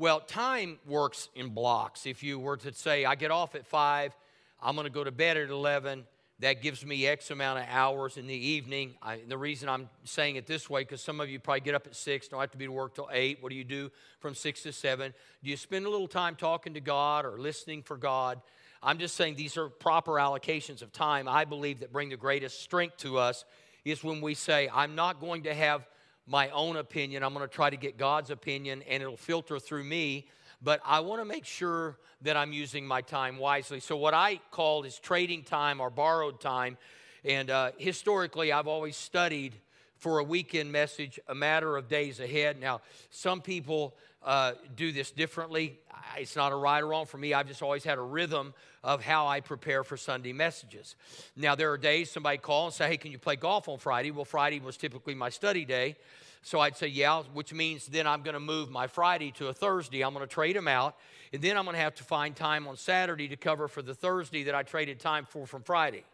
Well, 0.00 0.20
time 0.20 0.78
works 0.86 1.28
in 1.34 1.50
blocks. 1.50 2.06
If 2.06 2.22
you 2.22 2.38
were 2.38 2.56
to 2.56 2.72
say, 2.72 3.04
I 3.04 3.16
get 3.16 3.30
off 3.30 3.54
at 3.54 3.66
five, 3.66 4.16
I'm 4.62 4.74
going 4.74 4.86
to 4.86 4.90
go 4.90 5.04
to 5.04 5.10
bed 5.10 5.36
at 5.36 5.50
11, 5.50 6.06
that 6.38 6.62
gives 6.62 6.86
me 6.86 7.06
X 7.06 7.30
amount 7.30 7.58
of 7.58 7.66
hours 7.68 8.16
in 8.16 8.26
the 8.26 8.34
evening. 8.34 8.94
I, 9.02 9.20
the 9.28 9.36
reason 9.36 9.68
I'm 9.68 9.90
saying 10.04 10.36
it 10.36 10.46
this 10.46 10.70
way, 10.70 10.84
because 10.84 11.02
some 11.02 11.20
of 11.20 11.28
you 11.28 11.38
probably 11.38 11.60
get 11.60 11.74
up 11.74 11.86
at 11.86 11.94
6, 11.94 12.28
don't 12.28 12.40
have 12.40 12.50
to 12.52 12.56
be 12.56 12.64
to 12.64 12.72
work 12.72 12.94
till 12.94 13.10
8. 13.12 13.42
What 13.42 13.50
do 13.50 13.56
you 13.56 13.62
do 13.62 13.90
from 14.20 14.34
6 14.34 14.62
to 14.62 14.72
7? 14.72 15.12
Do 15.44 15.50
you 15.50 15.58
spend 15.58 15.84
a 15.84 15.90
little 15.90 16.08
time 16.08 16.34
talking 16.34 16.72
to 16.72 16.80
God 16.80 17.26
or 17.26 17.38
listening 17.38 17.82
for 17.82 17.98
God? 17.98 18.40
I'm 18.82 18.96
just 18.96 19.16
saying 19.16 19.36
these 19.36 19.58
are 19.58 19.68
proper 19.68 20.12
allocations 20.12 20.80
of 20.80 20.94
time. 20.94 21.28
I 21.28 21.44
believe 21.44 21.80
that 21.80 21.92
bring 21.92 22.08
the 22.08 22.16
greatest 22.16 22.62
strength 22.62 22.96
to 23.00 23.18
us 23.18 23.44
is 23.84 24.02
when 24.02 24.22
we 24.22 24.32
say, 24.32 24.70
I'm 24.72 24.94
not 24.94 25.20
going 25.20 25.42
to 25.42 25.52
have 25.52 25.86
my 26.30 26.48
own 26.50 26.76
opinion, 26.76 27.22
I'm 27.22 27.34
going 27.34 27.46
to 27.46 27.54
try 27.54 27.68
to 27.68 27.76
get 27.76 27.98
God's 27.98 28.30
opinion, 28.30 28.82
and 28.88 29.02
it'll 29.02 29.18
filter 29.18 29.58
through 29.58 29.84
me 29.84 30.28
but 30.62 30.80
I 30.84 31.00
want 31.00 31.20
to 31.20 31.24
make 31.24 31.44
sure 31.44 31.96
that 32.22 32.36
I'm 32.36 32.52
using 32.52 32.86
my 32.86 33.00
time 33.00 33.38
wisely. 33.38 33.80
So, 33.80 33.96
what 33.96 34.14
I 34.14 34.40
call 34.50 34.84
is 34.84 34.98
trading 34.98 35.42
time 35.42 35.80
or 35.80 35.90
borrowed 35.90 36.40
time. 36.40 36.76
And 37.24 37.50
uh, 37.50 37.72
historically, 37.78 38.52
I've 38.52 38.66
always 38.66 38.96
studied 38.96 39.54
for 39.98 40.18
a 40.18 40.24
weekend 40.24 40.72
message 40.72 41.20
a 41.28 41.34
matter 41.34 41.76
of 41.76 41.88
days 41.88 42.20
ahead. 42.20 42.58
Now, 42.60 42.80
some 43.10 43.40
people 43.42 43.94
uh, 44.22 44.52
do 44.74 44.92
this 44.92 45.10
differently. 45.10 45.78
It's 46.16 46.36
not 46.36 46.52
a 46.52 46.56
right 46.56 46.82
or 46.82 46.88
wrong 46.88 47.06
for 47.06 47.18
me. 47.18 47.34
I've 47.34 47.46
just 47.46 47.62
always 47.62 47.84
had 47.84 47.98
a 47.98 48.02
rhythm 48.02 48.54
of 48.82 49.02
how 49.02 49.26
I 49.26 49.40
prepare 49.40 49.84
for 49.84 49.98
Sunday 49.98 50.32
messages. 50.32 50.94
Now, 51.36 51.54
there 51.54 51.70
are 51.72 51.78
days 51.78 52.10
somebody 52.10 52.38
call 52.38 52.66
and 52.66 52.74
say, 52.74 52.88
Hey, 52.88 52.96
can 52.96 53.12
you 53.12 53.18
play 53.18 53.36
golf 53.36 53.68
on 53.68 53.78
Friday? 53.78 54.10
Well, 54.10 54.24
Friday 54.24 54.60
was 54.60 54.76
typically 54.76 55.14
my 55.14 55.28
study 55.28 55.64
day. 55.64 55.96
So 56.42 56.60
I'd 56.60 56.76
say, 56.76 56.86
yeah, 56.86 57.22
which 57.34 57.52
means 57.52 57.86
then 57.86 58.06
I'm 58.06 58.22
going 58.22 58.34
to 58.34 58.40
move 58.40 58.70
my 58.70 58.86
Friday 58.86 59.30
to 59.32 59.48
a 59.48 59.52
Thursday. 59.52 60.02
I'm 60.02 60.14
going 60.14 60.26
to 60.26 60.32
trade 60.32 60.56
them 60.56 60.68
out. 60.68 60.96
And 61.32 61.42
then 61.42 61.56
I'm 61.56 61.64
going 61.64 61.74
to 61.76 61.82
have 61.82 61.94
to 61.96 62.04
find 62.04 62.34
time 62.34 62.66
on 62.66 62.76
Saturday 62.76 63.28
to 63.28 63.36
cover 63.36 63.68
for 63.68 63.82
the 63.82 63.94
Thursday 63.94 64.44
that 64.44 64.54
I 64.54 64.62
traded 64.62 65.00
time 65.00 65.26
for 65.26 65.46
from 65.46 65.62
Friday. 65.62 66.04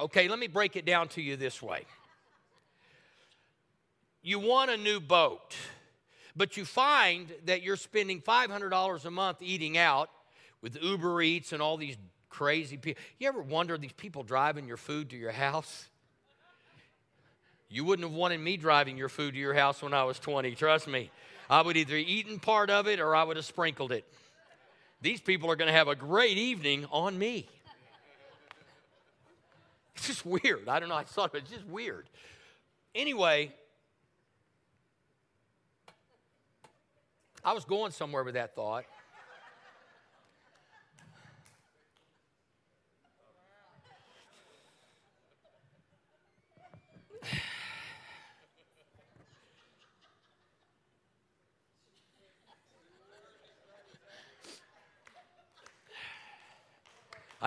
Okay, 0.00 0.28
let 0.28 0.38
me 0.38 0.46
break 0.46 0.76
it 0.76 0.84
down 0.84 1.08
to 1.08 1.22
you 1.22 1.36
this 1.36 1.60
way. 1.60 1.84
You 4.22 4.38
want 4.38 4.70
a 4.70 4.76
new 4.76 5.00
boat, 5.00 5.56
but 6.36 6.56
you 6.56 6.64
find 6.64 7.28
that 7.46 7.62
you're 7.62 7.76
spending 7.76 8.20
$500 8.20 9.04
a 9.04 9.10
month 9.10 9.38
eating 9.40 9.76
out 9.76 10.10
with 10.62 10.80
Uber 10.82 11.22
Eats 11.22 11.52
and 11.52 11.60
all 11.60 11.76
these 11.76 11.96
crazy 12.28 12.76
people. 12.76 13.02
You 13.18 13.28
ever 13.28 13.42
wonder 13.42 13.76
these 13.76 13.92
people 13.92 14.22
driving 14.22 14.66
your 14.66 14.76
food 14.76 15.10
to 15.10 15.16
your 15.16 15.32
house? 15.32 15.88
You 17.68 17.84
wouldn't 17.84 18.08
have 18.08 18.16
wanted 18.16 18.40
me 18.40 18.56
driving 18.56 18.96
your 18.96 19.08
food 19.08 19.34
to 19.34 19.38
your 19.38 19.54
house 19.54 19.82
when 19.82 19.92
I 19.92 20.04
was 20.04 20.18
20, 20.18 20.54
trust 20.54 20.88
me. 20.88 21.10
I 21.50 21.62
would 21.62 21.76
either 21.76 21.96
eaten 21.96 22.38
part 22.38 22.70
of 22.70 22.86
it 22.86 23.00
or 23.00 23.14
I 23.14 23.24
would 23.24 23.36
have 23.36 23.44
sprinkled 23.44 23.92
it. 23.92 24.04
These 25.00 25.20
people 25.20 25.50
are 25.50 25.56
going 25.56 25.68
to 25.68 25.74
have 25.74 25.88
a 25.88 25.94
great 25.94 26.38
evening 26.38 26.86
on 26.90 27.18
me. 27.18 27.46
It's 29.96 30.06
just 30.06 30.24
weird. 30.24 30.68
I 30.68 30.78
don't 30.78 30.88
know. 30.88 30.94
I 30.94 31.02
thought 31.02 31.34
it 31.34 31.42
was 31.42 31.50
just 31.50 31.66
weird. 31.66 32.06
Anyway, 32.94 33.52
I 37.44 37.52
was 37.52 37.64
going 37.64 37.90
somewhere 37.90 38.22
with 38.22 38.34
that 38.34 38.54
thought. 38.54 38.84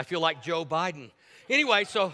I 0.02 0.04
feel 0.04 0.20
like 0.20 0.42
Joe 0.42 0.66
Biden. 0.66 1.12
Anyway, 1.48 1.84
so. 1.84 2.12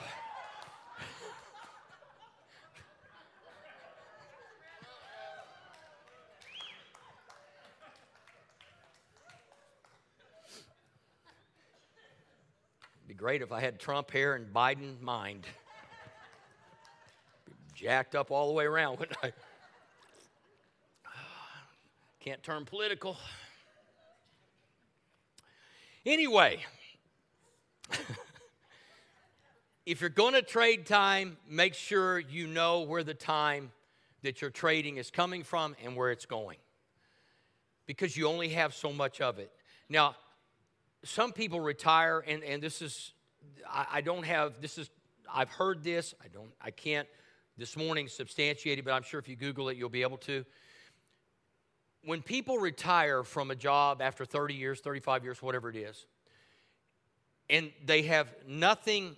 It'd 12.98 13.08
be 13.08 13.14
great 13.14 13.42
if 13.42 13.54
I 13.54 13.62
had 13.62 13.80
Trump 13.80 14.12
hair 14.12 14.36
and 14.36 14.54
Biden 14.54 15.00
mind. 15.00 15.46
Jacked 17.74 18.16
up 18.16 18.32
all 18.32 18.50
the 18.50 18.54
way 18.54 18.66
around, 18.66 19.00
wouldn't 19.00 19.18
I? 19.24 19.32
Can't 22.20 22.44
turn 22.44 22.66
political. 22.66 23.16
Anyway, 26.06 26.66
if 29.86 30.02
you're 30.02 30.10
going 30.10 30.34
to 30.34 30.42
trade 30.42 30.86
time, 30.86 31.38
make 31.50 31.74
sure 31.74 32.20
you 32.20 32.48
know 32.48 32.82
where 32.82 33.04
the 33.04 33.14
time 33.14 33.72
that 34.24 34.42
you're 34.42 34.50
trading 34.50 34.98
is 34.98 35.12
coming 35.12 35.44
from 35.44 35.76
and 35.84 35.96
where 35.96 36.12
it's 36.12 36.26
going. 36.26 36.58
Because 37.86 38.18
you 38.18 38.28
only 38.28 38.50
have 38.50 38.74
so 38.74 38.92
much 38.92 39.22
of 39.22 39.40
it. 39.40 39.52
Now, 39.90 40.16
some 41.04 41.32
people 41.32 41.60
retire, 41.60 42.24
and, 42.26 42.44
and 42.44 42.62
this 42.62 42.82
is, 42.82 43.14
I, 43.70 43.86
I 43.94 44.02
don't 44.02 44.26
have, 44.26 44.60
this 44.62 44.78
is, 44.78 44.90
I've 45.34 45.50
heard 45.50 45.84
this, 45.84 46.14
I 46.24 46.28
don't, 46.28 46.52
I 46.62 46.72
can't 46.72 47.08
this 47.58 47.78
morning 47.78 48.08
substantiate 48.08 48.80
it, 48.80 48.86
but 48.86 48.92
I'm 48.92 49.04
sure 49.04 49.20
if 49.20 49.28
you 49.28 49.36
Google 49.36 49.70
it, 49.70 49.78
you'll 49.78 49.90
be 49.90 50.02
able 50.02 50.18
to. 50.20 50.46
When 52.04 52.22
people 52.22 52.58
retire 52.58 53.24
from 53.24 53.52
a 53.52 53.56
job 53.56 54.02
after 54.02 54.26
30 54.26 54.54
years, 54.54 54.80
35 54.80 55.24
years, 55.24 55.42
whatever 55.42 55.70
it 55.70 55.76
is, 55.76 56.06
and 57.50 57.72
they 57.86 58.04
have 58.04 58.34
nothing 58.48 59.16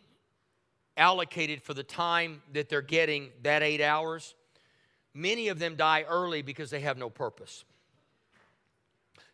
allocated 0.98 1.64
for 1.64 1.74
the 1.74 1.84
time 1.84 2.42
that 2.54 2.70
they're 2.70 2.82
getting 2.82 3.30
that 3.42 3.64
eight 3.64 3.82
hours, 3.82 4.36
many 5.14 5.48
of 5.48 5.58
them 5.58 5.76
die 5.76 6.06
early 6.08 6.42
because 6.42 6.70
they 6.70 6.82
have 6.82 6.98
no 6.98 7.10
purpose. 7.10 7.64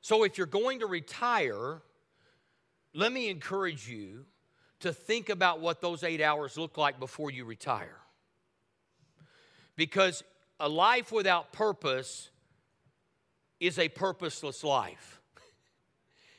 So 0.02 0.24
if 0.24 0.38
you're 0.38 0.48
going 0.48 0.80
to 0.80 0.86
retire, 0.86 1.82
let 2.94 3.12
me 3.12 3.30
encourage 3.30 3.90
you 3.90 4.26
to 4.82 4.94
think 4.94 5.30
about 5.30 5.62
what 5.62 5.82
those 5.82 6.04
eight 6.04 6.22
hours 6.22 6.58
look 6.58 6.78
like 6.78 7.00
before 7.00 7.32
you 7.32 7.44
retire. 7.44 7.98
Because 9.76 10.24
a 10.60 10.70
life 10.70 11.12
without 11.12 11.52
purpose 11.52 12.30
is 13.60 13.80
a 13.80 13.90
purposeless 13.90 14.64
life. 14.64 15.20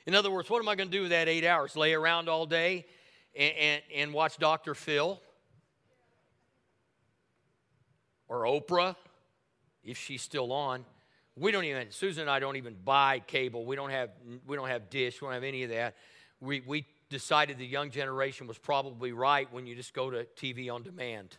In 0.07 0.15
other 0.15 0.31
words, 0.31 0.49
what 0.49 0.61
am 0.61 0.69
I 0.69 0.77
going 0.77 0.89
to 0.89 0.97
do 0.97 1.03
with 1.03 1.11
that 1.11 1.29
eight 1.29 1.45
hours? 1.45 1.77
Lay 1.77 1.93
around 1.93 2.29
all 2.29 2.47
day 2.47 2.87
and, 3.35 3.55
and, 3.57 3.83
and 3.95 4.13
watch 4.13 4.39
Dr. 4.39 4.75
Phil? 4.75 5.21
Or 8.29 8.43
Oprah, 8.43 8.97
if 9.85 9.99
she's 9.99 10.23
still 10.23 10.53
on. 10.53 10.85
We 11.37 11.53
don't 11.53 11.65
even, 11.65 11.91
Susan 11.91 12.23
and 12.23 12.31
I 12.31 12.39
don't 12.39 12.57
even 12.57 12.77
buy 12.85 13.21
cable. 13.21 13.65
We 13.67 13.77
don't 13.77 13.91
have, 13.91 14.11
we 14.47 14.57
don't 14.57 14.69
have 14.69 14.91
dish. 14.91 15.21
We 15.21 15.27
don't 15.27 15.35
have 15.35 15.45
any 15.45 15.65
of 15.65 15.71
that. 15.71 15.97
We, 16.41 16.61
we 16.61 16.87
decided 17.11 17.59
the 17.59 17.67
young 17.67 17.91
generation 17.91 18.47
was 18.47 18.59
probably 18.59 19.13
right 19.13 19.53
when 19.53 19.67
you 19.67 19.75
just 19.75 19.93
go 19.93 20.11
to 20.11 20.27
TV 20.37 20.73
on 20.73 20.83
demand. 20.83 21.37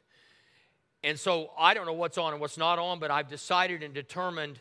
And 1.04 1.20
so 1.20 1.52
I 1.58 1.74
don't 1.74 1.86
know 1.86 1.94
what's 1.94 2.18
on 2.18 2.34
and 2.34 2.42
what's 2.42 2.58
not 2.58 2.80
on, 2.80 3.00
but 3.00 3.12
I've 3.12 3.30
decided 3.30 3.82
and 3.84 3.94
determined 3.94 4.60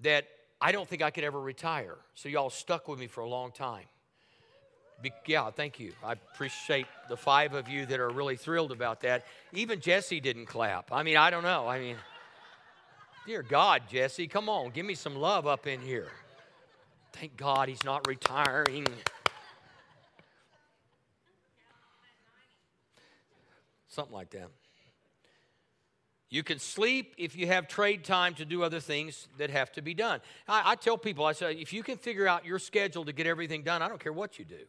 that 0.00 0.26
I 0.60 0.72
don't 0.72 0.88
think 0.88 1.02
I 1.02 1.10
could 1.10 1.24
ever 1.24 1.40
retire. 1.40 1.96
So 2.14 2.28
y'all 2.28 2.50
stuck 2.50 2.88
with 2.88 2.98
me 2.98 3.06
for 3.06 3.22
a 3.22 3.28
long 3.28 3.50
time. 3.52 3.84
Be, 5.02 5.12
yeah, 5.26 5.50
thank 5.50 5.80
you. 5.80 5.92
I 6.04 6.12
appreciate 6.12 6.86
the 7.08 7.16
five 7.16 7.54
of 7.54 7.68
you 7.68 7.86
that 7.86 8.00
are 8.00 8.10
really 8.10 8.36
thrilled 8.36 8.70
about 8.70 9.00
that. 9.00 9.24
Even 9.54 9.80
Jesse 9.80 10.20
didn't 10.20 10.46
clap. 10.46 10.92
I 10.92 11.02
mean, 11.02 11.16
I 11.16 11.30
don't 11.30 11.42
know. 11.42 11.66
I 11.66 11.78
mean, 11.78 11.96
Dear 13.26 13.42
God, 13.42 13.82
Jesse, 13.88 14.26
come 14.26 14.48
on, 14.48 14.70
give 14.70 14.86
me 14.86 14.94
some 14.94 15.14
love 15.14 15.46
up 15.46 15.66
in 15.66 15.80
here. 15.80 16.08
Thank 17.12 17.36
God 17.36 17.68
he's 17.68 17.84
not 17.84 18.06
retiring. 18.08 18.86
Something 23.88 24.14
like 24.14 24.30
that. 24.30 24.48
You 26.30 26.44
can 26.44 26.60
sleep 26.60 27.14
if 27.18 27.36
you 27.36 27.48
have 27.48 27.66
trade 27.66 28.04
time 28.04 28.34
to 28.34 28.44
do 28.44 28.62
other 28.62 28.78
things 28.78 29.26
that 29.38 29.50
have 29.50 29.72
to 29.72 29.82
be 29.82 29.94
done. 29.94 30.20
I, 30.46 30.72
I, 30.72 30.74
tell 30.76 30.96
people, 30.96 31.24
I 31.24 31.32
say, 31.32 31.54
if 31.54 31.72
you 31.72 31.82
can 31.82 31.98
figure 31.98 32.28
out 32.28 32.46
your 32.46 32.60
schedule 32.60 33.04
to 33.04 33.12
get 33.12 33.26
everything 33.26 33.64
done, 33.64 33.82
I 33.82 33.88
don't 33.88 33.98
care 33.98 34.12
what 34.12 34.38
you 34.38 34.44
do. 34.44 34.64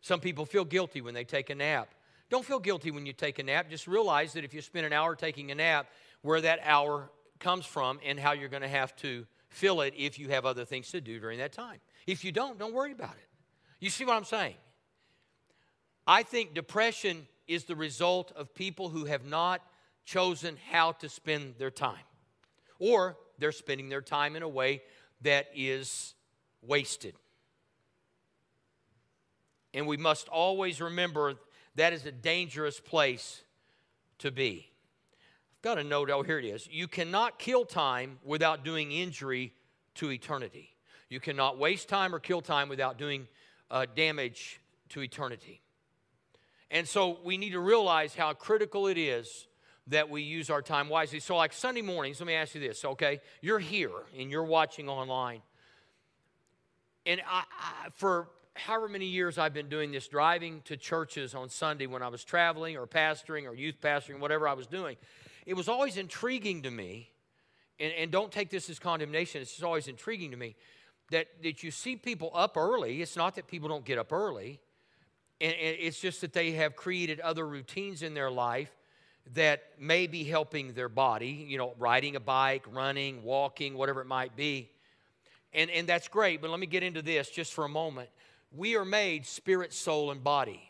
Some 0.00 0.18
people 0.18 0.46
feel 0.46 0.64
guilty 0.64 1.02
when 1.02 1.12
they 1.12 1.24
take 1.24 1.50
a 1.50 1.54
nap. 1.54 1.88
Don't 2.30 2.44
feel 2.44 2.58
guilty 2.58 2.90
when 2.90 3.04
you 3.04 3.12
take 3.12 3.38
a 3.38 3.42
nap. 3.42 3.68
Just 3.68 3.86
realize 3.86 4.32
that 4.32 4.44
if 4.44 4.54
you 4.54 4.62
spend 4.62 4.86
an 4.86 4.94
hour 4.94 5.14
taking 5.14 5.50
a 5.50 5.54
nap, 5.54 5.88
where 6.22 6.40
that 6.40 6.58
hour 6.64 7.10
comes 7.38 7.66
from 7.66 8.00
and 8.04 8.18
how 8.18 8.32
you're 8.32 8.48
going 8.48 8.62
to 8.62 8.68
have 8.68 8.96
to 8.96 9.26
fill 9.50 9.82
it 9.82 9.92
if 9.96 10.18
you 10.18 10.30
have 10.30 10.46
other 10.46 10.64
things 10.64 10.90
to 10.90 11.02
do 11.02 11.20
during 11.20 11.38
that 11.38 11.52
time. 11.52 11.80
If 12.06 12.24
you 12.24 12.32
don't, 12.32 12.58
don't 12.58 12.72
worry 12.72 12.92
about 12.92 13.14
it. 13.14 13.28
You 13.78 13.90
see 13.90 14.06
what 14.06 14.16
I'm 14.16 14.24
saying? 14.24 14.54
I 16.06 16.22
think 16.22 16.54
depression 16.54 17.26
is 17.46 17.64
the 17.64 17.76
result 17.76 18.32
of 18.32 18.54
people 18.54 18.88
who 18.88 19.04
have 19.04 19.26
not 19.26 19.60
chosen 20.04 20.56
how 20.70 20.92
to 20.92 21.08
spend 21.08 21.54
their 21.58 21.70
time. 21.70 22.04
Or 22.78 23.16
they're 23.38 23.52
spending 23.52 23.88
their 23.88 24.02
time 24.02 24.36
in 24.36 24.42
a 24.42 24.48
way 24.48 24.82
that 25.22 25.46
is 25.54 26.14
wasted. 26.62 27.14
And 29.72 29.86
we 29.86 29.96
must 29.96 30.28
always 30.28 30.80
remember 30.80 31.34
that 31.74 31.92
is 31.92 32.06
a 32.06 32.12
dangerous 32.12 32.78
place 32.78 33.42
to 34.18 34.30
be. 34.30 34.70
I've 35.56 35.62
got 35.62 35.78
a 35.78 35.84
note, 35.84 36.10
oh, 36.10 36.22
here 36.22 36.38
it 36.38 36.44
is. 36.44 36.68
You 36.70 36.86
cannot 36.86 37.38
kill 37.38 37.64
time 37.64 38.18
without 38.22 38.64
doing 38.64 38.92
injury 38.92 39.52
to 39.96 40.10
eternity. 40.12 40.76
You 41.08 41.20
cannot 41.20 41.58
waste 41.58 41.88
time 41.88 42.14
or 42.14 42.20
kill 42.20 42.40
time 42.40 42.68
without 42.68 42.98
doing 42.98 43.26
uh, 43.70 43.86
damage 43.94 44.60
to 44.90 45.00
eternity. 45.00 45.60
And 46.70 46.88
so 46.88 47.18
we 47.24 47.36
need 47.36 47.50
to 47.50 47.60
realize 47.60 48.14
how 48.14 48.32
critical 48.32 48.86
it 48.86 48.98
is 48.98 49.46
that 49.88 50.08
we 50.08 50.22
use 50.22 50.50
our 50.50 50.62
time 50.62 50.88
wisely. 50.88 51.20
So, 51.20 51.36
like 51.36 51.52
Sunday 51.52 51.82
mornings, 51.82 52.20
let 52.20 52.26
me 52.26 52.34
ask 52.34 52.54
you 52.54 52.60
this, 52.60 52.84
okay? 52.84 53.20
You're 53.40 53.58
here 53.58 53.90
and 54.18 54.30
you're 54.30 54.44
watching 54.44 54.88
online. 54.88 55.42
And 57.06 57.20
I, 57.28 57.42
I, 57.60 57.88
for 57.92 58.28
however 58.54 58.88
many 58.88 59.06
years 59.06 59.36
I've 59.36 59.52
been 59.52 59.68
doing 59.68 59.92
this, 59.92 60.08
driving 60.08 60.62
to 60.64 60.76
churches 60.76 61.34
on 61.34 61.48
Sunday 61.48 61.86
when 61.86 62.02
I 62.02 62.08
was 62.08 62.24
traveling 62.24 62.76
or 62.76 62.86
pastoring 62.86 63.46
or 63.46 63.54
youth 63.54 63.76
pastoring, 63.82 64.20
whatever 64.20 64.48
I 64.48 64.54
was 64.54 64.66
doing, 64.66 64.96
it 65.44 65.54
was 65.54 65.68
always 65.68 65.96
intriguing 65.96 66.62
to 66.62 66.70
me. 66.70 67.10
And, 67.78 67.92
and 67.92 68.10
don't 68.10 68.30
take 68.30 68.50
this 68.50 68.70
as 68.70 68.78
condemnation, 68.78 69.42
it's 69.42 69.50
just 69.50 69.64
always 69.64 69.88
intriguing 69.88 70.30
to 70.30 70.36
me 70.36 70.54
that, 71.10 71.26
that 71.42 71.62
you 71.62 71.70
see 71.70 71.96
people 71.96 72.30
up 72.34 72.56
early. 72.56 73.02
It's 73.02 73.16
not 73.16 73.34
that 73.34 73.46
people 73.46 73.68
don't 73.68 73.84
get 73.84 73.98
up 73.98 74.12
early, 74.12 74.60
and, 75.40 75.52
and 75.52 75.76
it's 75.78 76.00
just 76.00 76.20
that 76.22 76.32
they 76.32 76.52
have 76.52 76.76
created 76.76 77.20
other 77.20 77.46
routines 77.46 78.02
in 78.02 78.14
their 78.14 78.30
life 78.30 78.74
that 79.32 79.62
may 79.78 80.06
be 80.06 80.24
helping 80.24 80.74
their 80.74 80.88
body, 80.88 81.46
you 81.48 81.56
know, 81.56 81.74
riding 81.78 82.14
a 82.14 82.20
bike, 82.20 82.64
running, 82.70 83.22
walking, 83.22 83.74
whatever 83.74 84.00
it 84.02 84.06
might 84.06 84.36
be. 84.36 84.70
And, 85.54 85.70
and 85.70 85.88
that's 85.88 86.08
great, 86.08 86.42
but 86.42 86.50
let 86.50 86.60
me 86.60 86.66
get 86.66 86.82
into 86.82 87.00
this 87.00 87.30
just 87.30 87.54
for 87.54 87.64
a 87.64 87.68
moment. 87.68 88.10
We 88.54 88.76
are 88.76 88.84
made 88.84 89.24
spirit, 89.24 89.72
soul, 89.72 90.10
and 90.10 90.22
body. 90.22 90.60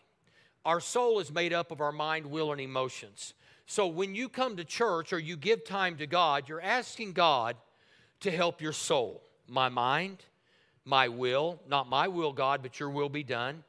Our 0.65 0.81
soul 0.81 1.21
is 1.21 1.33
made 1.33 1.53
up 1.53 1.71
of 1.71 1.81
our 1.81 1.93
mind, 1.93 2.27
will, 2.27 2.53
and 2.53 2.61
emotions. 2.61 3.35
So 3.67 3.87
when 3.87 4.15
you 4.15 4.29
come 4.29 4.57
to 4.57 4.65
church 4.65 5.13
or 5.13 5.19
you 5.19 5.37
give 5.37 5.65
time 5.65 5.97
to 5.97 6.07
God, 6.07 6.49
you're 6.49 6.61
asking 6.61 7.13
God 7.13 7.57
to 8.21 8.31
help 8.31 8.61
your 8.61 8.73
soul. 8.73 9.23
My 9.49 9.69
mind, 9.69 10.19
my 10.85 11.09
will, 11.09 11.61
not 11.69 11.89
my 11.89 12.09
will, 12.09 12.33
God, 12.33 12.63
but 12.63 12.79
your 12.79 12.91
will 12.91 13.09
be 13.09 13.23
done. 13.23 13.65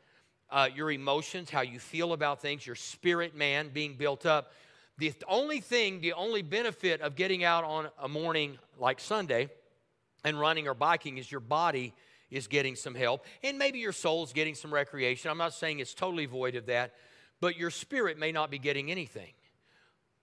Uh, 0.49 0.69
your 0.73 0.91
emotions, 0.91 1.49
how 1.49 1.61
you 1.61 1.79
feel 1.79 2.13
about 2.13 2.41
things, 2.41 2.65
your 2.65 2.75
spirit 2.75 3.35
man 3.35 3.69
being 3.73 3.95
built 3.95 4.25
up. 4.25 4.53
The 4.97 5.13
only 5.27 5.59
thing, 5.59 5.99
the 5.99 6.13
only 6.13 6.41
benefit 6.41 7.01
of 7.01 7.15
getting 7.15 7.43
out 7.43 7.63
on 7.63 7.89
a 8.01 8.07
morning 8.07 8.57
like 8.79 8.99
Sunday 8.99 9.49
and 10.23 10.39
running 10.39 10.67
or 10.67 10.73
biking 10.73 11.17
is 11.17 11.29
your 11.29 11.41
body 11.41 11.93
is 12.31 12.47
getting 12.47 12.75
some 12.75 12.95
help. 12.95 13.25
And 13.43 13.57
maybe 13.57 13.79
your 13.79 13.91
soul's 13.91 14.31
getting 14.31 14.55
some 14.55 14.73
recreation. 14.73 15.29
I'm 15.29 15.37
not 15.37 15.53
saying 15.53 15.79
it's 15.79 15.93
totally 15.93 16.25
void 16.25 16.55
of 16.55 16.67
that, 16.67 16.93
but 17.41 17.57
your 17.57 17.69
spirit 17.71 18.17
may 18.17 18.31
not 18.31 18.49
be 18.49 18.57
getting 18.57 18.89
anything. 18.89 19.33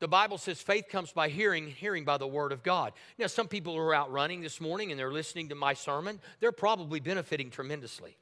The 0.01 0.09
Bible 0.09 0.39
says 0.39 0.61
faith 0.61 0.87
comes 0.91 1.12
by 1.12 1.29
hearing, 1.29 1.68
hearing 1.68 2.05
by 2.05 2.16
the 2.16 2.27
word 2.27 2.51
of 2.51 2.64
God. 2.64 2.93
Now, 3.18 3.29
some 3.29 3.47
people 3.47 3.77
are 3.77 3.95
out 3.95 4.11
running 4.11 4.41
this 4.41 4.61
morning 4.61 4.91
and 4.91 4.99
they're 4.99 5.12
listening 5.12 5.51
to 5.51 5.55
my 5.55 5.75
sermon. 5.75 6.18
They're 6.41 6.51
probably 6.51 6.99
benefiting 6.99 7.51
tremendously. 7.51 8.16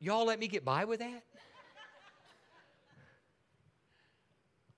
Y'all 0.00 0.24
let 0.24 0.38
me 0.38 0.46
get 0.46 0.64
by 0.64 0.84
with 0.84 1.00
that? 1.00 1.24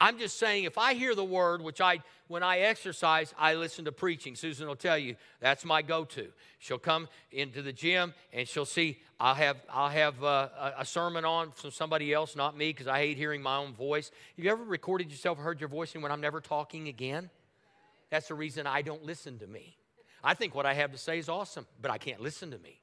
I'm 0.00 0.18
just 0.18 0.38
saying, 0.38 0.64
if 0.64 0.78
I 0.78 0.94
hear 0.94 1.14
the 1.14 1.24
word, 1.24 1.60
which 1.60 1.80
I, 1.80 2.00
when 2.28 2.42
I 2.42 2.60
exercise, 2.60 3.34
I 3.38 3.54
listen 3.54 3.84
to 3.84 3.92
preaching. 3.92 4.34
Susan 4.34 4.66
will 4.66 4.76
tell 4.76 4.96
you 4.96 5.16
that's 5.40 5.64
my 5.64 5.82
go-to. 5.82 6.28
She'll 6.58 6.78
come 6.78 7.06
into 7.30 7.60
the 7.60 7.72
gym 7.72 8.14
and 8.32 8.48
she'll 8.48 8.64
see 8.64 8.98
I'll 9.20 9.34
have 9.34 9.58
I'll 9.70 9.90
have 9.90 10.24
uh, 10.24 10.48
a 10.78 10.84
sermon 10.86 11.26
on 11.26 11.50
from 11.50 11.70
somebody 11.72 12.14
else, 12.14 12.34
not 12.34 12.56
me, 12.56 12.70
because 12.70 12.86
I 12.86 12.98
hate 12.98 13.18
hearing 13.18 13.42
my 13.42 13.58
own 13.58 13.74
voice. 13.74 14.10
Have 14.36 14.44
you 14.44 14.50
ever 14.50 14.64
recorded 14.64 15.10
yourself, 15.10 15.36
heard 15.36 15.60
your 15.60 15.68
voice, 15.68 15.92
and 15.92 16.02
when 16.02 16.10
I'm 16.10 16.22
never 16.22 16.40
talking 16.40 16.88
again? 16.88 17.28
That's 18.08 18.28
the 18.28 18.34
reason 18.34 18.66
I 18.66 18.80
don't 18.80 19.04
listen 19.04 19.38
to 19.40 19.46
me. 19.46 19.76
I 20.24 20.32
think 20.32 20.54
what 20.54 20.64
I 20.64 20.72
have 20.72 20.92
to 20.92 20.98
say 20.98 21.18
is 21.18 21.28
awesome, 21.28 21.66
but 21.82 21.90
I 21.90 21.98
can't 21.98 22.22
listen 22.22 22.50
to 22.52 22.58
me. 22.58 22.79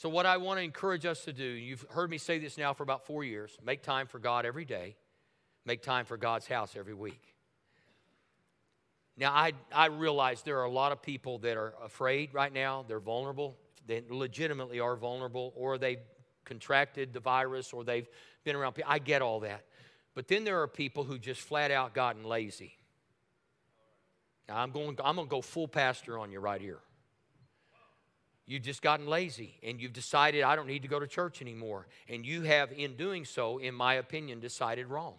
So, 0.00 0.08
what 0.08 0.24
I 0.24 0.38
want 0.38 0.58
to 0.58 0.64
encourage 0.64 1.04
us 1.04 1.26
to 1.26 1.32
do, 1.34 1.44
you've 1.44 1.84
heard 1.90 2.08
me 2.08 2.16
say 2.16 2.38
this 2.38 2.56
now 2.56 2.72
for 2.72 2.82
about 2.82 3.04
four 3.04 3.22
years 3.22 3.58
make 3.62 3.82
time 3.82 4.06
for 4.06 4.18
God 4.18 4.46
every 4.46 4.64
day, 4.64 4.96
make 5.66 5.82
time 5.82 6.06
for 6.06 6.16
God's 6.16 6.46
house 6.46 6.74
every 6.74 6.94
week. 6.94 7.20
Now, 9.18 9.30
I, 9.32 9.52
I 9.70 9.88
realize 9.88 10.40
there 10.40 10.58
are 10.60 10.64
a 10.64 10.70
lot 10.70 10.92
of 10.92 11.02
people 11.02 11.36
that 11.40 11.58
are 11.58 11.74
afraid 11.84 12.32
right 12.32 12.50
now, 12.50 12.86
they're 12.88 12.98
vulnerable, 12.98 13.58
they 13.86 14.02
legitimately 14.08 14.80
are 14.80 14.96
vulnerable, 14.96 15.52
or 15.54 15.76
they've 15.76 16.00
contracted 16.46 17.12
the 17.12 17.20
virus, 17.20 17.74
or 17.74 17.84
they've 17.84 18.08
been 18.42 18.56
around 18.56 18.72
people. 18.72 18.90
I 18.90 19.00
get 19.00 19.20
all 19.20 19.40
that. 19.40 19.66
But 20.14 20.28
then 20.28 20.44
there 20.44 20.62
are 20.62 20.66
people 20.66 21.04
who 21.04 21.18
just 21.18 21.42
flat 21.42 21.70
out 21.70 21.92
gotten 21.92 22.24
lazy. 22.24 22.72
Now, 24.48 24.56
I'm 24.56 24.70
going, 24.70 24.98
I'm 25.04 25.16
going 25.16 25.28
to 25.28 25.30
go 25.30 25.42
full 25.42 25.68
pastor 25.68 26.16
on 26.18 26.32
you 26.32 26.40
right 26.40 26.62
here. 26.62 26.80
You've 28.50 28.64
just 28.64 28.82
gotten 28.82 29.06
lazy 29.06 29.60
and 29.62 29.80
you've 29.80 29.92
decided, 29.92 30.42
I 30.42 30.56
don't 30.56 30.66
need 30.66 30.82
to 30.82 30.88
go 30.88 30.98
to 30.98 31.06
church 31.06 31.40
anymore. 31.40 31.86
And 32.08 32.26
you 32.26 32.42
have, 32.42 32.72
in 32.72 32.96
doing 32.96 33.24
so, 33.24 33.58
in 33.58 33.76
my 33.76 33.94
opinion, 33.94 34.40
decided 34.40 34.88
wrong. 34.88 35.14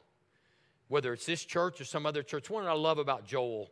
Whether 0.90 1.14
it's 1.14 1.26
this 1.26 1.46
church 1.46 1.80
or 1.80 1.86
some 1.86 2.06
other 2.06 2.24
church. 2.24 2.50
One 2.50 2.66
I 2.66 2.74
love 2.74 2.98
about 2.98 3.26
Joel 3.26 3.72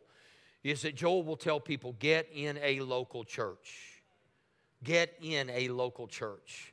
is 0.64 0.80
that 0.80 0.94
Joel 0.94 1.24
will 1.24 1.36
tell 1.36 1.60
people 1.60 1.94
get 1.98 2.26
in 2.34 2.58
a 2.62 2.80
local 2.80 3.22
church. 3.22 4.00
Get 4.82 5.12
in 5.20 5.50
a 5.50 5.68
local 5.68 6.06
church. 6.06 6.72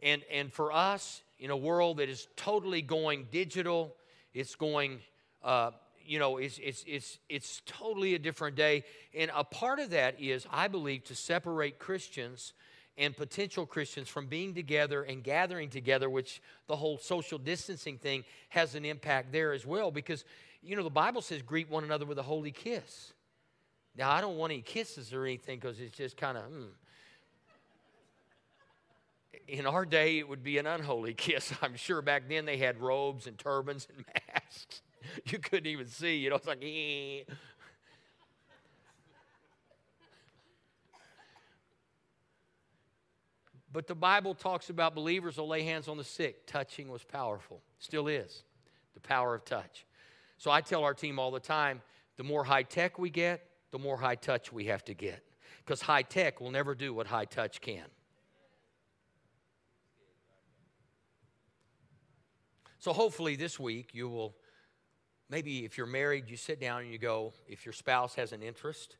And, 0.00 0.22
and 0.30 0.52
for 0.52 0.70
us, 0.70 1.20
in 1.40 1.50
a 1.50 1.56
world 1.56 1.96
that 1.96 2.08
is 2.08 2.28
totally 2.36 2.80
going 2.80 3.26
digital, 3.32 3.92
it's 4.32 4.54
going 4.54 5.00
uh, 5.42 5.72
you 6.04 6.18
know, 6.18 6.36
it's, 6.38 6.58
it's, 6.62 6.84
it's, 6.86 7.18
it's 7.28 7.62
totally 7.66 8.14
a 8.14 8.18
different 8.18 8.56
day. 8.56 8.84
And 9.14 9.30
a 9.34 9.44
part 9.44 9.78
of 9.78 9.90
that 9.90 10.20
is, 10.20 10.46
I 10.50 10.68
believe, 10.68 11.04
to 11.04 11.14
separate 11.14 11.78
Christians 11.78 12.52
and 12.96 13.16
potential 13.16 13.66
Christians 13.66 14.08
from 14.08 14.26
being 14.26 14.54
together 14.54 15.02
and 15.02 15.22
gathering 15.22 15.68
together, 15.68 16.08
which 16.08 16.40
the 16.68 16.76
whole 16.76 16.98
social 16.98 17.38
distancing 17.38 17.98
thing 17.98 18.24
has 18.50 18.74
an 18.74 18.84
impact 18.84 19.32
there 19.32 19.52
as 19.52 19.66
well. 19.66 19.90
Because, 19.90 20.24
you 20.62 20.76
know, 20.76 20.82
the 20.82 20.90
Bible 20.90 21.20
says, 21.20 21.42
greet 21.42 21.68
one 21.68 21.84
another 21.84 22.06
with 22.06 22.18
a 22.18 22.22
holy 22.22 22.52
kiss. 22.52 23.12
Now, 23.96 24.10
I 24.10 24.20
don't 24.20 24.36
want 24.36 24.52
any 24.52 24.62
kisses 24.62 25.12
or 25.12 25.24
anything 25.24 25.58
because 25.58 25.80
it's 25.80 25.96
just 25.96 26.16
kind 26.16 26.38
of, 26.38 26.44
hmm. 26.44 26.64
In 29.46 29.66
our 29.66 29.84
day, 29.84 30.18
it 30.18 30.26
would 30.26 30.42
be 30.42 30.56
an 30.56 30.66
unholy 30.66 31.12
kiss. 31.16 31.52
I'm 31.60 31.76
sure 31.76 32.00
back 32.00 32.28
then 32.28 32.44
they 32.44 32.56
had 32.56 32.80
robes 32.80 33.26
and 33.26 33.36
turbans 33.36 33.86
and 33.94 34.04
masks. 34.32 34.80
you 35.26 35.38
couldn't 35.38 35.66
even 35.66 35.86
see. 35.86 36.16
You 36.16 36.30
know, 36.30 36.36
it's 36.36 36.46
like, 36.46 36.62
ee. 36.62 37.24
But 43.72 43.88
the 43.88 43.94
Bible 43.94 44.34
talks 44.34 44.70
about 44.70 44.94
believers 44.94 45.36
will 45.36 45.48
lay 45.48 45.64
hands 45.64 45.88
on 45.88 45.96
the 45.96 46.04
sick. 46.04 46.46
Touching 46.46 46.88
was 46.88 47.02
powerful, 47.02 47.60
still 47.80 48.06
is. 48.06 48.44
The 48.94 49.00
power 49.00 49.34
of 49.34 49.44
touch. 49.44 49.84
So 50.38 50.50
I 50.52 50.60
tell 50.60 50.84
our 50.84 50.94
team 50.94 51.18
all 51.18 51.32
the 51.32 51.40
time 51.40 51.82
the 52.16 52.22
more 52.22 52.44
high 52.44 52.62
tech 52.62 52.98
we 52.98 53.10
get, 53.10 53.48
the 53.72 53.78
more 53.78 53.96
high 53.96 54.14
touch 54.14 54.52
we 54.52 54.66
have 54.66 54.84
to 54.84 54.94
get. 54.94 55.24
Because 55.64 55.80
high 55.82 56.02
tech 56.02 56.40
will 56.40 56.52
never 56.52 56.76
do 56.76 56.94
what 56.94 57.08
high 57.08 57.24
touch 57.24 57.60
can. 57.60 57.84
So 62.78 62.92
hopefully 62.92 63.34
this 63.34 63.58
week 63.58 63.90
you 63.92 64.08
will, 64.08 64.36
maybe 65.28 65.64
if 65.64 65.76
you're 65.78 65.86
married, 65.86 66.28
you 66.28 66.36
sit 66.36 66.60
down 66.60 66.82
and 66.82 66.90
you 66.90 66.98
go, 66.98 67.32
if 67.48 67.64
your 67.64 67.72
spouse 67.72 68.14
has 68.14 68.32
an 68.32 68.42
interest, 68.42 68.96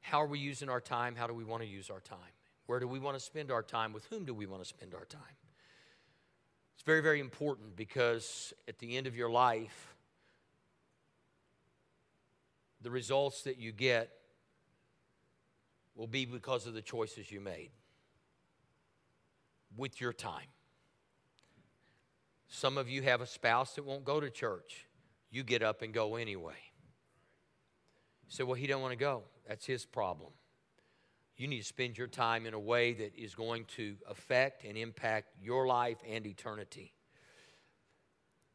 how 0.00 0.22
are 0.22 0.26
we 0.26 0.38
using 0.38 0.68
our 0.68 0.80
time? 0.80 1.16
How 1.16 1.26
do 1.26 1.34
we 1.34 1.44
want 1.44 1.62
to 1.62 1.68
use 1.68 1.90
our 1.90 2.00
time? 2.00 2.18
Where 2.66 2.80
do 2.80 2.88
we 2.88 2.98
want 2.98 3.16
to 3.16 3.22
spend 3.22 3.50
our 3.50 3.62
time? 3.62 3.92
With 3.92 4.06
whom 4.06 4.24
do 4.24 4.34
we 4.34 4.46
want 4.46 4.62
to 4.62 4.68
spend 4.68 4.94
our 4.94 5.04
time? 5.04 5.20
It's 6.74 6.82
very, 6.82 7.00
very 7.00 7.20
important 7.20 7.76
because 7.76 8.52
at 8.68 8.78
the 8.78 8.96
end 8.96 9.06
of 9.06 9.16
your 9.16 9.30
life, 9.30 9.94
the 12.82 12.90
results 12.90 13.42
that 13.42 13.58
you 13.58 13.72
get 13.72 14.10
will 15.96 16.06
be 16.06 16.24
because 16.24 16.66
of 16.66 16.74
the 16.74 16.82
choices 16.82 17.30
you 17.30 17.40
made 17.40 17.70
with 19.76 20.00
your 20.00 20.12
time. 20.12 20.46
Some 22.48 22.78
of 22.78 22.88
you 22.88 23.02
have 23.02 23.20
a 23.20 23.26
spouse 23.26 23.74
that 23.74 23.84
won't 23.84 24.04
go 24.04 24.20
to 24.20 24.30
church. 24.30 24.86
You 25.30 25.42
get 25.42 25.62
up 25.62 25.82
and 25.82 25.92
go 25.92 26.16
anyway. 26.16 26.54
You 28.26 28.30
say, 28.30 28.42
well, 28.44 28.54
he 28.54 28.66
don't 28.66 28.82
want 28.82 28.92
to 28.92 28.98
go. 28.98 29.22
That's 29.46 29.66
his 29.66 29.84
problem. 29.84 30.32
You 31.36 31.48
need 31.48 31.58
to 31.58 31.64
spend 31.64 31.98
your 31.98 32.06
time 32.06 32.46
in 32.46 32.54
a 32.54 32.58
way 32.58 32.94
that 32.94 33.14
is 33.14 33.34
going 33.34 33.66
to 33.76 33.96
affect 34.08 34.64
and 34.64 34.76
impact 34.76 35.28
your 35.40 35.66
life 35.66 35.98
and 36.08 36.26
eternity. 36.26 36.94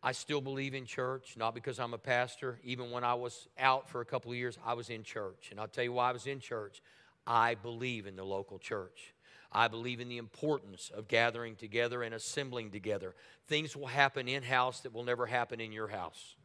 I 0.03 0.13
still 0.13 0.41
believe 0.41 0.73
in 0.73 0.85
church, 0.85 1.35
not 1.37 1.53
because 1.53 1.79
I'm 1.79 1.93
a 1.93 1.99
pastor. 1.99 2.59
Even 2.63 2.89
when 2.89 3.03
I 3.03 3.13
was 3.13 3.47
out 3.59 3.87
for 3.87 4.01
a 4.01 4.05
couple 4.05 4.31
of 4.31 4.37
years, 4.37 4.57
I 4.65 4.73
was 4.73 4.89
in 4.89 5.03
church. 5.03 5.49
And 5.51 5.59
I'll 5.59 5.67
tell 5.67 5.83
you 5.83 5.93
why 5.93 6.09
I 6.09 6.13
was 6.13 6.25
in 6.25 6.39
church. 6.39 6.81
I 7.27 7.53
believe 7.53 8.07
in 8.07 8.15
the 8.15 8.23
local 8.23 8.57
church. 8.57 9.13
I 9.51 9.67
believe 9.67 9.99
in 9.99 10.09
the 10.09 10.17
importance 10.17 10.91
of 10.95 11.07
gathering 11.07 11.55
together 11.55 12.01
and 12.01 12.15
assembling 12.15 12.71
together. 12.71 13.13
Things 13.47 13.75
will 13.75 13.87
happen 13.87 14.27
in 14.27 14.41
house 14.41 14.79
that 14.79 14.93
will 14.93 15.03
never 15.03 15.27
happen 15.27 15.59
in 15.59 15.71
your 15.71 15.89
house. 15.89 16.35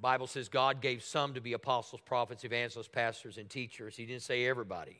Bible 0.00 0.26
says 0.26 0.48
God 0.48 0.80
gave 0.80 1.02
some 1.02 1.34
to 1.34 1.40
be 1.40 1.52
apostles, 1.52 2.00
prophets, 2.04 2.44
evangelists, 2.44 2.88
pastors, 2.88 3.36
and 3.36 3.50
teachers. 3.50 3.96
He 3.96 4.06
didn't 4.06 4.22
say 4.22 4.46
everybody. 4.46 4.96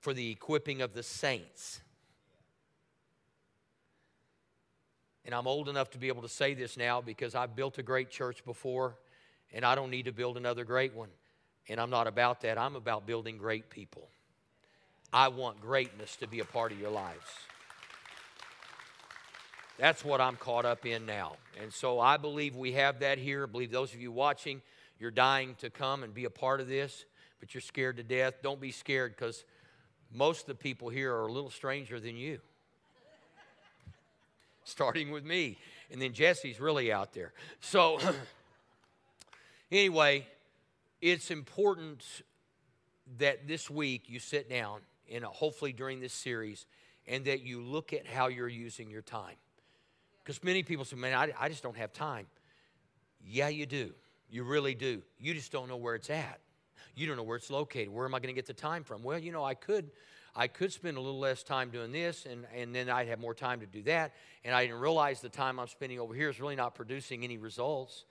For 0.00 0.12
the 0.12 0.30
equipping 0.30 0.82
of 0.82 0.94
the 0.94 1.02
saints. 1.02 1.80
And 5.24 5.34
I'm 5.34 5.46
old 5.46 5.68
enough 5.68 5.90
to 5.92 5.98
be 5.98 6.08
able 6.08 6.22
to 6.22 6.28
say 6.28 6.54
this 6.54 6.76
now 6.76 7.00
because 7.00 7.34
I've 7.34 7.56
built 7.56 7.78
a 7.78 7.82
great 7.82 8.10
church 8.10 8.44
before 8.44 8.96
and 9.52 9.64
I 9.64 9.74
don't 9.74 9.90
need 9.90 10.04
to 10.04 10.12
build 10.12 10.36
another 10.36 10.64
great 10.64 10.94
one. 10.94 11.08
And 11.68 11.80
I'm 11.80 11.88
not 11.88 12.06
about 12.06 12.42
that. 12.42 12.58
I'm 12.58 12.76
about 12.76 13.06
building 13.06 13.38
great 13.38 13.70
people. 13.70 14.08
I 15.12 15.28
want 15.28 15.60
greatness 15.60 16.16
to 16.16 16.26
be 16.26 16.40
a 16.40 16.44
part 16.44 16.72
of 16.72 16.80
your 16.80 16.90
lives. 16.90 17.24
That's 19.78 20.04
what 20.04 20.20
I'm 20.20 20.36
caught 20.36 20.64
up 20.64 20.86
in 20.86 21.04
now. 21.04 21.36
And 21.60 21.72
so 21.72 21.98
I 21.98 22.16
believe 22.16 22.56
we 22.56 22.72
have 22.72 23.00
that 23.00 23.18
here. 23.18 23.44
I 23.44 23.46
believe 23.46 23.72
those 23.72 23.92
of 23.92 24.00
you 24.00 24.12
watching, 24.12 24.62
you're 25.00 25.10
dying 25.10 25.56
to 25.60 25.70
come 25.70 26.04
and 26.04 26.14
be 26.14 26.24
a 26.24 26.30
part 26.30 26.60
of 26.60 26.68
this, 26.68 27.04
but 27.40 27.54
you're 27.54 27.60
scared 27.60 27.96
to 27.96 28.02
death. 28.02 28.34
Don't 28.42 28.60
be 28.60 28.70
scared 28.70 29.16
because 29.16 29.44
most 30.12 30.42
of 30.42 30.46
the 30.46 30.54
people 30.54 30.88
here 30.88 31.12
are 31.12 31.26
a 31.26 31.32
little 31.32 31.50
stranger 31.50 31.98
than 31.98 32.16
you. 32.16 32.38
Starting 34.64 35.10
with 35.10 35.24
me. 35.24 35.58
And 35.90 36.00
then 36.00 36.12
Jesse's 36.12 36.60
really 36.60 36.92
out 36.92 37.12
there. 37.12 37.32
So, 37.60 37.98
anyway, 39.72 40.26
it's 41.02 41.32
important 41.32 42.04
that 43.18 43.48
this 43.48 43.68
week 43.68 44.04
you 44.06 44.20
sit 44.20 44.48
down 44.48 44.80
and 45.12 45.24
hopefully 45.24 45.72
during 45.72 46.00
this 46.00 46.14
series 46.14 46.64
and 47.06 47.24
that 47.26 47.42
you 47.42 47.60
look 47.60 47.92
at 47.92 48.06
how 48.06 48.28
you're 48.28 48.48
using 48.48 48.88
your 48.88 49.02
time. 49.02 49.36
Because 50.24 50.42
many 50.42 50.62
people 50.62 50.84
say, 50.84 50.96
man, 50.96 51.14
I, 51.14 51.32
I 51.38 51.48
just 51.48 51.62
don't 51.62 51.76
have 51.76 51.92
time. 51.92 52.26
Yeah, 53.22 53.48
you 53.48 53.66
do. 53.66 53.92
You 54.30 54.44
really 54.44 54.74
do. 54.74 55.02
You 55.18 55.34
just 55.34 55.52
don't 55.52 55.68
know 55.68 55.76
where 55.76 55.94
it's 55.94 56.08
at. 56.08 56.40
You 56.94 57.06
don't 57.06 57.16
know 57.16 57.22
where 57.22 57.36
it's 57.36 57.50
located. 57.50 57.90
Where 57.90 58.06
am 58.06 58.14
I 58.14 58.20
going 58.20 58.34
to 58.34 58.34
get 58.34 58.46
the 58.46 58.54
time 58.54 58.84
from? 58.84 59.02
Well, 59.02 59.18
you 59.18 59.32
know, 59.32 59.44
I 59.44 59.54
could 59.54 59.90
I 60.36 60.48
could 60.48 60.72
spend 60.72 60.96
a 60.96 61.00
little 61.00 61.20
less 61.20 61.42
time 61.42 61.70
doing 61.70 61.92
this 61.92 62.26
and, 62.26 62.46
and 62.54 62.74
then 62.74 62.90
I'd 62.90 63.06
have 63.08 63.20
more 63.20 63.34
time 63.34 63.60
to 63.60 63.66
do 63.66 63.82
that. 63.84 64.12
And 64.44 64.54
I 64.54 64.66
didn't 64.66 64.80
realize 64.80 65.20
the 65.20 65.28
time 65.28 65.60
I'm 65.60 65.68
spending 65.68 66.00
over 66.00 66.14
here 66.14 66.28
is 66.28 66.40
really 66.40 66.56
not 66.56 66.74
producing 66.74 67.22
any 67.22 67.38
results. 67.38 68.04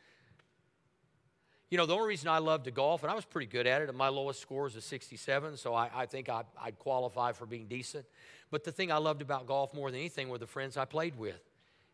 You 1.69 1.77
know, 1.77 1.85
the 1.85 1.95
only 1.95 2.07
reason 2.07 2.29
I 2.29 2.37
love 2.37 2.63
to 2.63 2.71
golf, 2.71 3.01
and 3.01 3.11
I 3.11 3.15
was 3.15 3.25
pretty 3.25 3.47
good 3.47 3.65
at 3.65 3.81
it, 3.81 3.89
and 3.89 3.97
my 3.97 4.09
lowest 4.09 4.39
score 4.39 4.67
is 4.67 4.75
a 4.75 4.81
67, 4.81 5.57
so 5.57 5.73
I, 5.73 5.89
I 5.93 6.05
think 6.05 6.29
I, 6.29 6.43
I'd 6.61 6.77
qualify 6.77 7.31
for 7.31 7.47
being 7.47 7.65
decent. 7.65 8.05
But 8.51 8.63
the 8.63 8.71
thing 8.71 8.91
I 8.91 8.97
loved 8.97 9.23
about 9.23 9.47
golf 9.47 9.73
more 9.73 9.89
than 9.89 9.99
anything 9.99 10.29
were 10.29 10.37
the 10.37 10.45
friends 10.45 10.77
I 10.77 10.85
played 10.85 11.17
with. 11.17 11.41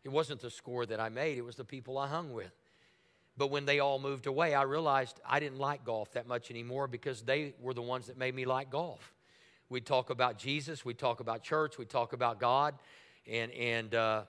It 0.04 0.08
wasn't 0.08 0.40
the 0.40 0.50
score 0.50 0.86
that 0.86 1.00
I 1.00 1.08
made, 1.08 1.38
it 1.38 1.44
was 1.44 1.56
the 1.56 1.64
people 1.64 1.98
I 1.98 2.08
hung 2.08 2.32
with. 2.32 2.52
But 3.36 3.50
when 3.50 3.64
they 3.64 3.78
all 3.78 3.98
moved 3.98 4.26
away, 4.26 4.54
I 4.54 4.62
realized 4.62 5.20
I 5.26 5.40
didn't 5.40 5.58
like 5.58 5.84
golf 5.84 6.12
that 6.12 6.26
much 6.26 6.50
anymore 6.50 6.88
because 6.88 7.22
they 7.22 7.54
were 7.60 7.72
the 7.72 7.82
ones 7.82 8.06
that 8.08 8.18
made 8.18 8.34
me 8.34 8.44
like 8.44 8.70
golf. 8.70 9.14
We'd 9.70 9.86
talk 9.86 10.10
about 10.10 10.36
Jesus, 10.36 10.84
we'd 10.84 10.98
talk 10.98 11.20
about 11.20 11.42
church, 11.42 11.78
we'd 11.78 11.88
talk 11.88 12.12
about 12.12 12.40
God, 12.40 12.74
and, 13.30 13.52
and 13.52 13.94
uh, 13.94 14.22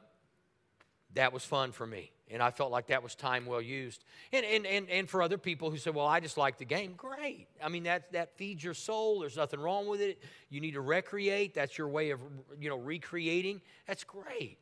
that 1.15 1.33
was 1.33 1.43
fun 1.43 1.71
for 1.71 1.85
me. 1.85 2.11
And 2.29 2.41
I 2.41 2.51
felt 2.51 2.71
like 2.71 2.87
that 2.87 3.03
was 3.03 3.15
time 3.15 3.45
well 3.45 3.61
used. 3.61 4.05
And, 4.31 4.45
and, 4.45 4.65
and, 4.65 4.89
and 4.89 5.09
for 5.09 5.21
other 5.21 5.37
people 5.37 5.69
who 5.69 5.77
said, 5.77 5.93
well, 5.93 6.05
I 6.05 6.21
just 6.21 6.37
like 6.37 6.57
the 6.57 6.65
game, 6.65 6.93
great. 6.95 7.47
I 7.61 7.67
mean, 7.67 7.83
that, 7.83 8.13
that 8.13 8.37
feeds 8.37 8.63
your 8.63 8.73
soul. 8.73 9.19
There's 9.19 9.35
nothing 9.35 9.59
wrong 9.59 9.87
with 9.87 9.99
it. 9.99 10.21
You 10.49 10.61
need 10.61 10.75
to 10.75 10.81
recreate. 10.81 11.53
That's 11.53 11.77
your 11.77 11.89
way 11.89 12.11
of, 12.11 12.21
you 12.59 12.69
know, 12.69 12.77
recreating. 12.77 13.61
That's 13.85 14.05
great. 14.05 14.59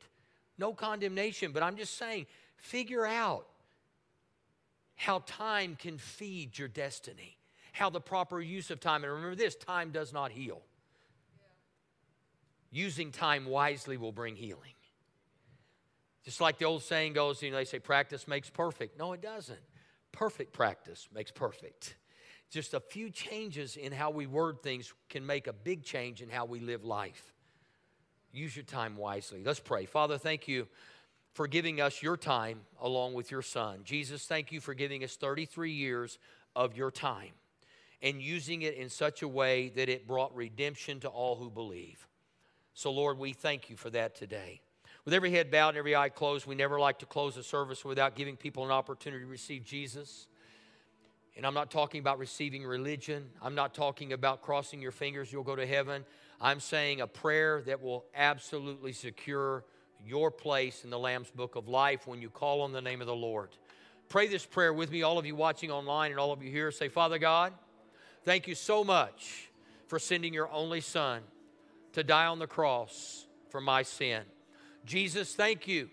No 0.60 0.74
condemnation. 0.74 1.51
But 1.51 1.64
I'm 1.64 1.78
just 1.78 1.97
saying, 1.97 2.28
figure 2.57 3.05
out 3.05 3.47
how 4.95 5.24
time 5.26 5.78
can 5.80 5.97
feed 5.97 6.60
your 6.60 6.68
destiny, 6.68 7.38
how 7.72 7.89
the 7.89 8.01
proper 8.01 8.41
use 8.41 8.70
of 8.70 8.82
time. 8.82 9.03
And 9.03 9.14
remember 9.14 9.36
this 9.36 9.55
time 9.55 9.91
does 9.91 10.12
not 10.12 10.32
heal. 10.32 10.62
Using 12.72 13.12
time 13.12 13.45
wisely 13.45 13.97
will 13.97 14.12
bring 14.12 14.36
healing. 14.36 14.74
Just 16.26 16.41
like 16.41 16.60
the 16.60 16.66
old 16.66 16.84
saying 16.84 17.14
goes, 17.14 17.41
you 17.41 17.49
know, 17.49 17.57
they 17.57 17.66
say 17.66 17.80
practice 17.80 18.28
makes 18.28 18.49
perfect. 18.49 18.99
No, 18.99 19.14
it 19.14 19.22
doesn't. 19.22 19.57
Perfect 20.12 20.53
practice 20.53 21.07
makes 21.14 21.32
perfect. 21.32 21.95
Just 22.51 22.74
a 22.74 22.80
few 22.80 23.10
changes 23.10 23.78
in 23.78 23.91
how 23.91 24.10
we 24.10 24.28
word 24.28 24.62
things 24.62 24.93
can 25.07 25.26
make 25.26 25.47
a 25.47 25.53
big 25.53 25.84
change 25.84 26.22
in 26.22 26.30
how 26.30 26.45
we 26.45 26.60
live 26.60 26.84
life. 26.84 27.34
Use 28.32 28.56
your 28.56 28.66
time 28.66 28.96
wisely. 28.96 29.44
Let's 29.44 29.60
pray. 29.60 29.86
Father, 29.86 30.18
thank 30.18 30.48
you 30.48 30.68
for 31.34 31.48
giving 31.48 31.82
us 31.82 32.02
your 32.02 32.18
time 32.18 32.62
along 32.82 33.14
with 33.14 33.32
your 33.32 33.42
son. 33.42 33.80
Jesus, 33.84 34.26
thank 34.26 34.52
you 34.52 34.60
for 34.60 34.74
giving 34.74 35.04
us 35.04 35.16
33 35.16 35.72
years 35.72 36.20
of 36.56 36.76
your 36.76 36.92
time 36.92 37.32
and 38.02 38.22
using 38.22 38.62
it 38.62 38.76
in 38.76 38.90
such 38.90 39.22
a 39.22 39.28
way 39.28 39.70
that 39.70 39.90
it 39.90 40.08
brought 40.08 40.36
redemption 40.36 41.00
to 41.02 41.08
all 41.08 41.36
who 41.36 41.50
believe. 41.50 42.08
So, 42.74 42.92
Lord, 42.92 43.18
we 43.18 43.34
thank 43.34 43.70
you 43.70 43.76
for 43.76 43.90
that 43.90 44.16
today. 44.16 44.62
With 45.06 45.14
every 45.14 45.32
head 45.32 45.52
bowed 45.52 45.70
and 45.70 45.78
every 45.78 45.96
eye 45.96 46.10
closed, 46.10 46.46
we 46.46 46.56
never 46.56 46.80
like 46.80 47.00
to 47.00 47.06
close 47.06 47.36
a 47.36 47.44
service 47.44 47.84
without 47.84 48.16
giving 48.16 48.38
people 48.38 48.64
an 48.64 48.72
opportunity 48.72 49.24
to 49.24 49.30
receive 49.30 49.66
Jesus. 49.66 50.28
And 51.40 51.48
I'm 51.48 51.54
not 51.54 51.72
talking 51.72 52.02
about 52.02 52.20
receiving 52.20 52.66
religion. 52.66 53.30
I'm 53.42 53.56
not 53.56 53.74
talking 53.74 54.12
about 54.12 54.42
crossing 54.42 54.82
your 54.82 54.92
fingers, 54.92 55.32
you'll 55.32 55.46
go 55.46 55.56
to 55.56 55.66
heaven. 55.66 56.04
I'm 56.42 56.60
saying 56.60 57.00
a 57.00 57.08
prayer 57.08 57.62
that 57.62 57.82
will 57.82 58.04
absolutely 58.14 58.92
secure 58.92 59.64
your 60.06 60.32
place 60.32 60.84
in 60.84 60.90
the 60.90 61.00
Lamb's 61.00 61.32
book 61.32 61.56
of 61.56 61.70
life 61.70 62.06
when 62.08 62.22
you 62.22 62.30
call 62.30 62.60
on 62.60 62.74
the 62.74 62.82
name 62.82 63.00
of 63.00 63.08
the 63.08 63.16
Lord. 63.16 63.52
Pray 64.10 64.28
this 64.28 64.46
prayer 64.46 64.74
with 64.74 64.92
me, 64.92 65.04
all 65.04 65.18
of 65.18 65.26
you 65.26 65.34
watching 65.34 65.72
online 65.72 66.12
and 66.12 66.20
all 66.20 66.34
of 66.34 66.44
you 66.44 66.52
here. 66.52 66.72
Say, 66.72 66.90
Father 66.90 67.18
God, 67.18 67.54
thank 68.26 68.46
you 68.46 68.54
so 68.54 68.84
much 68.84 69.50
for 69.88 69.98
sending 69.98 70.34
your 70.34 70.52
only 70.52 70.82
Son 70.82 71.22
to 71.94 72.04
die 72.04 72.26
on 72.26 72.40
the 72.40 72.48
cross 72.48 73.26
for 73.48 73.62
my 73.62 73.84
sin. 73.84 74.24
Jesus, 74.84 75.36
thank 75.36 75.70
you 75.70 75.90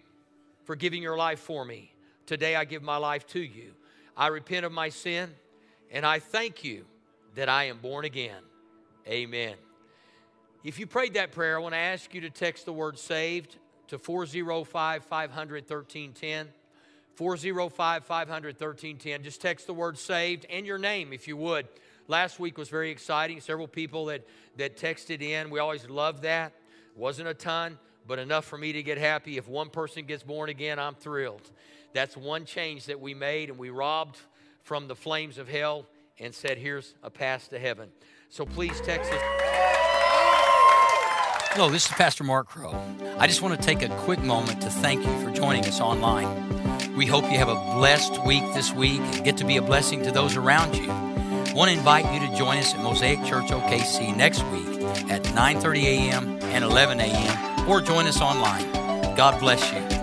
for 0.64 0.74
giving 0.74 1.04
your 1.04 1.16
life 1.16 1.38
for 1.38 1.64
me. 1.64 1.92
Today 2.26 2.56
I 2.56 2.64
give 2.64 2.82
my 2.82 2.96
life 2.96 3.28
to 3.28 3.40
you. 3.40 3.74
I 4.16 4.28
repent 4.28 4.64
of 4.64 4.72
my 4.72 4.88
sin 4.88 5.30
and 5.90 6.06
I 6.06 6.18
thank 6.18 6.64
you 6.64 6.84
that 7.34 7.48
I 7.48 7.64
am 7.64 7.78
born 7.78 8.04
again. 8.04 8.42
Amen. 9.06 9.54
If 10.64 10.80
you 10.80 10.86
prayed 10.86 11.14
that 11.14 11.32
prayer, 11.32 11.56
I 11.56 11.60
want 11.60 11.74
to 11.74 11.78
ask 11.78 12.12
you 12.12 12.22
to 12.22 12.30
text 12.30 12.64
the 12.64 12.72
word 12.72 12.98
saved 12.98 13.56
to 13.88 13.98
405 13.98 15.04
500 15.04 15.62
1310. 15.62 16.48
405 17.14 18.04
500 18.04 18.46
1310. 18.60 19.22
Just 19.22 19.40
text 19.40 19.66
the 19.66 19.74
word 19.74 19.96
saved 19.96 20.46
and 20.50 20.66
your 20.66 20.78
name 20.78 21.12
if 21.12 21.28
you 21.28 21.36
would. 21.36 21.68
Last 22.08 22.38
week 22.38 22.58
was 22.58 22.68
very 22.68 22.90
exciting. 22.90 23.40
Several 23.40 23.68
people 23.68 24.06
that, 24.06 24.26
that 24.56 24.76
texted 24.76 25.22
in. 25.22 25.50
We 25.50 25.58
always 25.58 25.88
love 25.88 26.22
that. 26.22 26.52
Wasn't 26.94 27.28
a 27.28 27.34
ton, 27.34 27.78
but 28.06 28.18
enough 28.18 28.44
for 28.44 28.58
me 28.58 28.72
to 28.72 28.82
get 28.82 28.98
happy. 28.98 29.36
If 29.36 29.48
one 29.48 29.70
person 29.70 30.04
gets 30.04 30.22
born 30.22 30.48
again, 30.48 30.78
I'm 30.78 30.94
thrilled. 30.94 31.50
That's 31.92 32.16
one 32.16 32.44
change 32.44 32.86
that 32.86 33.00
we 33.00 33.14
made, 33.14 33.50
and 33.50 33.58
we 33.58 33.70
robbed 33.70 34.18
from 34.62 34.88
the 34.88 34.96
flames 34.96 35.38
of 35.38 35.48
hell 35.48 35.86
and 36.18 36.34
said, 36.34 36.58
Here's 36.58 36.94
a 37.02 37.10
pass 37.10 37.48
to 37.48 37.58
heaven. 37.58 37.88
So 38.28 38.44
please 38.44 38.80
text 38.80 39.12
us. 39.12 39.20
Hello, 41.52 41.70
this 41.70 41.86
is 41.86 41.92
Pastor 41.92 42.22
Mark 42.22 42.48
Crow. 42.48 42.78
I 43.18 43.26
just 43.26 43.40
want 43.40 43.58
to 43.58 43.66
take 43.66 43.82
a 43.82 43.88
quick 44.00 44.20
moment 44.20 44.60
to 44.60 44.68
thank 44.68 45.06
you 45.06 45.24
for 45.24 45.30
joining 45.30 45.64
us 45.64 45.80
online. 45.80 46.94
We 46.96 47.06
hope 47.06 47.24
you 47.24 47.38
have 47.38 47.48
a 47.48 47.54
blessed 47.54 48.24
week 48.26 48.44
this 48.52 48.72
week 48.72 49.00
and 49.00 49.24
get 49.24 49.38
to 49.38 49.44
be 49.44 49.56
a 49.56 49.62
blessing 49.62 50.02
to 50.02 50.10
those 50.10 50.36
around 50.36 50.76
you. 50.76 50.90
I 50.90 51.52
want 51.54 51.70
to 51.70 51.76
invite 51.76 52.12
you 52.12 52.28
to 52.28 52.36
join 52.36 52.58
us 52.58 52.74
at 52.74 52.82
Mosaic 52.82 53.24
Church 53.24 53.46
OKC 53.46 54.14
next 54.14 54.42
week 54.46 54.82
at 55.10 55.22
9:30 55.22 55.84
a.m. 55.84 56.38
and 56.42 56.62
11 56.62 57.00
a.m. 57.00 57.55
or 57.68 57.80
join 57.80 58.06
us 58.06 58.20
online. 58.20 58.70
God 59.16 59.38
bless 59.40 59.72
you. 59.72 59.95